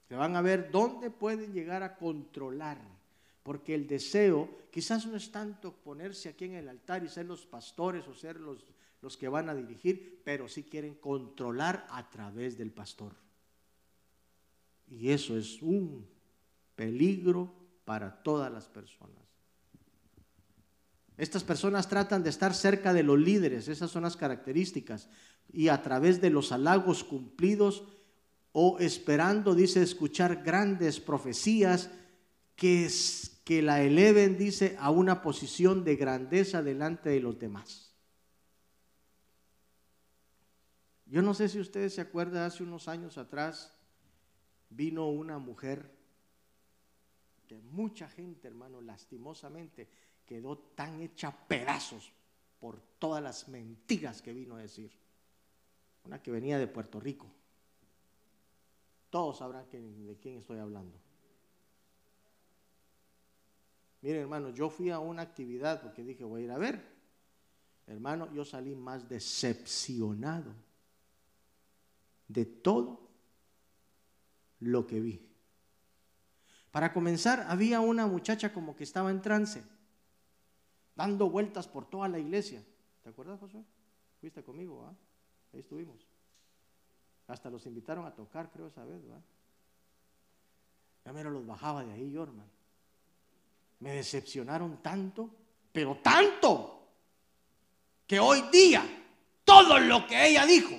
Se 0.07 0.15
van 0.15 0.35
a 0.35 0.41
ver 0.41 0.71
dónde 0.71 1.09
pueden 1.11 1.53
llegar 1.53 1.83
a 1.83 1.97
controlar 1.97 2.79
porque 3.47 3.73
el 3.73 3.87
deseo 3.87 4.49
quizás 4.71 5.05
no 5.05 5.15
es 5.15 5.31
tanto 5.31 5.73
ponerse 5.73 6.27
aquí 6.27 6.43
en 6.43 6.55
el 6.55 6.67
altar 6.67 7.03
y 7.05 7.07
ser 7.07 7.25
los 7.27 7.45
pastores 7.45 8.05
o 8.09 8.13
ser 8.13 8.41
los, 8.41 8.61
los 9.01 9.15
que 9.15 9.29
van 9.29 9.47
a 9.47 9.55
dirigir, 9.55 10.21
pero 10.25 10.49
sí 10.49 10.63
quieren 10.63 10.95
controlar 10.95 11.87
a 11.89 12.09
través 12.09 12.57
del 12.57 12.71
pastor. 12.71 13.15
Y 14.87 15.11
eso 15.11 15.37
es 15.37 15.61
un 15.61 16.07
peligro 16.75 17.53
para 17.85 18.21
todas 18.23 18.51
las 18.51 18.67
personas. 18.67 19.27
Estas 21.17 21.43
personas 21.43 21.89
tratan 21.89 22.23
de 22.23 22.29
estar 22.29 22.53
cerca 22.53 22.93
de 22.93 23.03
los 23.03 23.19
líderes, 23.19 23.67
esas 23.67 23.89
son 23.89 24.03
las 24.03 24.15
características, 24.15 25.09
y 25.51 25.69
a 25.69 25.81
través 25.81 26.21
de 26.21 26.29
los 26.29 26.51
halagos 26.51 27.03
cumplidos 27.03 27.83
o 28.51 28.77
esperando, 28.79 29.55
dice, 29.55 29.81
escuchar 29.81 30.43
grandes 30.43 30.99
profecías 30.99 31.89
que, 32.55 32.85
es, 32.85 33.41
que 33.43 33.61
la 33.61 33.81
eleven, 33.81 34.37
dice, 34.37 34.75
a 34.79 34.91
una 34.91 35.21
posición 35.21 35.83
de 35.83 35.95
grandeza 35.95 36.61
delante 36.61 37.09
de 37.09 37.19
los 37.19 37.39
demás. 37.39 37.95
Yo 41.05 41.21
no 41.21 41.33
sé 41.33 41.49
si 41.49 41.59
ustedes 41.59 41.95
se 41.95 42.01
acuerdan, 42.01 42.43
hace 42.43 42.63
unos 42.63 42.87
años 42.87 43.17
atrás 43.17 43.76
vino 44.69 45.07
una 45.07 45.39
mujer 45.39 45.97
que 47.47 47.61
mucha 47.61 48.09
gente, 48.09 48.47
hermano, 48.47 48.81
lastimosamente 48.81 49.87
quedó 50.25 50.57
tan 50.57 51.01
hecha 51.01 51.31
pedazos 51.47 52.11
por 52.59 52.79
todas 52.99 53.23
las 53.23 53.47
mentiras 53.47 54.21
que 54.21 54.33
vino 54.33 54.55
a 54.55 54.61
decir. 54.61 54.91
Una 56.03 56.21
que 56.21 56.31
venía 56.31 56.57
de 56.57 56.67
Puerto 56.67 56.99
Rico. 56.99 57.27
Todos 59.09 59.37
sabrán 59.37 59.65
de 59.71 60.17
quién 60.21 60.37
estoy 60.37 60.59
hablando. 60.59 60.97
Miren, 64.01 64.21
hermano, 64.21 64.49
yo 64.49 64.69
fui 64.69 64.89
a 64.89 64.99
una 64.99 65.21
actividad 65.21 65.81
porque 65.81 66.03
dije, 66.03 66.23
voy 66.23 66.41
a 66.41 66.45
ir 66.45 66.51
a 66.51 66.57
ver. 66.57 66.97
Hermano, 67.87 68.31
yo 68.33 68.43
salí 68.43 68.75
más 68.75 69.07
decepcionado 69.07 70.53
de 72.27 72.45
todo 72.45 73.06
lo 74.59 74.87
que 74.87 74.99
vi. 74.99 75.21
Para 76.71 76.93
comenzar, 76.93 77.45
había 77.47 77.79
una 77.79 78.07
muchacha 78.07 78.53
como 78.53 78.75
que 78.75 78.83
estaba 78.83 79.11
en 79.11 79.21
trance, 79.21 79.63
dando 80.95 81.29
vueltas 81.29 81.67
por 81.67 81.89
toda 81.89 82.07
la 82.07 82.19
iglesia. 82.19 82.63
¿Te 83.03 83.09
acuerdas, 83.09 83.39
Josué? 83.39 83.63
Fuiste 84.19 84.43
conmigo, 84.43 84.85
¿ah? 84.85 84.95
Ahí 85.53 85.59
estuvimos. 85.59 86.07
Hasta 87.27 87.49
los 87.49 87.65
invitaron 87.65 88.05
a 88.05 88.13
tocar, 88.13 88.51
creo, 88.51 88.67
esa 88.67 88.83
vez, 88.85 89.01
¿verdad? 89.01 89.21
Ya 91.05 91.13
mero 91.13 91.29
los 91.29 91.45
bajaba 91.45 91.83
de 91.83 91.93
ahí 91.93 92.11
yo, 92.11 92.23
hermano 92.23 92.57
me 93.79 93.91
decepcionaron 93.91 94.81
tanto, 94.81 95.29
pero 95.71 95.97
tanto, 95.97 96.73
que 98.05 98.19
hoy 98.19 98.43
día 98.51 98.83
todo 99.43 99.79
lo 99.79 100.07
que 100.07 100.29
ella 100.29 100.45
dijo, 100.45 100.75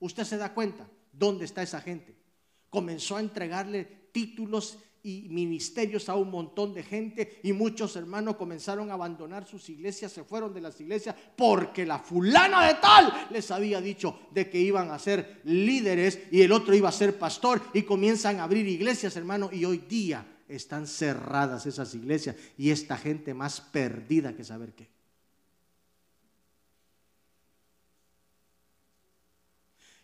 usted 0.00 0.24
se 0.24 0.36
da 0.36 0.54
cuenta 0.54 0.88
dónde 1.12 1.44
está 1.44 1.62
esa 1.62 1.80
gente. 1.80 2.16
Comenzó 2.70 3.16
a 3.16 3.20
entregarle 3.20 3.84
títulos 4.12 4.78
y 5.02 5.28
ministerios 5.28 6.08
a 6.08 6.16
un 6.16 6.30
montón 6.30 6.74
de 6.74 6.82
gente 6.82 7.40
y 7.42 7.52
muchos 7.52 7.96
hermanos 7.96 8.36
comenzaron 8.36 8.90
a 8.90 8.94
abandonar 8.94 9.46
sus 9.46 9.68
iglesias, 9.70 10.12
se 10.12 10.24
fueron 10.24 10.52
de 10.52 10.60
las 10.60 10.80
iglesias 10.80 11.14
porque 11.36 11.86
la 11.86 11.98
fulana 11.98 12.66
de 12.66 12.74
tal 12.74 13.28
les 13.30 13.50
había 13.50 13.80
dicho 13.80 14.18
de 14.32 14.50
que 14.50 14.58
iban 14.58 14.90
a 14.90 14.98
ser 14.98 15.40
líderes 15.44 16.18
y 16.30 16.42
el 16.42 16.52
otro 16.52 16.74
iba 16.74 16.88
a 16.88 16.92
ser 16.92 17.18
pastor 17.18 17.62
y 17.72 17.82
comienzan 17.82 18.40
a 18.40 18.44
abrir 18.44 18.66
iglesias, 18.66 19.16
hermano, 19.16 19.50
y 19.52 19.64
hoy 19.64 19.78
día 19.78 20.26
están 20.48 20.86
cerradas 20.86 21.66
esas 21.66 21.94
iglesias 21.94 22.36
y 22.56 22.70
esta 22.70 22.96
gente 22.96 23.34
más 23.34 23.60
perdida 23.60 24.34
que 24.34 24.44
saber 24.44 24.74
qué. 24.74 24.97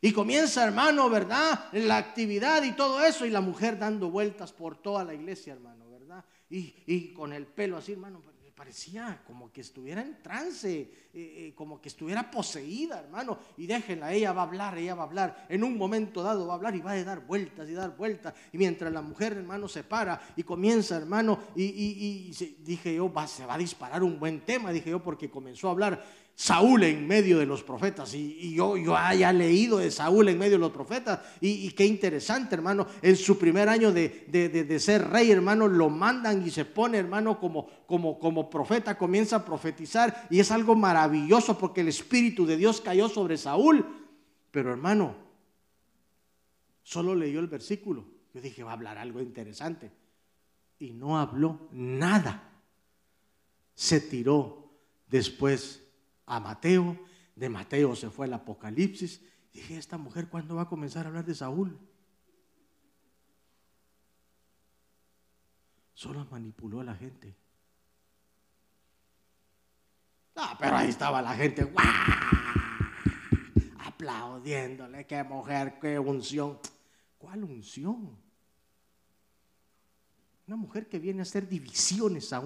Y 0.05 0.13
comienza, 0.13 0.63
hermano, 0.63 1.09
¿verdad? 1.09 1.73
La 1.73 1.97
actividad 1.97 2.63
y 2.63 2.73
todo 2.73 3.03
eso, 3.03 3.25
y 3.25 3.31
la 3.31 3.41
mujer 3.41 3.79
dando 3.79 4.11
vueltas 4.11 4.53
por 4.53 4.77
toda 4.77 5.03
la 5.03 5.15
iglesia, 5.15 5.55
hermano, 5.55 5.89
¿verdad? 5.89 6.23
Y, 6.51 6.75
y 6.85 7.15
con 7.15 7.33
el 7.33 7.47
pelo 7.47 7.79
así, 7.79 7.93
hermano, 7.93 8.21
parecía 8.55 9.21
como 9.27 9.53
que 9.53 9.61
estuviera 9.61 10.01
en 10.01 10.23
trance, 10.23 10.71
eh, 10.73 10.89
eh, 11.13 11.53
como 11.55 11.81
que 11.81 11.89
estuviera 11.89 12.31
poseída, 12.31 13.01
hermano. 13.01 13.39
Y 13.57 13.67
déjenla, 13.67 14.13
ella 14.13 14.33
va 14.33 14.43
a 14.43 14.45
hablar, 14.45 14.79
ella 14.79 14.95
va 14.95 15.03
a 15.03 15.07
hablar. 15.07 15.47
En 15.49 15.65
un 15.65 15.77
momento 15.77 16.23
dado 16.23 16.47
va 16.47 16.55
a 16.55 16.57
hablar 16.57 16.75
y 16.77 16.81
va 16.81 16.93
a 16.93 17.05
dar 17.05 17.27
vueltas 17.27 17.69
y 17.69 17.73
dar 17.73 17.97
vueltas. 17.97 18.33
Y 18.53 18.59
mientras 18.59 18.93
la 18.93 19.03
mujer, 19.03 19.33
hermano, 19.33 19.69
se 19.69 19.83
para 19.83 20.21
y 20.37 20.45
comienza, 20.45 20.97
hermano, 20.97 21.39
y, 21.57 21.65
y, 21.65 22.55
dije 22.61 22.95
yo, 22.95 23.13
se 23.27 23.45
va 23.45 23.55
a 23.55 23.59
disparar 23.59 24.03
un 24.03 24.19
buen 24.19 24.41
tema, 24.43 24.71
dije 24.71 24.91
yo, 24.91 25.03
porque 25.03 25.31
comenzó 25.31 25.69
a 25.69 25.73
hablar 25.73 26.05
Saúl 26.37 26.83
en 26.83 27.07
medio 27.07 27.39
de 27.39 27.47
los 27.47 27.63
profetas. 27.63 28.13
Y, 28.15 28.55
yo, 28.55 28.75
haya 28.97 29.33
leído 29.33 29.79
de 29.79 29.91
Saúl 29.91 30.29
en 30.29 30.39
medio 30.39 30.53
de 30.53 30.59
los 30.59 30.73
profetas. 30.73 31.21
Y, 31.41 31.71
qué 31.73 31.87
interesante, 31.87 32.55
hermano. 32.57 32.87
En 33.03 33.17
su 33.17 33.39
primer 33.39 33.69
año 33.69 33.93
de, 33.93 34.77
ser 34.81 35.09
rey, 35.11 35.31
hermano, 35.31 35.69
lo 35.69 35.91
mandan 35.91 36.45
y 36.45 36.51
se 36.51 36.65
pone, 36.65 36.99
hermano, 36.99 37.39
como, 37.39 37.69
como, 37.87 38.19
como 38.19 38.51
profeta, 38.51 38.99
comienza 38.99 39.37
a 39.37 39.45
profetizar. 39.45 40.27
Y 40.29 40.41
es 40.41 40.51
algo 40.51 40.75
maravilloso 40.75 41.57
porque 41.57 41.83
el 41.83 41.89
Espíritu 41.89 42.47
de 42.47 42.57
Dios 42.57 42.81
cayó 42.81 43.09
sobre 43.09 43.37
Saúl. 43.37 43.87
Pero, 44.51 44.71
hermano, 44.73 45.15
solo 46.83 47.15
leyó 47.15 47.39
el 47.39 47.49
versículo. 47.49 48.07
Yo 48.33 48.41
dije, 48.41 48.65
va 48.65 48.73
a 48.73 48.75
hablar 48.75 48.99
algo 48.99 49.21
interesante. 49.21 49.93
Y 50.81 50.93
no 50.93 51.17
habló 51.17 51.69
nada. 51.71 52.51
Se 53.75 54.01
tiró 54.01 54.73
después 55.09 55.84
a 56.27 56.41
Mateo, 56.41 56.99
de 57.35 57.49
Mateo 57.49 57.97
se 57.97 58.11
fue 58.11 58.27
al 58.27 58.35
Apocalipsis. 58.35 59.21
Dije, 59.53 59.77
esta 59.77 59.99
mujer, 59.99 60.29
¿cuándo 60.29 60.57
va 60.57 60.63
a 60.63 60.69
comenzar 60.69 61.05
a 61.05 61.09
hablar 61.09 61.25
de 61.25 61.35
Saúl? 61.35 61.79
Solo 65.95 66.27
manipuló 66.31 66.81
a 66.81 66.85
la 66.85 66.95
gente. 66.95 67.35
Ah, 70.37 70.57
pero 70.59 70.77
ahí 70.77 70.89
estaba 70.89 71.23
la 71.23 71.35
gente, 71.35 71.73
aplaudiéndole, 73.79 75.07
qué 75.07 75.23
mujer, 75.23 75.79
qué 75.81 75.99
unción. 75.99 76.59
¿Cuál 77.19 77.45
unción? 77.45 78.19
Una 80.47 80.57
mujer 80.57 80.89
que 80.89 80.99
viene 80.99 81.21
a 81.21 81.23
hacer 81.23 81.49
divisiones 81.49 82.33
a, 82.33 82.43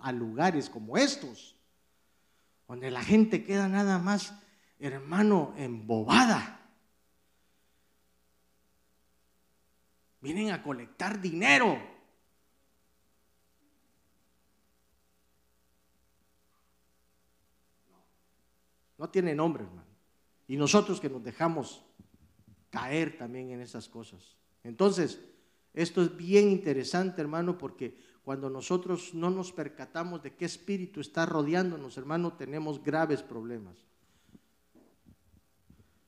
a 0.00 0.12
lugares 0.12 0.70
como 0.70 0.96
estos 0.96 1.56
donde 2.66 2.90
la 2.90 3.02
gente 3.02 3.44
queda 3.44 3.68
nada 3.68 3.98
más, 3.98 4.34
hermano, 4.78 5.54
embobada. 5.56 6.60
Vienen 10.20 10.50
a 10.50 10.62
colectar 10.62 11.20
dinero. 11.20 11.78
No 18.98 19.10
tiene 19.10 19.34
nombre, 19.34 19.64
hermano. 19.64 19.90
Y 20.46 20.56
nosotros 20.56 21.00
que 21.00 21.10
nos 21.10 21.24
dejamos 21.24 21.84
caer 22.70 23.18
también 23.18 23.50
en 23.50 23.60
esas 23.60 23.88
cosas. 23.88 24.36
Entonces, 24.62 25.20
esto 25.74 26.02
es 26.02 26.16
bien 26.16 26.50
interesante, 26.50 27.20
hermano, 27.20 27.58
porque 27.58 27.96
cuando 28.24 28.48
nosotros 28.48 29.14
no 29.14 29.30
nos 29.30 29.52
percatamos 29.52 30.22
de 30.22 30.34
qué 30.34 30.44
espíritu 30.44 31.00
está 31.00 31.26
rodeándonos, 31.26 31.96
hermano, 31.96 32.34
tenemos 32.34 32.82
graves 32.82 33.22
problemas. 33.22 33.76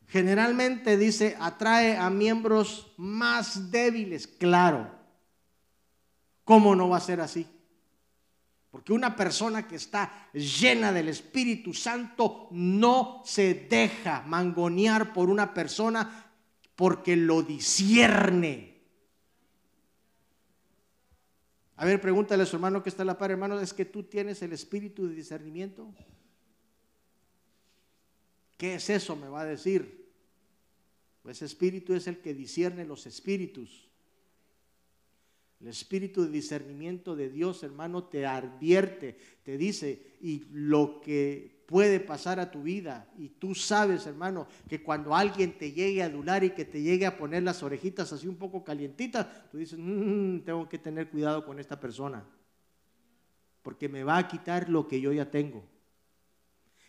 Generalmente 0.07 0.97
dice, 0.97 1.37
atrae 1.41 1.97
a 1.97 2.09
miembros 2.11 2.93
más 2.97 3.73
débiles, 3.73 4.29
claro. 4.29 4.89
¿Cómo 6.45 6.77
no 6.77 6.89
va 6.89 6.99
a 6.99 7.01
ser 7.01 7.21
así? 7.21 7.49
Porque 8.71 8.93
una 8.93 9.17
persona 9.17 9.67
que 9.67 9.77
está 9.77 10.29
llena 10.33 10.93
del 10.93 11.09
Espíritu 11.09 11.73
Santo 11.73 12.49
no 12.51 13.23
se 13.25 13.55
deja 13.55 14.23
mangonear 14.27 15.13
por 15.13 15.31
una 15.31 15.55
persona 15.55 16.33
porque 16.77 17.17
lo 17.17 17.43
discierne. 17.43 18.74
A 21.77 21.85
ver, 21.85 22.01
pregúntale 22.01 22.45
a 22.45 22.47
su 22.47 22.57
hermano 22.57 22.83
que 22.83 22.89
está 22.89 23.03
a 23.03 23.07
la 23.07 23.19
par, 23.19 23.31
hermano, 23.31 23.61
¿es 23.61 23.75
que 23.75 23.85
tú 23.85 24.05
tienes 24.05 24.43
el 24.43 24.53
espíritu 24.53 25.09
de 25.09 25.15
discernimiento? 25.15 25.93
¿Qué 28.57 28.77
es 28.77 28.89
eso? 28.91 29.17
Me 29.17 29.29
va 29.29 29.41
a 29.41 29.45
decir. 29.45 30.05
Pues 31.23 31.43
espíritu 31.43 31.95
es 31.95 32.07
el 32.07 32.19
que 32.19 32.35
discierne 32.35 32.85
los 32.85 33.07
espíritus. 33.07 33.89
El 35.65 35.71
espíritu 35.71 36.25
de 36.25 36.29
discernimiento 36.29 37.17
de 37.17 37.31
Dios, 37.31 37.63
hermano, 37.63 38.05
te 38.05 38.27
advierte, 38.27 39.17
te 39.43 39.57
dice, 39.57 40.19
y 40.21 40.45
lo 40.53 41.01
que 41.01 41.65
puede 41.65 42.01
pasar 42.01 42.39
a 42.39 42.51
tu 42.51 42.65
vida. 42.65 43.11
Y 43.17 43.31
tú 43.31 43.55
sabes, 43.55 44.07
hermano, 44.07 44.47
que 44.69 44.83
cuando 44.83 45.15
alguien 45.15 45.57
te 45.57 45.73
llegue 45.73 46.03
a 46.03 46.07
adular 46.07 46.45
y 46.45 46.51
que 46.51 46.67
te 46.67 46.83
llegue 46.83 47.07
a 47.07 47.17
poner 47.17 47.45
las 47.45 47.63
orejitas 47.63 48.13
así 48.13 48.29
un 48.29 48.37
poco 48.37 48.63
calientitas, 48.63 49.27
tú 49.51 49.57
dices, 49.57 49.79
mm, 49.81 50.41
tengo 50.41 50.69
que 50.69 50.77
tener 50.77 51.09
cuidado 51.09 51.47
con 51.47 51.59
esta 51.59 51.81
persona, 51.81 52.23
porque 53.63 53.89
me 53.89 54.05
va 54.05 54.19
a 54.19 54.29
quitar 54.29 54.69
lo 54.69 54.87
que 54.87 55.01
yo 55.01 55.15
ya 55.15 55.31
tengo. 55.31 55.65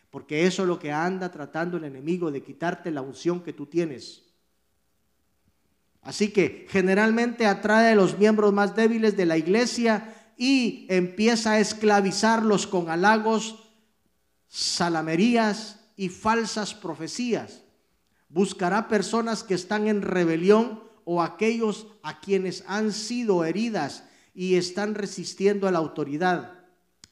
Porque 0.09 0.45
eso 0.45 0.63
es 0.63 0.67
lo 0.67 0.79
que 0.79 0.91
anda 0.91 1.31
tratando 1.31 1.77
el 1.77 1.85
enemigo, 1.85 2.29
de 2.29 2.43
quitarte 2.43 2.91
la 2.91 3.01
unción 3.01 3.41
que 3.41 3.53
tú 3.53 3.67
tienes. 3.67 4.24
Así 6.05 6.29
que 6.29 6.67
generalmente 6.69 7.47
atrae 7.47 7.91
a 7.91 7.95
los 7.95 8.19
miembros 8.19 8.53
más 8.53 8.75
débiles 8.75 9.17
de 9.17 9.25
la 9.25 9.37
iglesia 9.37 10.15
y 10.37 10.85
empieza 10.87 11.53
a 11.53 11.59
esclavizarlos 11.59 12.67
con 12.67 12.91
halagos, 12.91 13.71
salamerías 14.47 15.79
y 15.97 16.09
falsas 16.09 16.75
profecías. 16.75 17.63
Buscará 18.29 18.87
personas 18.87 19.43
que 19.43 19.55
están 19.55 19.87
en 19.87 20.03
rebelión 20.03 20.83
o 21.05 21.23
aquellos 21.23 21.87
a 22.03 22.19
quienes 22.19 22.63
han 22.67 22.93
sido 22.93 23.43
heridas 23.43 24.03
y 24.35 24.55
están 24.55 24.93
resistiendo 24.93 25.67
a 25.67 25.71
la 25.71 25.79
autoridad. 25.79 26.53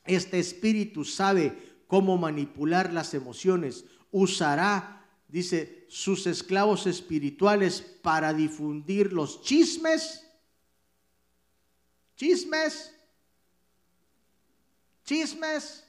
Este 0.06 0.38
espíritu 0.38 1.04
sabe 1.04 1.58
cómo 1.88 2.20
manipular 2.20 2.94
las 2.94 3.16
emociones. 3.16 3.86
Usará 4.12 5.04
dice, 5.34 5.83
sus 5.94 6.26
esclavos 6.26 6.88
espirituales 6.88 7.80
para 7.80 8.34
difundir 8.34 9.14
los 9.14 9.44
chismes. 9.44 10.28
Chismes. 12.16 12.92
Chismes. 15.06 15.84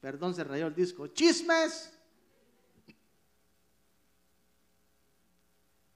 Perdón, 0.00 0.34
se 0.34 0.44
rayó 0.44 0.68
el 0.68 0.74
disco. 0.74 1.08
Chismes. 1.08 1.92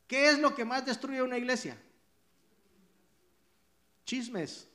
¿Qué 0.06 0.28
es 0.28 0.38
lo 0.38 0.54
que 0.54 0.66
más 0.66 0.84
destruye 0.84 1.22
una 1.22 1.38
iglesia? 1.38 1.80
Chismes. 4.04 4.68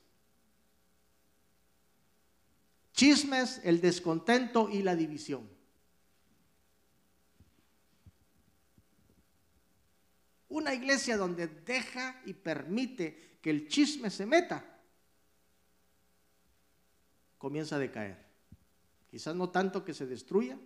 Chismes, 2.94 3.62
el 3.64 3.80
descontento 3.80 4.68
y 4.68 4.82
la 4.82 4.96
división. 4.96 5.53
Una 10.54 10.72
iglesia 10.72 11.18
donde 11.18 11.47
deja 11.47 12.22
y 12.28 12.34
permite 12.34 13.39
que 13.41 13.49
el 13.49 13.68
chisme 13.68 14.12
se 14.12 14.28
meta, 14.28 14.64
comienza 17.39 17.78
a 17.78 17.80
decaer. 17.80 18.24
Quizás 19.10 19.36
no 19.36 19.49
tanto 19.49 19.84
que 19.84 19.95
se 19.95 20.06
destruya, 20.06 20.60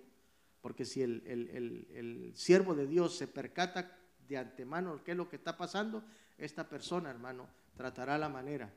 porque 0.59 0.83
si 0.83 1.03
el, 1.03 2.33
siervo 2.35 2.75
de 2.75 2.85
Dios 2.85 3.15
se 3.15 3.27
percata 3.27 3.97
de 4.27 4.37
antemano 4.37 5.01
qué 5.05 5.11
es 5.11 5.17
lo 5.17 5.29
que 5.29 5.37
está 5.37 5.55
pasando, 5.55 6.03
esta 6.37 6.67
persona, 6.67 7.09
hermano, 7.09 7.47
tratará 7.77 8.17
la 8.17 8.27
manera 8.27 8.69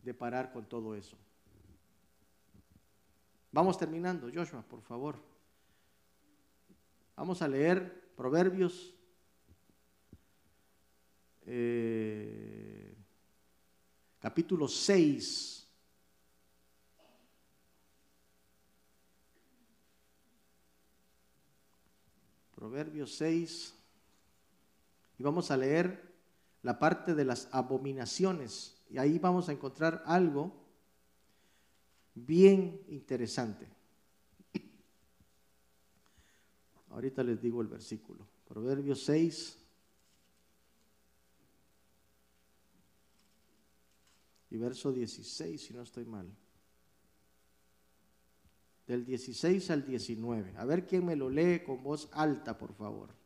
de 0.00 0.14
parar 0.14 0.52
con 0.52 0.68
todo 0.68 0.94
eso. 0.94 1.16
Vamos 3.50 3.76
terminando, 3.78 4.30
Joshua, 4.32 4.62
por 4.62 4.82
favor. 4.82 5.16
Vamos 7.16 7.42
a 7.42 7.48
leer 7.48 8.12
Proverbios 8.14 8.94
eh, 11.46 12.94
capítulo 14.20 14.68
6. 14.68 15.66
Proverbios 22.54 23.14
6. 23.14 23.74
Y 25.18 25.22
vamos 25.22 25.50
a 25.50 25.56
leer 25.56 26.12
la 26.62 26.78
parte 26.78 27.14
de 27.14 27.24
las 27.24 27.48
abominaciones. 27.52 28.80
Y 28.88 28.98
ahí 28.98 29.18
vamos 29.18 29.48
a 29.48 29.52
encontrar 29.52 30.02
algo 30.06 30.52
bien 32.14 32.82
interesante. 32.88 33.66
Ahorita 36.90 37.22
les 37.22 37.40
digo 37.40 37.62
el 37.62 37.68
versículo. 37.68 38.28
Proverbios 38.46 39.02
6, 39.04 39.58
y 44.52 44.58
verso 44.58 44.92
16, 44.92 45.58
si 45.58 45.72
no 45.72 45.80
estoy 45.80 46.04
mal. 46.04 46.30
Del 48.86 49.02
16 49.02 49.70
al 49.70 49.86
19. 49.86 50.52
A 50.58 50.66
ver 50.66 50.86
quién 50.86 51.06
me 51.06 51.16
lo 51.16 51.30
lee 51.30 51.62
con 51.64 51.82
voz 51.82 52.10
alta, 52.12 52.58
por 52.58 52.74
favor. 52.74 53.21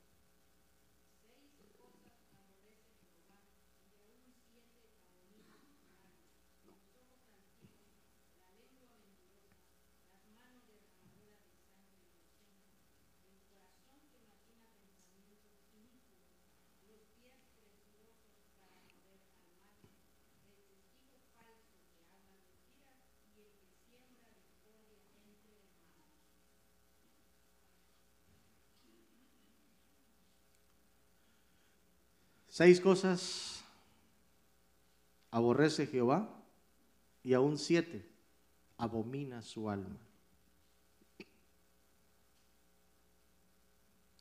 Seis 32.57 32.81
cosas 32.81 33.63
aborrece 35.31 35.87
Jehová 35.87 36.43
y 37.23 37.35
aún 37.35 37.59
siete 37.59 38.09
abomina 38.79 39.43
su 39.43 39.69
alma. 39.69 39.99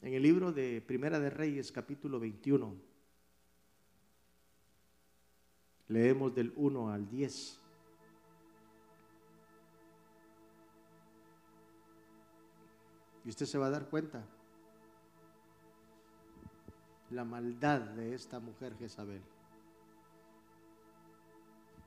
En 0.01 0.13
el 0.13 0.21
libro 0.21 0.51
de 0.51 0.81
Primera 0.81 1.17
de 1.17 1.29
Reyes, 1.29 1.71
capítulo 1.71 2.19
21, 2.19 2.75
leemos 5.87 6.35
del 6.35 6.51
1 6.57 6.91
al 6.91 7.09
10. 7.09 7.59
Y 13.23 13.29
usted 13.29 13.45
se 13.45 13.57
va 13.57 13.67
a 13.67 13.69
dar 13.69 13.87
cuenta 13.87 14.27
la 17.11 17.23
maldad 17.23 17.81
de 17.81 18.15
esta 18.15 18.39
mujer 18.39 18.75
Jezabel. 18.77 19.21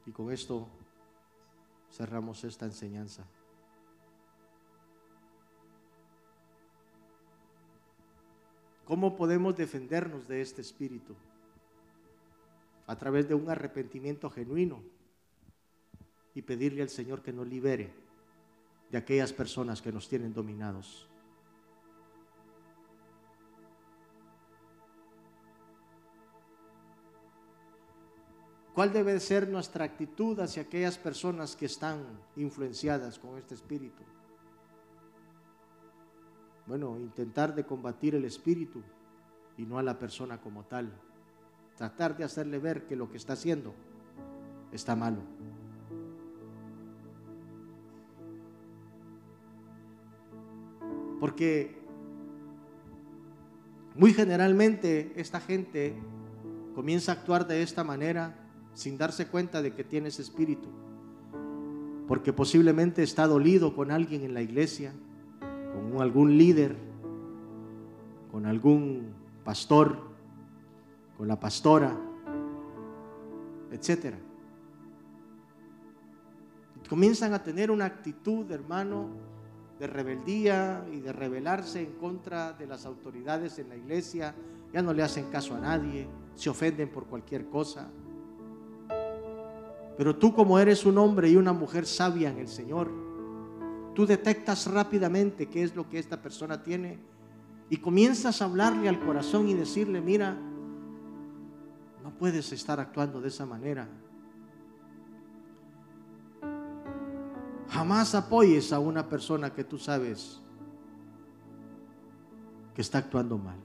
Y 0.06 0.12
con 0.12 0.32
esto 0.32 0.68
cerramos 1.90 2.44
esta 2.44 2.66
enseñanza. 2.66 3.24
¿Cómo 8.84 9.16
podemos 9.16 9.54
defendernos 9.54 10.26
de 10.28 10.40
este 10.40 10.62
espíritu? 10.62 11.14
A 12.86 12.96
través 12.96 13.28
de 13.28 13.34
un 13.34 13.50
arrepentimiento 13.50 14.30
genuino 14.30 14.82
y 16.34 16.40
pedirle 16.40 16.80
al 16.80 16.88
Señor 16.88 17.20
que 17.20 17.32
nos 17.32 17.46
libere 17.46 17.92
de 18.90 18.96
aquellas 18.96 19.32
personas 19.32 19.82
que 19.82 19.92
nos 19.92 20.08
tienen 20.08 20.32
dominados. 20.32 21.07
¿Cuál 28.78 28.92
debe 28.92 29.18
ser 29.18 29.48
nuestra 29.48 29.84
actitud 29.84 30.38
hacia 30.38 30.62
aquellas 30.62 30.96
personas 30.98 31.56
que 31.56 31.66
están 31.66 31.98
influenciadas 32.36 33.18
con 33.18 33.36
este 33.36 33.56
espíritu? 33.56 34.04
bueno, 36.64 36.96
intentar 36.96 37.56
de 37.56 37.66
combatir 37.66 38.14
el 38.14 38.24
espíritu 38.24 38.80
y 39.56 39.66
no 39.66 39.80
a 39.80 39.82
la 39.82 39.98
persona 39.98 40.40
como 40.40 40.62
tal. 40.62 40.92
Tratar 41.76 42.16
de 42.16 42.22
hacerle 42.22 42.60
ver 42.60 42.86
que 42.86 42.94
lo 42.94 43.10
que 43.10 43.16
está 43.16 43.32
haciendo 43.32 43.74
está 44.70 44.94
malo. 44.94 45.22
Porque 51.18 51.82
muy 53.96 54.14
generalmente 54.14 55.14
esta 55.16 55.40
gente 55.40 55.96
comienza 56.76 57.10
a 57.10 57.14
actuar 57.16 57.44
de 57.44 57.62
esta 57.62 57.82
manera 57.82 58.44
sin 58.78 58.96
darse 58.96 59.26
cuenta 59.26 59.60
de 59.60 59.74
que 59.74 59.82
tiene 59.82 60.06
ese 60.06 60.22
espíritu. 60.22 60.68
Porque 62.06 62.32
posiblemente 62.32 63.02
está 63.02 63.26
dolido 63.26 63.74
con 63.74 63.90
alguien 63.90 64.22
en 64.22 64.34
la 64.34 64.40
iglesia, 64.40 64.92
con 65.74 66.00
algún 66.00 66.38
líder, 66.38 66.76
con 68.30 68.46
algún 68.46 69.08
pastor, 69.42 69.98
con 71.16 71.26
la 71.26 71.40
pastora, 71.40 71.98
etcétera. 73.72 74.16
Comienzan 76.88 77.34
a 77.34 77.42
tener 77.42 77.72
una 77.72 77.86
actitud, 77.86 78.48
hermano, 78.52 79.08
de 79.80 79.88
rebeldía 79.88 80.86
y 80.92 81.00
de 81.00 81.12
rebelarse 81.12 81.80
en 81.80 81.94
contra 81.94 82.52
de 82.52 82.68
las 82.68 82.86
autoridades 82.86 83.58
en 83.58 83.70
la 83.70 83.76
iglesia. 83.76 84.36
Ya 84.72 84.82
no 84.82 84.92
le 84.92 85.02
hacen 85.02 85.28
caso 85.32 85.56
a 85.56 85.58
nadie, 85.58 86.06
se 86.36 86.48
ofenden 86.48 86.90
por 86.90 87.06
cualquier 87.06 87.48
cosa. 87.48 87.90
Pero 89.98 90.14
tú 90.14 90.32
como 90.32 90.60
eres 90.60 90.86
un 90.86 90.96
hombre 90.96 91.28
y 91.28 91.34
una 91.34 91.52
mujer 91.52 91.84
sabia 91.84 92.30
en 92.30 92.38
el 92.38 92.46
Señor, 92.46 92.88
tú 93.96 94.06
detectas 94.06 94.68
rápidamente 94.68 95.48
qué 95.48 95.64
es 95.64 95.74
lo 95.74 95.88
que 95.88 95.98
esta 95.98 96.22
persona 96.22 96.62
tiene 96.62 97.00
y 97.68 97.78
comienzas 97.78 98.40
a 98.40 98.44
hablarle 98.44 98.88
al 98.88 99.00
corazón 99.00 99.48
y 99.48 99.54
decirle, 99.54 100.00
mira, 100.00 100.38
no 102.04 102.10
puedes 102.16 102.52
estar 102.52 102.78
actuando 102.78 103.20
de 103.20 103.26
esa 103.26 103.44
manera. 103.44 103.88
Jamás 107.68 108.14
apoyes 108.14 108.72
a 108.72 108.78
una 108.78 109.08
persona 109.08 109.52
que 109.52 109.64
tú 109.64 109.78
sabes 109.78 110.40
que 112.72 112.82
está 112.82 112.98
actuando 112.98 113.36
mal. 113.36 113.58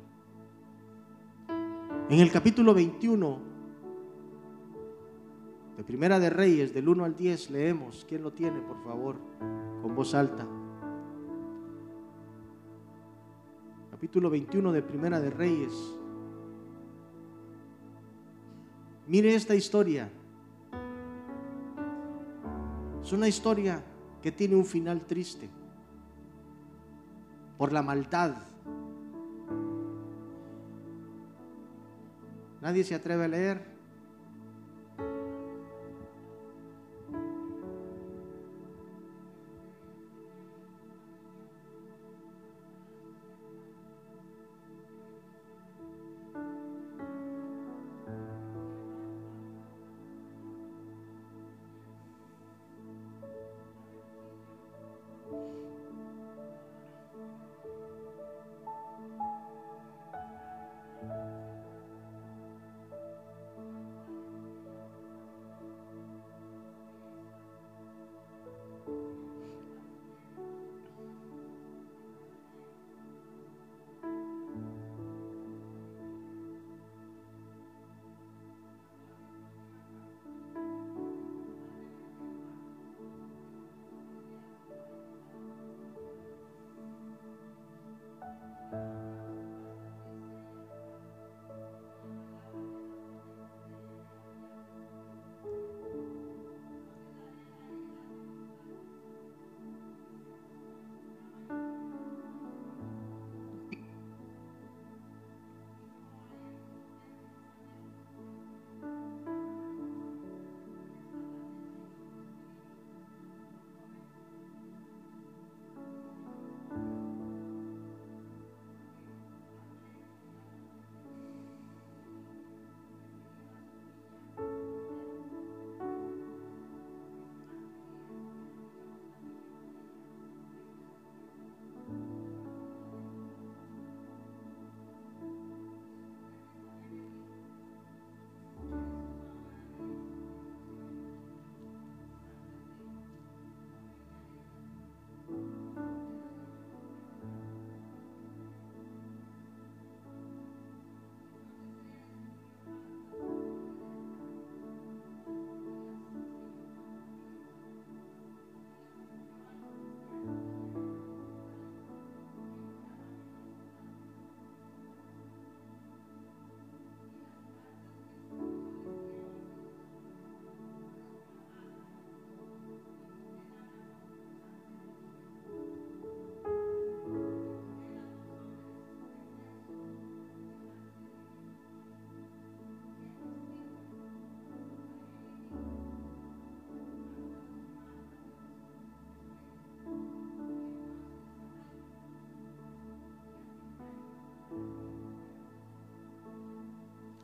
En 2.09 2.19
el 2.19 2.31
capítulo 2.31 2.73
21 2.73 3.52
de 5.77 5.83
Primera 5.83 6.19
de 6.19 6.29
Reyes, 6.29 6.73
del 6.73 6.87
1 6.87 7.03
al 7.03 7.15
10, 7.15 7.49
leemos. 7.49 8.05
¿Quién 8.07 8.21
lo 8.23 8.31
tiene, 8.31 8.59
por 8.61 8.83
favor? 8.83 9.15
Con 9.81 9.95
voz 9.95 10.13
alta. 10.13 10.47
Capítulo 13.89 14.29
21 14.29 14.71
de 14.71 14.81
Primera 14.81 15.19
de 15.19 15.29
Reyes. 15.29 15.73
Mire 19.07 19.33
esta 19.33 19.55
historia. 19.55 20.09
Es 23.01 23.11
una 23.11 23.27
historia 23.27 23.83
que 24.21 24.31
tiene 24.31 24.55
un 24.55 24.65
final 24.65 25.01
triste 25.05 25.49
por 27.57 27.73
la 27.73 27.81
maldad. 27.81 28.35
Nadie 32.61 32.83
se 32.83 32.95
atreve 32.95 33.25
a 33.25 33.27
leer. 33.27 33.72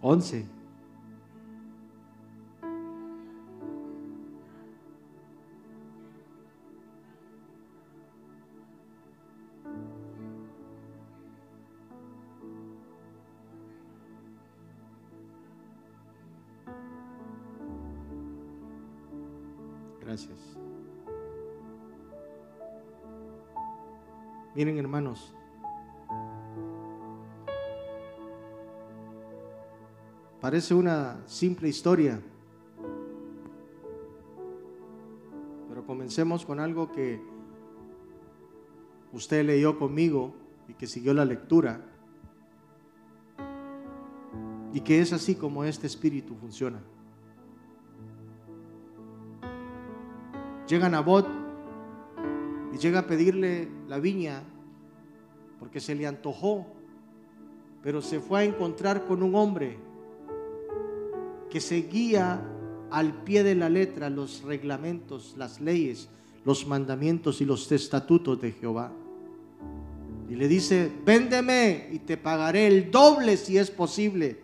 11. 0.02 0.46
Gracias. 20.02 20.58
Miren 24.56 24.78
hermanos, 24.80 25.34
Parece 30.42 30.74
una 30.74 31.22
simple 31.26 31.68
historia, 31.68 32.22
pero 35.68 35.86
comencemos 35.86 36.46
con 36.46 36.62
algo 36.62 36.90
que 36.94 37.22
usted 39.12 39.46
leyó 39.46 39.78
conmigo 39.78 40.34
y 40.70 40.76
que 40.76 40.88
siguió 40.88 41.14
la 41.14 41.26
lectura. 41.26 41.86
Y 44.72 44.80
que 44.80 45.02
es 45.02 45.12
así 45.12 45.36
como 45.36 45.66
este 45.66 45.88
espíritu 45.88 46.36
funciona. 46.36 46.80
Llega 50.70 50.88
Nabot 50.88 51.28
y 52.74 52.78
llega 52.78 53.00
a 53.00 53.08
pedirle 53.08 53.68
la 53.90 54.00
viña 54.00 54.44
porque 55.60 55.82
se 55.82 55.96
le 55.96 56.08
antojó, 56.08 56.66
pero 57.84 58.02
se 58.02 58.22
fue 58.22 58.40
a 58.40 58.44
encontrar 58.46 59.06
con 59.06 59.22
un 59.22 59.36
hombre 59.36 59.89
que 61.50 61.62
seguía 61.62 62.44
al 62.92 63.24
pie 63.24 63.44
de 63.44 63.56
la 63.56 63.70
letra 63.70 64.10
los 64.10 64.44
reglamentos, 64.44 65.36
las 65.38 65.60
leyes, 65.60 66.10
los 66.46 66.68
mandamientos 66.68 67.42
y 67.42 67.46
los 67.46 67.72
estatutos 67.72 68.42
de 68.42 68.52
Jehová. 68.52 68.92
Y 70.30 70.36
le 70.36 70.48
dice, 70.48 70.92
véndeme 71.06 71.90
y 71.92 72.00
te 72.00 72.18
pagaré 72.18 72.68
el 72.68 72.92
doble 72.92 73.36
si 73.38 73.58
es 73.58 73.72
posible. 73.72 74.40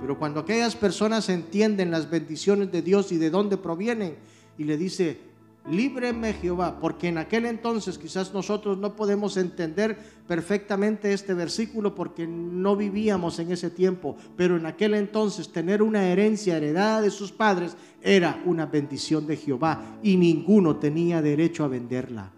Pero 0.00 0.18
cuando 0.18 0.40
aquellas 0.40 0.76
personas 0.76 1.28
entienden 1.28 1.90
las 1.90 2.08
bendiciones 2.08 2.72
de 2.72 2.82
Dios 2.82 3.12
y 3.12 3.16
de 3.16 3.30
dónde 3.30 3.56
provienen, 3.56 4.16
y 4.56 4.64
le 4.64 4.76
dice, 4.76 5.27
líbreme 5.70 6.32
Jehová, 6.34 6.78
porque 6.80 7.08
en 7.08 7.18
aquel 7.18 7.46
entonces 7.46 7.98
quizás 7.98 8.32
nosotros 8.32 8.78
no 8.78 8.96
podemos 8.96 9.36
entender 9.36 9.98
perfectamente 10.26 11.12
este 11.12 11.34
versículo 11.34 11.94
porque 11.94 12.26
no 12.26 12.76
vivíamos 12.76 13.38
en 13.38 13.52
ese 13.52 13.70
tiempo, 13.70 14.16
pero 14.36 14.56
en 14.56 14.66
aquel 14.66 14.94
entonces 14.94 15.50
tener 15.50 15.82
una 15.82 16.06
herencia 16.06 16.56
heredada 16.56 17.00
de 17.00 17.10
sus 17.10 17.32
padres 17.32 17.76
era 18.02 18.42
una 18.44 18.66
bendición 18.66 19.26
de 19.26 19.36
Jehová 19.36 19.98
y 20.02 20.16
ninguno 20.16 20.76
tenía 20.76 21.22
derecho 21.22 21.64
a 21.64 21.68
venderla. 21.68 22.32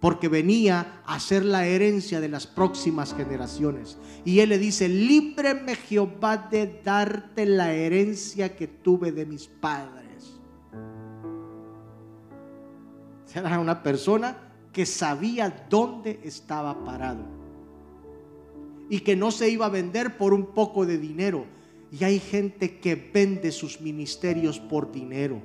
Porque 0.00 0.28
venía 0.28 1.02
a 1.04 1.20
ser 1.20 1.44
la 1.44 1.66
herencia 1.66 2.20
de 2.20 2.30
las 2.30 2.46
próximas 2.46 3.14
generaciones. 3.14 3.98
Y 4.24 4.40
él 4.40 4.48
le 4.48 4.58
dice, 4.58 4.88
líbreme 4.88 5.76
Jehová 5.76 6.48
de 6.50 6.80
darte 6.82 7.44
la 7.44 7.74
herencia 7.74 8.56
que 8.56 8.66
tuve 8.66 9.12
de 9.12 9.26
mis 9.26 9.46
padres. 9.46 9.99
Era 13.34 13.60
una 13.60 13.82
persona 13.82 14.36
que 14.72 14.86
sabía 14.86 15.66
dónde 15.68 16.20
estaba 16.24 16.84
parado 16.84 17.24
y 18.88 19.00
que 19.00 19.14
no 19.14 19.30
se 19.30 19.48
iba 19.48 19.66
a 19.66 19.70
vender 19.70 20.16
por 20.16 20.34
un 20.34 20.46
poco 20.46 20.84
de 20.84 20.98
dinero. 20.98 21.44
Y 21.92 22.04
hay 22.04 22.18
gente 22.18 22.78
que 22.78 22.94
vende 22.94 23.52
sus 23.52 23.80
ministerios 23.80 24.58
por 24.58 24.90
dinero. 24.90 25.40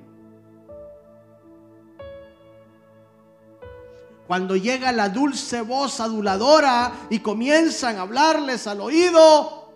Cuando 4.28 4.56
llega 4.56 4.92
la 4.92 5.10
dulce 5.10 5.62
voz 5.62 6.00
aduladora 6.00 7.08
y 7.12 7.20
comienzan 7.20 7.98
a 7.98 8.02
hablarles 8.02 8.66
al 8.66 8.82
oído, 8.82 9.70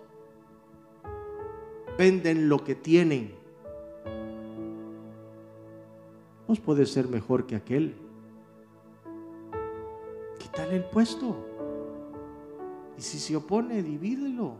venden 1.96 2.48
lo 2.48 2.64
que 2.64 2.74
tienen 2.74 3.40
puede 6.58 6.86
ser 6.86 7.06
mejor 7.08 7.46
que 7.46 7.54
aquel. 7.54 7.94
Quítale 10.50 10.76
el 10.76 10.84
puesto. 10.84 11.36
Y 12.98 13.02
si 13.02 13.18
se 13.18 13.36
opone, 13.36 13.82
divídelo. 13.82 14.56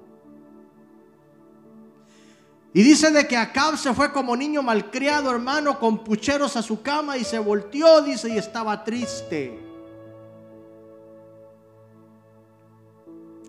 Y 2.73 2.83
dice 2.83 3.11
de 3.11 3.27
que 3.27 3.37
Acab 3.37 3.77
se 3.77 3.93
fue 3.93 4.13
como 4.13 4.37
niño 4.37 4.63
malcriado, 4.63 5.31
hermano, 5.31 5.79
con 5.81 6.05
pucheros 6.05 6.57
a 6.57 6.63
su 6.63 6.83
cama 6.83 7.17
y 7.17 7.25
se 7.25 7.39
volteó, 7.39 8.01
dice, 8.01 8.29
y 8.29 8.39
estaba 8.39 8.85
triste. 8.85 9.59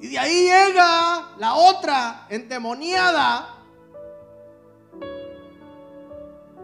Y 0.01 0.07
de 0.07 0.17
ahí 0.17 0.45
llega 0.45 1.35
la 1.37 1.53
otra 1.53 2.25
endemoniada. 2.29 3.57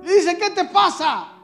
Y 0.03 0.07
dice, 0.07 0.35
¿qué 0.39 0.49
te 0.49 0.65
pasa? 0.65 1.36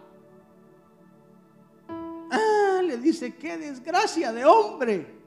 Ah, 2.32 2.82
le 2.84 2.97
dice, 2.97 3.36
qué 3.36 3.57
desgracia 3.57 4.32
de 4.32 4.45
hombre. 4.45 5.24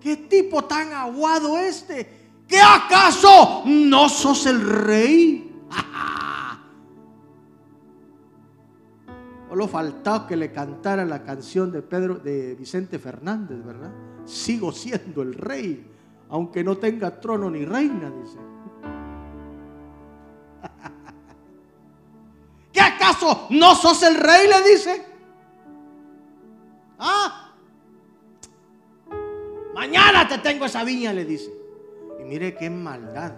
¿Qué 0.00 0.16
tipo 0.16 0.64
tan 0.64 0.92
aguado 0.92 1.58
este? 1.58 2.18
¿Qué 2.48 2.60
acaso 2.60 3.62
no 3.66 4.08
sos 4.08 4.46
el 4.46 4.60
rey? 4.60 5.52
Solo 9.48 9.68
faltaba 9.68 10.26
que 10.26 10.36
le 10.36 10.50
cantara 10.50 11.04
la 11.04 11.22
canción 11.22 11.70
de 11.70 11.82
Pedro 11.82 12.16
de 12.16 12.54
Vicente 12.54 12.98
Fernández, 12.98 13.64
¿verdad? 13.64 13.92
Sigo 14.24 14.72
siendo 14.72 15.22
el 15.22 15.34
rey, 15.34 15.86
aunque 16.30 16.64
no 16.64 16.78
tenga 16.78 17.20
trono 17.20 17.50
ni 17.50 17.64
reina, 17.64 18.10
dice. 18.10 18.38
acaso 22.80 23.46
no 23.50 23.74
sos 23.74 24.02
el 24.02 24.16
rey? 24.16 24.48
Le 24.48 24.70
dice. 24.70 25.06
Ah, 26.98 27.54
mañana 29.74 30.28
te 30.28 30.38
tengo 30.38 30.66
esa 30.66 30.84
viña, 30.84 31.12
le 31.12 31.24
dice. 31.24 31.50
Y 32.20 32.24
mire 32.24 32.54
qué 32.54 32.68
maldad, 32.68 33.32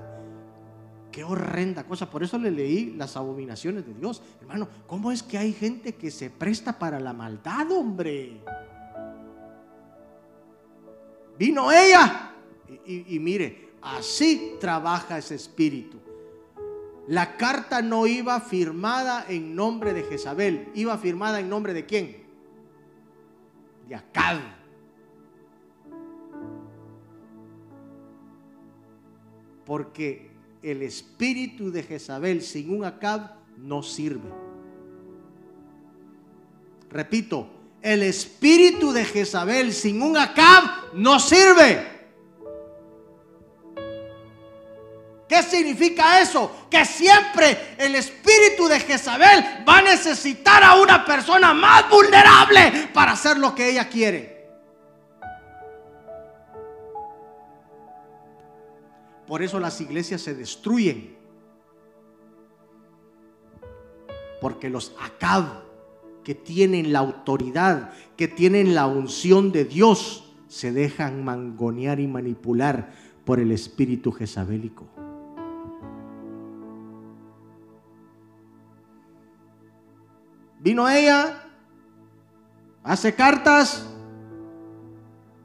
qué 1.13 1.23
horrenda 1.23 1.85
cosa. 1.85 2.11
Por 2.11 2.23
eso 2.23 2.39
le 2.39 2.51
leí 2.51 2.95
las 2.97 3.17
abominaciones 3.17 3.87
de 3.87 3.95
Dios. 3.95 4.23
Hermano, 4.41 4.69
¿cómo 4.87 5.13
es 5.13 5.23
que 5.23 5.39
hay 5.39 5.53
gente 5.53 5.95
que 5.95 6.11
se 6.11 6.31
presta 6.31 6.79
para 6.79 6.99
la 6.99 7.13
maldad, 7.13 7.71
hombre? 7.71 8.41
Vino 11.39 11.71
ella. 11.71 12.33
y 12.85 13.19
mire, 13.19 13.75
así 13.81 14.57
trabaja 14.59 15.19
ese 15.19 15.37
espíritu. 15.37 16.01
La 17.09 17.37
carta 17.37 17.83
no 17.83 18.07
iba 18.07 18.41
firmada 18.41 19.27
en 19.29 19.57
nombre 19.57 19.93
de 19.93 20.05
Jezabel, 20.05 20.69
iba 20.75 20.97
firmada 20.99 21.41
en 21.41 21.49
nombre 21.49 21.75
de 21.75 21.85
quién? 21.85 22.17
De 23.89 23.97
Acab. 23.97 24.39
Porque 29.65 30.31
el 30.63 30.83
espíritu 30.83 31.73
de 31.73 31.83
Jezabel 31.83 32.43
sin 32.43 32.73
un 32.73 32.85
Acab 32.85 33.33
no 33.57 33.83
sirve. 33.83 34.31
Repito, 36.89 37.49
el 37.81 38.03
espíritu 38.05 38.93
de 38.93 39.05
Jezabel 39.05 39.73
sin 39.73 40.03
un 40.03 40.17
Acab 40.17 40.95
no 40.95 41.19
sirve. 41.19 41.92
¿Qué 45.33 45.43
significa 45.43 46.21
eso? 46.21 46.67
Que 46.69 46.85
siempre 46.85 47.75
el 47.79 47.95
espíritu 47.95 48.69
de 48.69 48.79
Jezabel 48.81 49.65
va 49.67 49.79
a 49.79 49.83
necesitar 49.83 50.63
a 50.63 50.79
una 50.79 51.07
persona 51.07 51.55
más 51.55 51.89
vulnerable 51.89 52.91
para 52.93 53.13
hacer 53.13 53.39
lo 53.39 53.55
que 53.55 53.71
ella 53.71 53.89
quiere. 53.89 54.51
Por 59.27 59.43
eso 59.43 59.59
las 59.59 59.81
iglesias 59.81 60.21
se 60.21 60.35
destruyen. 60.35 61.17
Porque 64.39 64.69
los 64.69 64.95
Acab 65.01 65.63
que 66.25 66.35
tienen 66.35 66.93
la 66.93 66.99
autoridad, 66.99 67.95
que 68.19 68.29
tienen 68.29 68.75
la 68.75 68.85
unción 68.85 69.51
de 69.51 69.65
Dios, 69.65 70.31
se 70.49 70.73
dejan 70.73 71.25
mangonear 71.25 72.01
y 72.01 72.07
manipular 72.07 72.93
por 73.25 73.41
el 73.41 73.51
espíritu 73.51 74.13
jezabélico. 74.13 75.02
Vino 80.63 80.89
ella, 80.89 81.43
hace 82.85 83.13
cartas 83.17 83.85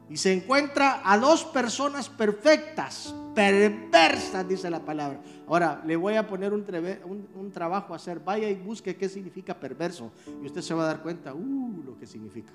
y 0.08 0.16
se 0.16 0.32
encuentra 0.32 1.02
a 1.04 1.18
dos 1.18 1.44
personas 1.44 2.08
perfectas, 2.08 3.12
perversas, 3.34 4.48
dice 4.48 4.70
la 4.70 4.78
palabra. 4.78 5.20
Ahora, 5.48 5.82
le 5.84 5.96
voy 5.96 6.14
a 6.14 6.24
poner 6.24 6.52
un, 6.52 7.50
trabajo 7.52 7.94
a 7.94 7.96
hacer. 7.96 8.20
Vaya 8.20 8.48
y 8.48 8.54
busque 8.54 8.94
qué 8.94 9.08
significa 9.08 9.58
perverso. 9.58 10.12
Y 10.40 10.46
usted 10.46 10.60
se 10.60 10.72
va 10.72 10.84
a 10.84 10.86
dar 10.86 11.02
cuenta, 11.02 11.34
uh, 11.34 11.82
lo 11.84 11.98
que 11.98 12.06
significa. 12.06 12.52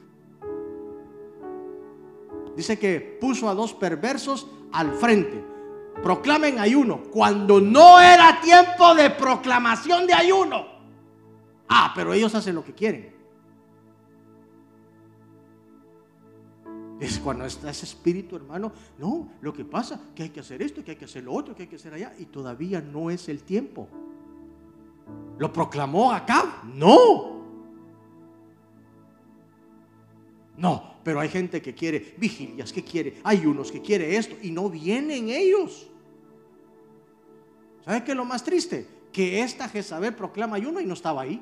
Dice 2.56 2.80
que 2.80 3.18
puso 3.20 3.50
a 3.50 3.54
dos 3.54 3.74
perversos 3.74 4.48
al 4.72 4.94
frente. 4.94 5.44
Proclamen 6.02 6.60
ayuno. 6.60 7.04
Cuando 7.12 7.60
no 7.60 8.00
era 8.00 8.40
tiempo 8.40 8.96
de 8.96 9.10
proclamación 9.10 10.08
de 10.08 10.14
ayuno. 10.14 10.73
Ah, 11.68 11.92
pero 11.96 12.14
ellos 12.14 12.34
hacen 12.36 12.56
lo 12.56 12.64
que 12.64 12.74
quieren. 12.74 13.14
Es 17.00 17.20
cuando 17.20 17.46
está 17.46 17.70
ese 17.70 17.86
espíritu, 17.86 18.36
hermano. 18.36 18.72
No, 18.98 19.34
lo 19.42 19.52
que 19.54 19.66
pasa 19.66 20.00
que 20.16 20.24
hay 20.24 20.30
que 20.30 20.40
hacer 20.40 20.62
esto, 20.62 20.84
que 20.84 20.92
hay 20.92 20.98
que 20.98 21.06
hacer 21.06 21.24
lo 21.24 21.34
otro, 21.34 21.56
que 21.56 21.64
hay 21.64 21.70
que 21.70 21.76
hacer 21.76 21.94
allá. 21.94 22.14
Y 22.18 22.26
todavía 22.26 22.80
no 22.80 23.10
es 23.10 23.28
el 23.28 23.44
tiempo. 23.44 23.90
¿Lo 25.38 25.52
proclamó 25.52 26.14
acá? 26.14 26.62
No. 26.74 27.44
No, 30.56 30.96
pero 31.04 31.20
hay 31.20 31.30
gente 31.30 31.62
que 31.62 31.74
quiere 31.74 32.16
vigilias, 32.18 32.72
que 32.72 32.84
quiere 32.84 33.20
hay 33.24 33.46
unos 33.46 33.72
que 33.72 33.82
quiere 33.82 34.16
esto 34.16 34.36
y 34.42 34.52
no 34.52 34.70
vienen 34.70 35.30
ellos. 35.30 35.90
¿Sabe 37.84 38.04
qué 38.04 38.12
es 38.12 38.18
lo 38.18 38.24
más 38.24 38.44
triste? 38.44 38.88
Que 39.12 39.42
esta 39.42 39.68
Jezabel 39.68 40.16
proclama 40.16 40.56
ayuno 40.56 40.80
y 40.80 40.86
no 40.86 40.94
estaba 40.94 41.24
ahí. 41.24 41.42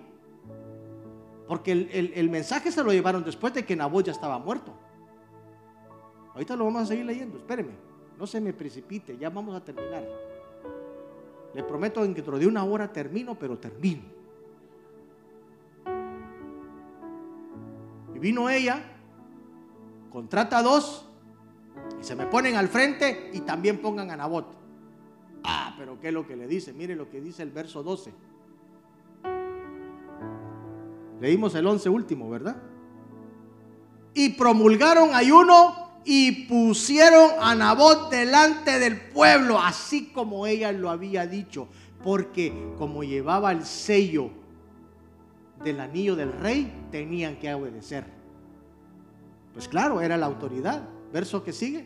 Porque 1.47 1.71
el, 1.71 2.13
el 2.15 2.29
mensaje 2.29 2.71
se 2.71 2.83
lo 2.83 2.91
llevaron 2.91 3.23
después 3.23 3.53
de 3.53 3.65
que 3.65 3.75
Nabot 3.75 4.05
ya 4.05 4.11
estaba 4.11 4.39
muerto. 4.39 4.73
Ahorita 6.33 6.55
lo 6.55 6.65
vamos 6.65 6.83
a 6.83 6.85
seguir 6.85 7.05
leyendo, 7.05 7.37
espéreme, 7.37 7.73
no 8.17 8.25
se 8.25 8.39
me 8.39 8.53
precipite, 8.53 9.17
ya 9.17 9.29
vamos 9.29 9.55
a 9.55 9.63
terminar. 9.63 10.07
Le 11.53 11.63
prometo 11.63 12.01
que 12.01 12.07
dentro 12.07 12.39
de 12.39 12.47
una 12.47 12.63
hora 12.63 12.91
termino, 12.91 13.35
pero 13.35 13.57
termino. 13.57 14.03
Y 18.15 18.19
vino 18.19 18.49
ella, 18.49 18.81
contrata 20.09 20.63
dos, 20.63 21.05
y 21.99 22.03
se 22.03 22.15
me 22.15 22.25
ponen 22.27 22.55
al 22.55 22.69
frente 22.69 23.31
y 23.33 23.41
también 23.41 23.81
pongan 23.81 24.09
a 24.11 24.15
Nabot. 24.15 24.55
Ah, 25.43 25.75
pero 25.77 25.99
¿qué 25.99 26.09
es 26.09 26.13
lo 26.13 26.25
que 26.25 26.37
le 26.37 26.47
dice? 26.47 26.71
Mire 26.71 26.95
lo 26.95 27.09
que 27.09 27.19
dice 27.19 27.43
el 27.43 27.51
verso 27.51 27.83
12. 27.83 28.13
Leímos 31.21 31.53
el 31.53 31.67
11 31.67 31.87
último, 31.89 32.29
¿verdad? 32.31 32.57
Y 34.15 34.29
promulgaron 34.29 35.13
ayuno 35.13 36.01
y 36.03 36.47
pusieron 36.47 37.29
a 37.39 37.53
Nabot 37.53 38.09
delante 38.09 38.79
del 38.79 38.99
pueblo, 38.99 39.59
así 39.59 40.07
como 40.07 40.47
ella 40.47 40.71
lo 40.71 40.89
había 40.89 41.27
dicho, 41.27 41.67
porque 42.03 42.51
como 42.79 43.03
llevaba 43.03 43.51
el 43.51 43.63
sello 43.63 44.31
del 45.63 45.79
anillo 45.79 46.15
del 46.15 46.33
rey, 46.33 46.87
tenían 46.91 47.37
que 47.37 47.53
obedecer. 47.53 48.03
Pues 49.53 49.67
claro, 49.67 50.01
era 50.01 50.17
la 50.17 50.25
autoridad. 50.25 50.81
Verso 51.13 51.43
que 51.43 51.53
sigue. 51.53 51.85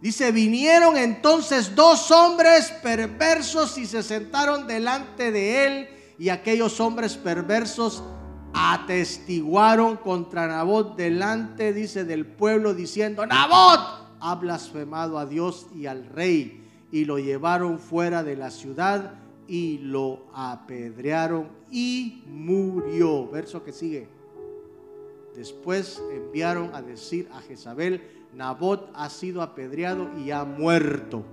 Dice, 0.00 0.32
vinieron 0.32 0.96
entonces 0.96 1.76
dos 1.76 2.10
hombres 2.10 2.72
perversos 2.82 3.78
y 3.78 3.86
se 3.86 4.02
sentaron 4.02 4.66
delante 4.66 5.30
de 5.30 5.66
él 5.66 5.88
y 6.18 6.30
aquellos 6.30 6.80
hombres 6.80 7.16
perversos 7.16 8.02
atestiguaron 8.52 9.96
contra 9.96 10.46
Nabot 10.46 10.96
delante, 10.96 11.72
dice, 11.72 12.04
del 12.04 12.26
pueblo, 12.26 12.74
diciendo, 12.74 13.26
Nabot 13.26 13.80
ha 14.20 14.34
blasfemado 14.34 15.18
a 15.18 15.26
Dios 15.26 15.66
y 15.74 15.86
al 15.86 16.06
rey, 16.06 16.68
y 16.92 17.04
lo 17.04 17.18
llevaron 17.18 17.78
fuera 17.78 18.22
de 18.22 18.36
la 18.36 18.50
ciudad 18.50 19.14
y 19.46 19.78
lo 19.78 20.26
apedrearon 20.32 21.48
y 21.70 22.22
murió. 22.26 23.28
Verso 23.28 23.64
que 23.64 23.72
sigue. 23.72 24.08
Después 25.34 26.02
enviaron 26.12 26.74
a 26.74 26.82
decir 26.82 27.28
a 27.32 27.40
Jezabel, 27.40 28.02
Nabot 28.34 28.90
ha 28.94 29.08
sido 29.08 29.42
apedreado 29.42 30.08
y 30.18 30.30
ha 30.30 30.44
muerto. 30.44 31.24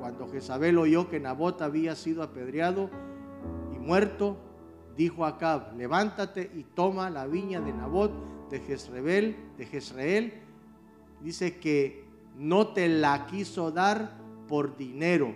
Cuando 0.00 0.28
Jezabel 0.28 0.78
oyó 0.78 1.08
que 1.08 1.20
Nabot 1.20 1.60
había 1.62 1.94
sido 1.94 2.22
apedreado, 2.22 2.90
muerto, 3.78 4.36
dijo 4.96 5.24
Acab, 5.24 5.76
levántate 5.76 6.50
y 6.54 6.64
toma 6.64 7.10
la 7.10 7.26
viña 7.26 7.60
de 7.60 7.72
Nabot 7.72 8.12
de 8.50 8.60
Jezreel, 8.60 9.36
de 9.56 9.66
Jezreel. 9.66 10.32
Dice 11.20 11.58
que 11.58 12.04
no 12.36 12.68
te 12.68 12.88
la 12.88 13.26
quiso 13.26 13.70
dar 13.70 14.18
por 14.46 14.76
dinero, 14.76 15.34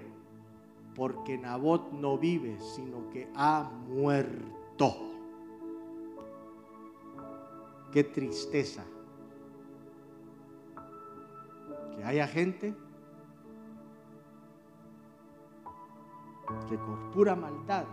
porque 0.95 1.39
Nabot 1.39 1.93
no 1.93 2.19
vive, 2.19 2.59
sino 2.75 3.11
que 3.11 3.29
ha 3.35 3.71
muerto. 3.89 4.95
Qué 7.93 8.05
tristeza 8.05 8.85
que 11.97 12.05
haya 12.05 12.27
gente 12.27 12.75
que 16.69 16.79
por 16.79 17.11
pura 17.11 17.37
maldad 17.37 17.85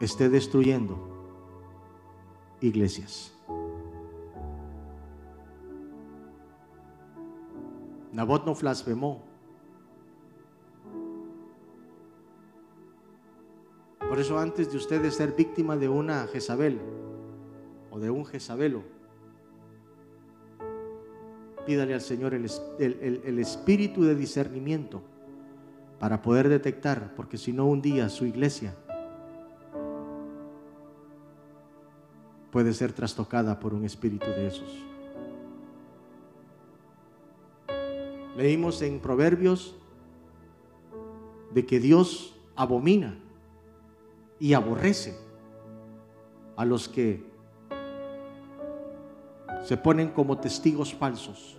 esté 0.00 0.30
destruyendo 0.30 0.98
iglesias. 2.60 3.32
Nabot 8.12 8.44
no 8.44 8.54
blasfemó. 8.54 9.22
Por 14.08 14.18
eso 14.18 14.38
antes 14.38 14.72
de 14.72 14.76
ustedes 14.76 15.14
ser 15.14 15.32
víctima 15.36 15.76
de 15.76 15.88
una 15.88 16.26
Jezabel 16.26 16.80
o 17.90 18.00
de 18.00 18.10
un 18.10 18.26
Jezabelo, 18.26 18.82
pídale 21.64 21.94
al 21.94 22.00
Señor 22.00 22.34
el, 22.34 22.50
el 22.78 23.38
espíritu 23.38 24.02
de 24.02 24.16
discernimiento 24.16 25.02
para 26.00 26.22
poder 26.22 26.48
detectar, 26.48 27.14
porque 27.14 27.38
si 27.38 27.52
no 27.52 27.66
un 27.66 27.80
día 27.80 28.08
su 28.08 28.26
iglesia 28.26 28.74
puede 32.50 32.72
ser 32.72 32.92
trastocada 32.92 33.58
por 33.58 33.74
un 33.74 33.84
espíritu 33.84 34.26
de 34.26 34.46
esos. 34.48 34.68
Leímos 38.36 38.80
en 38.82 39.00
Proverbios 39.00 39.76
de 41.52 41.66
que 41.66 41.80
Dios 41.80 42.36
abomina 42.56 43.18
y 44.38 44.54
aborrece 44.54 45.16
a 46.56 46.64
los 46.64 46.88
que 46.88 47.24
se 49.64 49.76
ponen 49.76 50.10
como 50.10 50.38
testigos 50.38 50.94
falsos. 50.94 51.58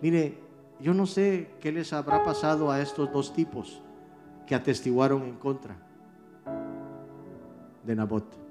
Mire, 0.00 0.38
yo 0.80 0.92
no 0.92 1.06
sé 1.06 1.50
qué 1.60 1.72
les 1.72 1.92
habrá 1.92 2.22
pasado 2.24 2.70
a 2.70 2.80
estos 2.80 3.10
dos 3.12 3.32
tipos 3.32 3.80
que 4.46 4.54
atestiguaron 4.54 5.22
en 5.22 5.36
contra 5.36 5.76
de 7.84 7.94
Nabot. 7.94 8.43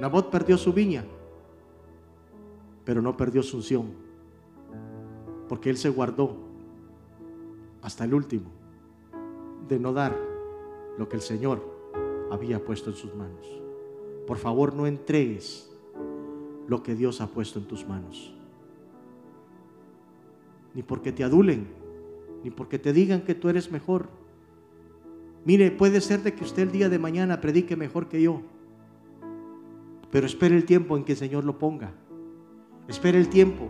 Nabot 0.00 0.30
perdió 0.30 0.56
su 0.56 0.72
viña, 0.72 1.04
pero 2.84 3.02
no 3.02 3.16
perdió 3.16 3.42
su 3.42 3.58
unción, 3.58 3.92
porque 5.48 5.68
él 5.68 5.76
se 5.76 5.90
guardó 5.90 6.36
hasta 7.82 8.04
el 8.04 8.14
último 8.14 8.50
de 9.68 9.78
no 9.78 9.92
dar 9.92 10.16
lo 10.98 11.08
que 11.08 11.16
el 11.16 11.22
Señor 11.22 11.62
había 12.30 12.64
puesto 12.64 12.90
en 12.90 12.96
sus 12.96 13.14
manos. 13.14 13.46
Por 14.26 14.38
favor, 14.38 14.74
no 14.74 14.86
entregues 14.86 15.70
lo 16.66 16.82
que 16.82 16.94
Dios 16.94 17.20
ha 17.20 17.26
puesto 17.26 17.58
en 17.58 17.66
tus 17.66 17.86
manos. 17.86 18.32
Ni 20.72 20.82
porque 20.82 21.12
te 21.12 21.24
adulen, 21.24 21.66
ni 22.42 22.50
porque 22.50 22.78
te 22.78 22.92
digan 22.92 23.22
que 23.22 23.34
tú 23.34 23.48
eres 23.48 23.70
mejor. 23.70 24.08
Mire, 25.44 25.70
puede 25.70 26.00
ser 26.00 26.22
de 26.22 26.34
que 26.34 26.44
usted 26.44 26.62
el 26.62 26.72
día 26.72 26.88
de 26.88 26.98
mañana 26.98 27.40
predique 27.40 27.76
mejor 27.76 28.08
que 28.08 28.22
yo. 28.22 28.42
Pero 30.10 30.26
espere 30.26 30.56
el 30.56 30.64
tiempo 30.64 30.96
en 30.96 31.04
que 31.04 31.12
el 31.12 31.18
Señor 31.18 31.44
lo 31.44 31.58
ponga. 31.58 31.92
Espere 32.88 33.18
el 33.18 33.28
tiempo. 33.28 33.68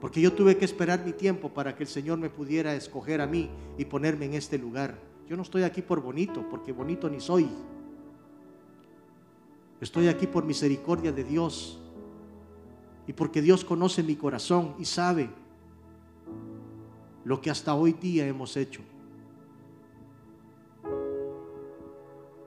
Porque 0.00 0.20
yo 0.20 0.32
tuve 0.32 0.56
que 0.56 0.64
esperar 0.64 1.04
mi 1.04 1.12
tiempo 1.12 1.50
para 1.50 1.76
que 1.76 1.82
el 1.82 1.88
Señor 1.88 2.18
me 2.18 2.30
pudiera 2.30 2.74
escoger 2.74 3.20
a 3.20 3.26
mí 3.26 3.50
y 3.76 3.84
ponerme 3.84 4.24
en 4.24 4.34
este 4.34 4.56
lugar. 4.56 4.98
Yo 5.28 5.36
no 5.36 5.42
estoy 5.42 5.62
aquí 5.62 5.82
por 5.82 6.00
bonito, 6.00 6.46
porque 6.48 6.72
bonito 6.72 7.08
ni 7.10 7.20
soy. 7.20 7.48
Estoy 9.80 10.08
aquí 10.08 10.26
por 10.26 10.44
misericordia 10.44 11.12
de 11.12 11.24
Dios. 11.24 11.78
Y 13.06 13.12
porque 13.12 13.42
Dios 13.42 13.64
conoce 13.64 14.02
mi 14.02 14.16
corazón 14.16 14.74
y 14.78 14.86
sabe 14.86 15.28
lo 17.24 17.40
que 17.40 17.50
hasta 17.50 17.74
hoy 17.74 17.92
día 17.92 18.26
hemos 18.26 18.56
hecho. 18.56 18.80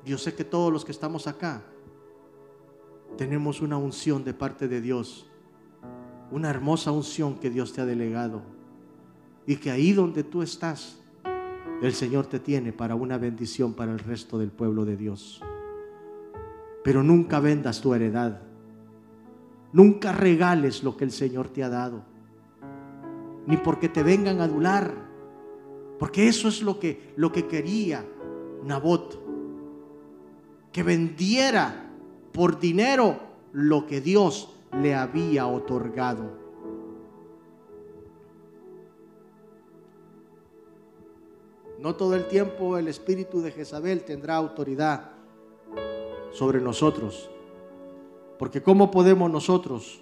Yo 0.06 0.18
sé 0.18 0.34
que 0.34 0.44
todos 0.44 0.74
los 0.74 0.84
que 0.84 0.92
estamos 0.92 1.28
acá 1.28 1.64
tenemos 3.18 3.62
una 3.62 3.78
unción 3.78 4.24
de 4.24 4.34
parte 4.34 4.68
de 4.68 4.82
Dios, 4.82 5.28
una 6.32 6.50
hermosa 6.50 6.92
unción 6.92 7.36
que 7.36 7.50
Dios 7.50 7.74
te 7.74 7.82
ha 7.82 7.86
delegado. 7.86 8.42
Y 9.46 9.58
que 9.58 9.72
ahí 9.72 9.94
donde 9.94 10.24
tú 10.24 10.42
estás, 10.42 11.00
el 11.82 11.94
Señor 11.94 12.28
te 12.28 12.40
tiene 12.40 12.72
para 12.72 12.96
una 12.96 13.18
bendición 13.18 13.74
para 13.74 13.92
el 13.92 14.00
resto 14.00 14.38
del 14.38 14.52
pueblo 14.52 14.86
de 14.86 14.98
Dios. 14.98 15.42
Pero 16.84 17.04
nunca 17.04 17.40
vendas 17.40 17.82
tu 17.82 17.94
heredad, 17.94 18.42
nunca 19.72 20.12
regales 20.12 20.84
lo 20.84 20.96
que 20.98 21.04
el 21.04 21.12
Señor 21.12 21.50
te 21.50 21.64
ha 21.64 21.70
dado, 21.70 22.04
ni 23.46 23.58
porque 23.58 23.90
te 23.90 24.02
vengan 24.02 24.40
a 24.40 24.46
adular, 24.46 24.94
porque 26.00 26.28
eso 26.28 26.48
es 26.48 26.62
lo 26.62 26.80
que, 26.80 27.14
lo 27.16 27.32
que 27.32 27.48
quería 27.48 28.06
Nabot, 28.64 29.22
que 30.72 30.84
vendiera 30.84 31.83
por 32.34 32.60
dinero 32.60 33.20
lo 33.54 33.86
que 33.86 34.02
Dios 34.02 34.50
le 34.82 34.96
había 34.96 35.48
otorgado. 35.48 36.44
No 41.80 41.96
todo 41.96 42.16
el 42.16 42.28
tiempo 42.28 42.78
el 42.78 42.88
espíritu 42.88 43.42
de 43.42 43.52
Jezabel 43.52 44.04
tendrá 44.04 44.36
autoridad 44.36 45.12
sobre 46.32 46.60
nosotros. 46.60 47.30
Porque 48.40 48.64
¿cómo 48.64 48.90
podemos 48.90 49.30
nosotros? 49.30 50.02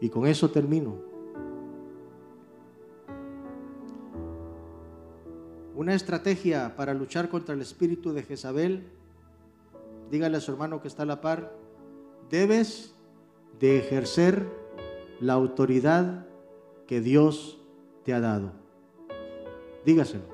Y 0.00 0.10
con 0.10 0.26
eso 0.26 0.50
termino. 0.50 1.13
Una 5.84 5.94
estrategia 5.94 6.76
para 6.76 6.94
luchar 6.94 7.28
contra 7.28 7.54
el 7.54 7.60
espíritu 7.60 8.14
de 8.14 8.22
Jezabel, 8.22 8.84
dígale 10.10 10.38
a 10.38 10.40
su 10.40 10.50
hermano 10.50 10.80
que 10.80 10.88
está 10.88 11.02
a 11.02 11.06
la 11.06 11.20
par, 11.20 11.54
debes 12.30 12.94
de 13.60 13.80
ejercer 13.80 14.48
la 15.20 15.34
autoridad 15.34 16.26
que 16.86 17.02
Dios 17.02 17.60
te 18.02 18.14
ha 18.14 18.20
dado. 18.20 18.52
Dígaselo, 19.84 20.24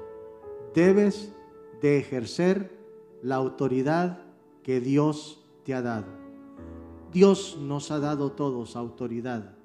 debes 0.72 1.32
de 1.82 1.98
ejercer 1.98 2.70
la 3.20 3.35
autoridad 3.35 4.22
que 4.62 4.81
Dios 4.81 5.44
te 5.64 5.74
ha 5.74 5.82
dado. 5.82 6.06
Dios 7.10 7.59
nos 7.60 7.90
ha 7.90 7.98
dado 7.98 8.31
todos 8.31 8.77
autoridad 8.77 9.56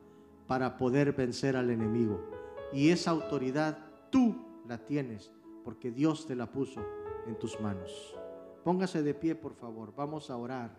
para 0.48 0.78
poder 0.78 1.14
vencer 1.14 1.56
al 1.56 1.70
enemigo. 1.70 2.28
Y 2.74 2.90
esa 2.90 3.12
autoridad 3.12 3.78
tú 4.10 4.36
la 4.68 4.80
tienes 4.80 5.32
porque 5.66 5.92
Dios 5.92 6.26
te 6.28 6.36
la 6.36 6.46
puso 6.46 6.80
en 7.26 7.38
tus 7.40 7.60
manos. 7.60 8.16
Póngase 8.64 9.02
de 9.02 9.16
pie, 9.16 9.36
por 9.36 9.56
favor. 9.56 9.92
Vamos 9.96 10.30
a 10.30 10.38
orar. 10.38 10.70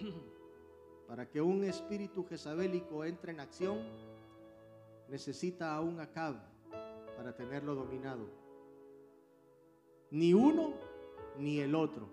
Para 1.06 1.28
que 1.28 1.42
un 1.42 1.62
espíritu 1.64 2.24
jezabélico 2.24 3.04
entre 3.04 3.32
en 3.32 3.40
acción, 3.40 3.80
necesita 5.08 5.74
a 5.74 5.82
un 5.82 6.00
Acab 6.00 6.36
para 7.16 7.36
tenerlo 7.36 7.74
dominado. 7.74 8.26
Ni 10.10 10.32
uno 10.34 10.93
ni 11.38 11.60
el 11.60 11.74
otro. 11.74 12.08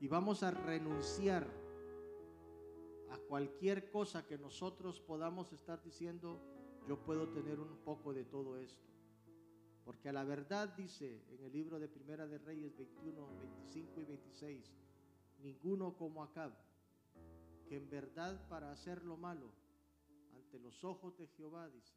Y 0.00 0.08
vamos 0.08 0.42
a 0.42 0.50
renunciar 0.50 1.46
a 3.10 3.18
cualquier 3.18 3.90
cosa 3.90 4.26
que 4.26 4.38
nosotros 4.38 5.00
podamos 5.00 5.52
estar 5.52 5.82
diciendo, 5.82 6.40
yo 6.86 6.98
puedo 7.02 7.28
tener 7.30 7.58
un 7.58 7.76
poco 7.78 8.12
de 8.12 8.24
todo 8.24 8.58
esto. 8.58 8.86
Porque 9.84 10.10
a 10.10 10.12
la 10.12 10.24
verdad 10.24 10.68
dice 10.76 11.24
en 11.30 11.42
el 11.42 11.52
libro 11.52 11.78
de 11.78 11.88
Primera 11.88 12.26
de 12.26 12.38
Reyes 12.38 12.76
21, 12.76 13.38
25 13.38 14.00
y 14.00 14.04
26, 14.04 14.72
ninguno 15.38 15.96
como 15.96 16.22
Acab, 16.22 16.52
que 17.66 17.76
en 17.76 17.88
verdad 17.88 18.46
para 18.48 18.70
hacer 18.70 19.02
lo 19.04 19.16
malo 19.16 19.50
ante 20.34 20.58
los 20.58 20.84
ojos 20.84 21.16
de 21.16 21.26
Jehová, 21.28 21.68
dice, 21.70 21.94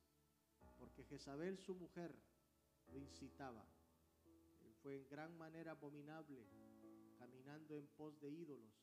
porque 0.80 1.04
Jezabel 1.04 1.58
su 1.60 1.76
mujer 1.76 2.16
lo 2.92 2.98
incitaba. 2.98 3.66
Fue 4.82 4.96
en 4.96 5.08
gran 5.08 5.38
manera 5.38 5.72
abominable, 5.72 6.48
caminando 7.20 7.78
en 7.78 7.88
pos 7.90 8.20
de 8.20 8.32
ídolos, 8.32 8.74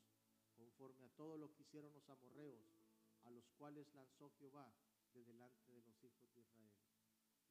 conforme 0.57 1.05
a 1.05 1.09
todo 1.11 1.37
lo 1.37 1.53
que 1.53 1.63
hicieron 1.63 1.93
los 1.93 2.09
amorreos, 2.09 2.63
a 3.25 3.31
los 3.31 3.49
cuales 3.59 3.93
lanzó 3.95 4.31
Jehová 4.39 4.73
de 5.13 5.25
delante 5.25 5.73
de 5.73 5.83
los 5.83 6.05
hijos 6.05 6.33
de 6.35 6.41
Israel. 6.41 6.73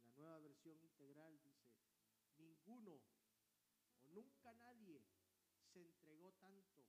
la 0.01 0.11
nueva 0.11 0.39
versión 0.39 0.79
integral 0.81 1.37
dice, 1.41 1.75
ninguno 2.37 3.01
o 3.99 4.07
nunca 4.13 4.53
nadie 4.53 5.03
se 5.73 5.81
entregó 5.81 6.31
tanto 6.39 6.85